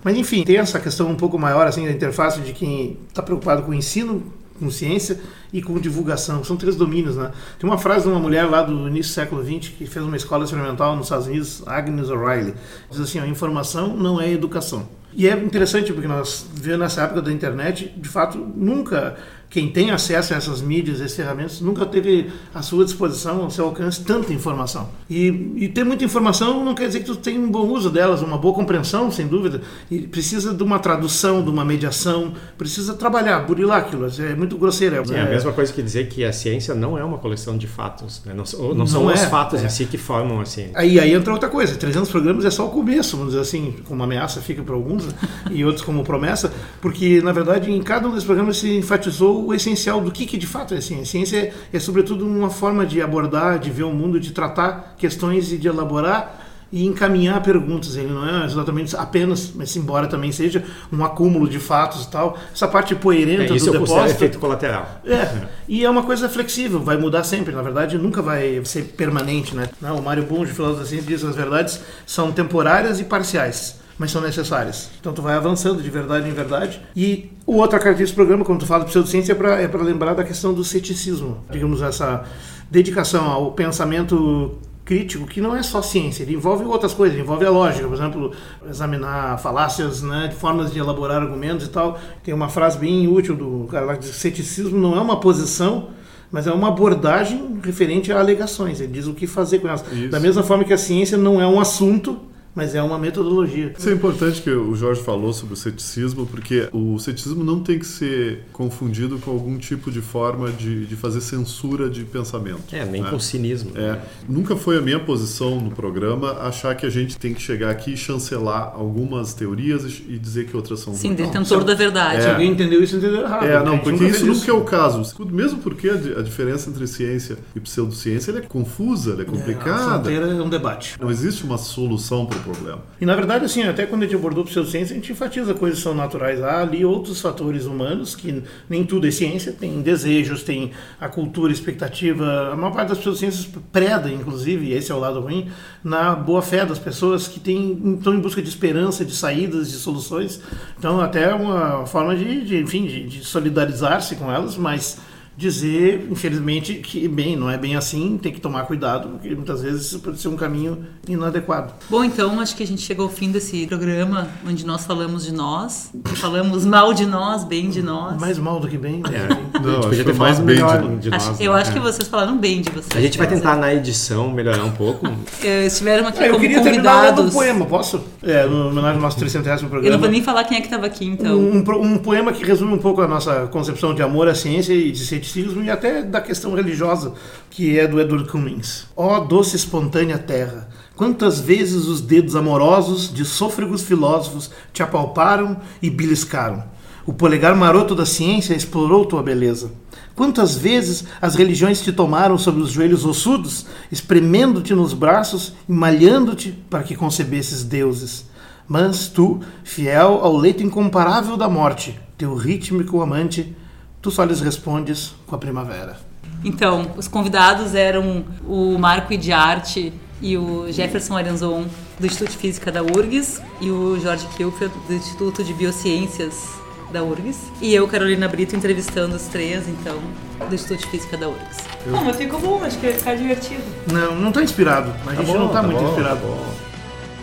Mas 0.04 0.18
enfim, 0.18 0.44
tem 0.44 0.58
essa 0.58 0.80
questão 0.80 1.10
um 1.10 1.16
pouco 1.16 1.40
maior 1.40 1.66
assim 1.66 1.86
da 1.86 1.92
interface 1.92 2.42
de 2.42 2.52
quem 2.52 2.98
está 3.08 3.22
preocupado 3.22 3.64
com 3.64 3.72
o 3.72 3.74
ensino, 3.74 4.22
com 4.60 4.70
ciência 4.70 5.20
e 5.54 5.62
com 5.62 5.80
divulgação. 5.80 6.44
São 6.44 6.58
três 6.58 6.76
domínios, 6.76 7.16
né? 7.16 7.32
Tem 7.58 7.70
uma 7.70 7.78
frase 7.78 8.04
de 8.04 8.10
uma 8.10 8.20
mulher 8.20 8.44
lá 8.50 8.62
do 8.62 8.88
início 8.90 9.12
do 9.12 9.16
século 9.16 9.44
XX 9.44 9.72
que 9.78 9.86
fez 9.86 10.06
uma 10.06 10.18
escola 10.18 10.44
experimental 10.44 10.96
nos 10.96 11.06
Estados 11.06 11.28
Unidos, 11.28 11.64
Agnes 11.66 12.10
O'Reilly. 12.10 12.54
Diz 12.92 13.00
assim, 13.00 13.20
a 13.20 13.28
informação 13.28 13.96
não 13.96 14.20
é 14.20 14.30
educação. 14.30 14.99
E 15.14 15.28
é 15.28 15.34
interessante 15.34 15.92
porque 15.92 16.08
nós 16.08 16.48
vemos 16.54 16.80
nessa 16.80 17.04
época 17.04 17.22
da 17.22 17.32
internet, 17.32 17.94
de 17.98 18.10
fato, 18.10 18.38
nunca 18.38 19.18
quem 19.50 19.70
tem 19.70 19.90
acesso 19.90 20.34
a 20.34 20.38
essas 20.38 20.62
mídias, 20.62 21.02
essas 21.02 21.16
ferramentas, 21.16 21.60
nunca 21.60 21.86
teve 21.86 22.30
à 22.54 22.62
sua 22.62 22.86
disposição, 22.86 23.42
ao 23.44 23.50
seu 23.50 23.66
alcance, 23.66 24.04
tanta 24.04 24.32
informação. 24.32 24.90
E, 25.10 25.54
e 25.56 25.68
ter 25.68 25.84
muita 25.84 26.06
informação 26.06 26.64
não 26.64 26.76
quer 26.76 26.88
dizer 26.88 27.00
que 27.00 27.06
tu 27.06 27.16
tem 27.16 27.40
um 27.40 27.50
bom 27.50 27.68
uso 27.68 27.90
delas, 27.90 28.22
uma 28.22 28.38
boa 28.38 28.54
compreensão, 28.54 29.12
sem 29.12 29.28
dúvida. 29.28 29.62
E 29.90 30.02
precisa 30.02 30.54
de 30.54 30.62
uma 30.62 30.78
tradução, 30.78 31.44
de 31.44 31.50
uma 31.50 31.66
mediação, 31.66 32.34
precisa 32.58 32.94
trabalhar, 32.94 33.40
burilar 33.40 33.80
aquilo. 33.80 34.06
É 34.20 34.36
muito 34.36 34.56
grosseiro. 34.58 34.96
É 34.96 35.20
a 35.20 35.26
mesma 35.26 35.52
coisa 35.52 35.74
que 35.74 35.82
dizer 35.82 36.10
que 36.10 36.24
a 36.24 36.32
ciência 36.32 36.76
não 36.76 36.98
é 36.98 37.04
uma 37.04 37.18
coleção 37.18 37.58
de 37.58 37.66
fatos. 37.66 38.22
Né? 38.26 38.34
Não, 38.36 38.46
são- 38.46 38.74
não 38.76 38.86
são 38.86 39.04
Não 39.04 39.14
os 39.14 39.20
é, 39.20 39.28
fatos 39.28 39.62
é. 39.62 39.66
em 39.66 39.70
si 39.70 39.86
que 39.86 39.98
formam 39.98 40.42
a 40.42 40.46
ciência. 40.46 40.74
Aí, 40.76 41.00
aí 41.00 41.12
entra 41.14 41.34
outra 41.34 41.50
coisa, 41.50 41.76
300 41.76 42.10
programas 42.10 42.46
é 42.46 42.52
só 42.52 42.68
o 42.68 42.70
começo, 42.70 43.18
vamos 43.18 43.32
dizer 43.34 43.42
assim, 43.42 43.76
como 43.86 44.04
ameaça 44.04 44.42
fica 44.42 44.62
para 44.62 44.76
alguns 44.76 45.06
né? 45.06 45.14
e 45.50 45.66
outros 45.66 45.84
como 45.84 46.04
promessa, 46.04 46.52
porque 46.82 47.22
na 47.22 47.32
verdade 47.32 47.72
em 47.72 47.82
cada 47.82 48.08
um 48.08 48.12
desses 48.12 48.26
programas 48.26 48.58
se 48.58 48.78
enfatizou 48.78 49.39
o 49.46 49.54
essencial 49.54 50.02
do 50.02 50.12
que, 50.12 50.26
que 50.26 50.38
de 50.38 50.48
fato 50.48 50.74
é 50.74 50.82
ciência. 50.82 51.06
Ciência 51.06 51.38
é, 51.38 51.54
é 51.78 51.80
sobretudo 51.80 52.26
uma 52.26 52.50
forma 52.50 52.86
de 52.86 53.02
abordar, 53.02 53.60
de 53.60 53.70
ver 53.70 53.84
o 53.84 53.92
mundo, 53.92 54.20
de 54.20 54.32
tratar 54.32 54.96
questões 54.98 55.52
e 55.52 55.58
de 55.58 55.68
elaborar 55.68 56.48
e 56.72 56.86
encaminhar 56.86 57.42
perguntas. 57.42 57.96
Ele 57.96 58.10
não 58.14 58.28
é 58.28 58.46
exatamente 58.46 58.96
apenas, 58.96 59.52
mas 59.56 59.76
embora 59.76 60.06
também 60.06 60.32
seja 60.32 60.64
um 60.94 61.04
acúmulo 61.04 61.50
de 61.50 61.58
fatos 61.60 62.06
e 62.06 62.12
tal, 62.12 62.38
essa 62.54 62.68
parte 62.68 62.94
É, 62.94 62.98
poeirenta 62.98 63.56
isso 63.56 63.66
do 63.72 63.76
eu 63.76 63.80
considero 63.80 64.04
depósito. 64.04 64.24
efeito 64.24 64.40
colateral. 64.40 65.02
É, 65.04 65.48
e 65.68 65.84
é 65.84 65.90
uma 65.90 66.04
coisa 66.04 66.30
flexível, 66.30 66.80
vai 66.80 66.96
mudar 66.96 67.24
sempre, 67.24 67.56
na 67.56 67.64
verdade 67.64 67.98
nunca 67.98 68.22
vai 68.22 68.62
ser 68.66 68.84
permanente, 68.96 69.56
né? 69.56 69.68
Não, 69.82 69.98
o 69.98 70.04
Mário 70.04 70.24
Bunge, 70.24 70.54
filósofo 70.54 70.82
da 70.82 70.86
ciência, 70.86 71.08
diz 71.08 71.22
que 71.22 71.28
as 71.28 71.36
verdades 71.36 71.82
são 72.06 72.32
temporárias 72.32 73.00
e 73.00 73.04
parciais, 73.04 73.80
mas 74.00 74.10
são 74.12 74.22
necessárias. 74.22 74.90
Então 75.00 75.12
tu 75.14 75.22
vai 75.22 75.36
avançando 75.36 75.84
de 75.84 75.90
verdade 75.90 76.28
em 76.28 76.34
verdade. 76.34 76.82
E 76.96 77.30
o 77.46 77.58
outra 77.58 77.78
característica 77.78 78.16
do 78.16 78.26
programa, 78.26 78.46
quando 78.46 78.62
tu 78.62 78.66
fala 78.66 78.86
de 78.86 78.90
pseudociência, 78.90 79.34
é 79.34 79.36
para 79.36 79.62
é 79.62 79.68
pra 79.68 79.84
lembrar 79.84 80.14
da 80.14 80.24
questão 80.24 80.54
do 80.54 80.64
ceticismo, 80.64 81.44
digamos, 81.52 81.82
essa 81.82 82.24
dedicação 82.72 83.26
ao 83.26 83.52
pensamento 83.52 84.58
crítico 84.86 85.28
que 85.28 85.40
não 85.40 85.56
é 85.56 85.62
só 85.62 85.84
ciência, 85.84 86.24
ele 86.24 86.34
envolve 86.34 86.66
outras 86.66 86.96
coisas, 86.96 87.20
envolve 87.20 87.46
a 87.46 87.52
lógica, 87.52 87.88
por 87.88 87.94
exemplo, 87.94 88.32
examinar 88.68 89.38
falácias, 89.38 90.02
né, 90.02 90.34
formas 90.36 90.74
de 90.74 90.80
elaborar 90.80 91.22
argumentos 91.22 91.68
e 91.68 91.70
tal. 91.70 92.00
Tem 92.24 92.34
uma 92.34 92.50
frase 92.50 92.80
bem 92.80 93.08
útil 93.08 93.36
do 93.36 93.68
cara 93.70 93.86
lá 93.86 93.94
que 93.96 94.00
diz: 94.00 94.16
ceticismo 94.16 94.80
não 94.80 94.96
é 94.96 95.02
uma 95.02 95.20
posição, 95.20 95.90
mas 96.32 96.48
é 96.48 96.52
uma 96.52 96.70
abordagem 96.70 97.60
referente 97.64 98.12
a 98.12 98.20
alegações. 98.20 98.82
Ele 98.82 98.94
diz 98.94 99.06
o 99.06 99.14
que 99.14 99.28
fazer 99.28 99.60
com 99.60 99.68
elas. 99.68 99.84
Isso. 99.92 100.10
Da 100.10 100.20
mesma 100.20 100.42
forma 100.42 100.64
que 100.64 100.74
a 100.74 100.78
ciência 100.78 101.18
não 101.18 101.40
é 101.40 101.46
um 101.46 101.60
assunto, 101.60 102.18
mas 102.60 102.76
é 102.76 102.84
uma 102.84 103.00
metodologia. 103.00 103.74
Isso 103.78 103.88
é 103.90 103.94
importante 103.94 104.42
que 104.42 104.50
o 104.50 104.76
Jorge 104.76 105.02
falou 105.02 105.32
sobre 105.32 105.54
o 105.54 105.58
ceticismo, 105.58 106.26
porque 106.26 106.68
o 106.74 107.00
ceticismo 107.00 107.42
não 107.42 107.62
tem 107.62 107.80
que 107.80 107.88
ser 107.88 108.44
confundido 108.52 109.18
com 109.20 109.32
algum 109.32 109.58
tipo 109.58 109.90
de 109.90 110.02
forma 110.02 110.52
de, 110.52 110.86
de 110.86 110.96
fazer 110.98 111.22
censura 111.22 111.90
de 111.90 112.04
pensamento. 112.04 112.60
É, 112.74 112.84
nem 112.84 113.02
né? 113.02 113.10
com 113.10 113.18
cinismo. 113.18 113.72
É, 113.76 113.98
nunca 114.28 114.58
foi 114.58 114.78
a 114.78 114.82
minha 114.82 115.00
posição 115.00 115.58
no 115.62 115.72
programa 115.72 116.34
achar 116.42 116.76
que 116.76 116.86
a 116.86 116.90
gente 116.90 117.18
tem 117.18 117.34
que 117.34 117.42
chegar 117.42 117.70
aqui 117.70 117.94
e 117.94 117.98
chancelar 117.98 118.74
algumas 118.76 119.34
teorias 119.34 119.86
e 119.86 120.20
dizer 120.20 120.46
que 120.48 120.58
outras 120.58 120.82
são 120.82 120.94
Sim, 120.94 121.14
detentor 121.14 121.64
da 121.64 121.74
verdade. 121.74 122.24
Se 122.24 122.30
alguém 122.30 122.52
entendeu 122.52 122.84
isso, 122.84 122.98
entendeu 122.98 123.22
errado. 123.22 123.46
É, 123.46 123.48
né? 123.52 123.56
A 123.56 123.64
não, 123.64 123.78
porque 123.78 124.04
nunca 124.04 124.18
isso 124.18 124.26
nunca 124.26 124.52
é 124.52 124.54
o 124.54 124.66
caso. 124.66 125.02
Mesmo 125.32 125.60
porque 125.60 125.90
a, 125.90 125.96
di- 125.96 126.14
a 126.14 126.22
diferença 126.22 126.70
entre 126.70 126.86
ciência 126.88 127.38
e 127.56 127.60
pseudociência 127.62 128.32
ela 128.32 128.40
é 128.40 128.42
confusa, 128.44 129.12
ela 129.12 129.22
é 129.22 129.24
A 129.24 129.26
complicada. 129.26 129.92
fronteira 129.94 130.28
é 130.28 130.42
um 130.42 130.50
debate. 130.50 130.98
Não 131.00 131.10
existe 131.10 131.44
uma 131.46 131.58
solução 131.58 132.26
para 132.26 132.38
o 132.38 132.42
problema. 132.52 132.82
E 133.00 133.06
na 133.06 133.16
verdade, 133.16 133.46
assim, 133.46 133.64
até 133.64 133.86
quando 133.86 134.04
a 134.04 134.06
gente 134.06 134.16
abordou 134.16 134.44
pseudociência, 134.44 134.94
a 134.94 135.00
gente 135.00 135.12
enfatiza 135.12 135.54
coisas 135.54 135.80
que 135.80 135.84
são 135.84 135.96
naturais. 135.96 136.42
Há 136.42 136.62
ali 136.62 136.84
outros 136.84 137.22
fatores 137.22 137.66
humanos, 137.66 138.16
que 138.16 138.44
nem 138.70 138.84
tudo 138.84 139.08
é 139.08 139.12
ciência, 139.12 139.52
tem 139.52 139.82
desejos, 139.82 140.44
tem 140.44 140.72
a 141.00 141.08
cultura, 141.08 141.52
expectativa. 141.52 142.52
A 142.52 142.56
maior 142.56 142.74
parte 142.74 142.90
das 142.90 142.98
pseudociências 142.98 143.48
preda, 143.72 144.10
inclusive, 144.10 144.72
esse 144.72 144.92
é 144.92 144.96
o 144.96 145.00
lado 145.00 145.20
ruim, 145.20 145.50
na 145.84 146.16
boa 146.16 146.42
fé 146.42 146.66
das 146.66 146.80
pessoas 146.80 147.28
que 147.28 147.40
têm, 147.40 147.96
estão 147.98 148.14
em 148.14 148.20
busca 148.20 148.42
de 148.42 148.50
esperança, 148.50 149.06
de 149.06 149.16
saídas, 149.16 149.72
de 149.72 149.78
soluções. 149.78 150.42
Então, 150.78 151.00
até 151.00 151.34
uma 151.34 151.86
forma 151.86 152.16
de, 152.16 152.44
de 152.44 152.58
enfim, 152.58 152.86
de, 152.86 153.08
de 153.08 153.24
solidarizar-se 153.24 154.16
com 154.16 154.32
elas, 154.32 154.58
mas 154.58 154.98
dizer, 155.40 156.06
infelizmente, 156.12 156.74
que 156.76 157.08
bem, 157.08 157.38
não 157.38 157.50
é 157.50 157.58
bem 157.58 157.78
assim, 157.78 158.20
tem 158.22 158.30
que 158.32 158.42
tomar 158.42 158.64
cuidado, 158.66 159.08
porque 159.10 159.34
muitas 159.34 159.62
vezes 159.62 159.86
isso 159.86 160.00
pode 160.00 160.20
ser 160.20 160.28
um 160.28 160.36
caminho 160.36 160.80
inadequado. 161.08 161.74
Bom, 161.90 162.04
então 162.04 162.42
acho 162.42 162.56
que 162.58 162.62
a 162.62 162.68
gente 162.68 162.82
chegou 162.82 163.06
ao 163.06 163.12
fim 163.12 163.32
desse 163.32 163.66
programa 163.66 164.28
onde 164.46 164.66
nós 164.66 164.86
falamos 164.86 165.26
de 165.26 165.32
nós, 165.34 165.92
falamos 166.16 166.66
mal 166.66 166.94
de 166.94 167.06
nós, 167.06 167.46
bem 167.46 167.70
de 167.70 167.82
nós. 167.82 168.20
Mais 168.20 168.38
mal 168.38 168.60
do 168.60 168.68
que 168.68 168.78
bem, 168.78 168.98
né? 169.10 169.30
É. 169.30 169.60
Não, 169.60 169.70
a 169.70 169.74
gente 169.76 169.84
podia 169.84 170.04
que 170.04 170.12
ter 170.12 170.18
mais 170.18 170.38
bem 170.40 170.56
melhor 170.58 170.82
de- 170.82 170.98
de, 171.10 171.16
Acho- 171.16 171.30
nós. 171.30 171.40
eu 171.40 171.54
né? 171.54 171.62
acho 171.62 171.72
que 171.72 171.78
É. 171.78 171.82
vocês 171.82 172.08
falaram 172.10 172.38
bem 172.38 172.62
de 172.62 172.70
vocês. 172.72 172.90
A 172.94 173.00
gente 173.02 173.18
vai 173.18 173.28
tentar 173.28 173.56
na 173.56 173.74
edição 173.74 174.30
melhorar 174.32 174.66
um 174.66 174.72
pouco. 174.72 175.08
Eh, 175.42 175.68
Estiveram 175.68 176.06
aqui 176.08 176.20
Ah, 176.22 176.28
eu 176.28 176.34
como 176.34 176.42
queria 176.42 176.62
terminar 176.62 177.02
lendo 177.02 177.12
um 177.12 177.16
convidados. 177.30 177.34
poema, 177.34 177.66
posso? 177.66 178.02
É, 178.22 178.46
no 178.46 178.68
homenagem 178.68 178.96
ao 178.98 179.02
nosso 179.02 179.18
300 179.18 179.62
Eu 179.64 179.70
programa. 179.70 179.94
não 179.96 180.00
vou 180.02 180.10
nem 180.12 180.22
falar 180.22 180.44
quem 180.44 180.58
é 180.58 180.60
que 180.62 180.68
estava 180.68 180.86
aqui, 180.86 181.06
então. 181.06 181.38
Um, 181.40 181.64
um 181.64 181.90
um 181.94 181.98
poema 181.98 182.34
que 182.34 182.44
resume 182.44 182.74
um 182.74 182.78
pouco 182.78 183.02
a 183.02 183.08
nossa 183.08 183.48
concepção 183.48 183.94
de 183.96 184.02
amor 184.02 184.28
à 184.28 184.36
ciência 184.36 184.74
e 184.74 184.92
de 184.92 185.06
ceticismo 185.30 185.64
e 185.64 185.70
até 185.70 186.02
da 186.02 186.20
questão 186.20 186.54
religiosa, 186.54 187.14
que 187.50 187.80
é 187.80 187.88
do 187.88 188.00
Edward 188.00 188.30
Cummings. 188.30 188.88
Ó 188.96 189.20
doce 189.20 189.56
espontânea 189.56 190.18
terra, 190.18 190.68
Quantas 191.00 191.40
vezes 191.40 191.86
os 191.86 192.02
dedos 192.02 192.36
amorosos 192.36 193.10
de 193.14 193.24
sôfregos 193.24 193.84
filósofos 193.84 194.52
te 194.74 194.84
apalparam 194.84 195.56
e 195.82 195.90
beliscaram? 195.90 196.62
O 197.06 197.14
polegar 197.14 197.56
maroto 197.56 197.96
da 197.96 198.06
ciência 198.06 198.54
explorou 198.54 199.06
tua 199.06 199.24
beleza. 199.24 199.72
Quantas 200.14 200.58
vezes 200.58 201.06
as 201.22 201.36
religiões 201.36 201.82
te 201.82 201.94
tomaram 201.94 202.38
sobre 202.38 202.62
os 202.62 202.70
joelhos 202.70 203.06
ossudos, 203.06 203.66
espremendo-te 203.90 204.76
nos 204.76 204.94
braços 204.94 205.54
e 205.70 205.72
malhando-te 205.72 206.52
para 206.70 206.84
que 206.84 206.98
concebesses 206.98 207.64
deuses? 207.64 208.26
Mas 208.68 209.08
tu, 209.08 209.40
fiel 209.64 210.20
ao 210.22 210.36
leito 210.36 210.64
incomparável 210.64 211.38
da 211.38 211.48
morte, 211.48 211.98
teu 212.18 212.36
rítmico 212.36 213.02
amante, 213.02 213.56
tu 214.02 214.12
só 214.12 214.24
lhes 214.24 214.42
respondes 214.42 215.16
com 215.28 215.36
a 215.36 215.38
primavera. 215.38 215.98
Então, 216.44 216.92
os 216.96 217.08
convidados 217.08 217.76
eram 217.76 218.26
o 218.48 218.78
Marco 218.78 219.12
Idiarte 219.12 219.94
e 220.22 220.38
o 220.38 220.72
Jefferson 220.72 221.18
Arenzon, 221.18 221.66
do 222.00 222.06
Instituto 222.06 222.32
de 222.32 222.38
Física 222.38 222.72
da 222.72 222.82
URGS, 222.82 223.42
e 223.60 223.70
o 223.70 224.00
Jorge 224.00 224.26
Kilfeld, 224.38 224.74
do 224.88 224.94
Instituto 224.94 225.44
de 225.44 225.54
Biociências 225.54 226.48
da 226.92 227.04
URGS. 227.04 227.52
E 227.62 227.74
eu, 227.74 227.88
Carolina 227.88 228.28
Brito, 228.28 228.56
entrevistando 228.56 229.16
os 229.16 229.24
três, 229.24 229.68
então, 229.68 230.00
do 230.48 230.56
Instituto 230.56 230.80
de 230.80 230.88
Física 230.88 231.18
da 231.18 231.28
URGS. 231.28 231.58
Não, 231.86 232.04
mas 232.04 232.16
ficou 232.16 232.40
bom, 232.40 232.64
acho 232.64 232.78
que 232.78 232.88
vai 232.88 232.98
ficar 232.98 233.16
divertido. 233.16 233.64
Não, 233.92 234.16
não 234.16 234.32
tá 234.32 234.42
inspirado. 234.42 234.94
A 235.06 235.16
gente 235.16 235.32
não 235.34 235.50
tá, 235.50 235.62
muito 235.62 235.80
bom, 235.80 235.90
inspirado. 235.90 236.20
tá 236.20 236.26
bom. 236.26 236.70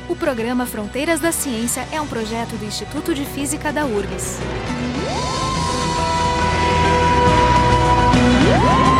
O 0.09 0.15
programa 0.15 0.67
Fronteiras 0.67 1.21
da 1.21 1.33
Ciência 1.33 1.87
é 1.91 2.01
um 2.01 2.07
projeto 2.07 2.57
do 2.57 2.65
Instituto 2.65 3.15
de 3.15 3.25
Física 3.25 3.73
da 3.73 3.85
URGS. 3.85 4.39
Yeah! 8.47 8.96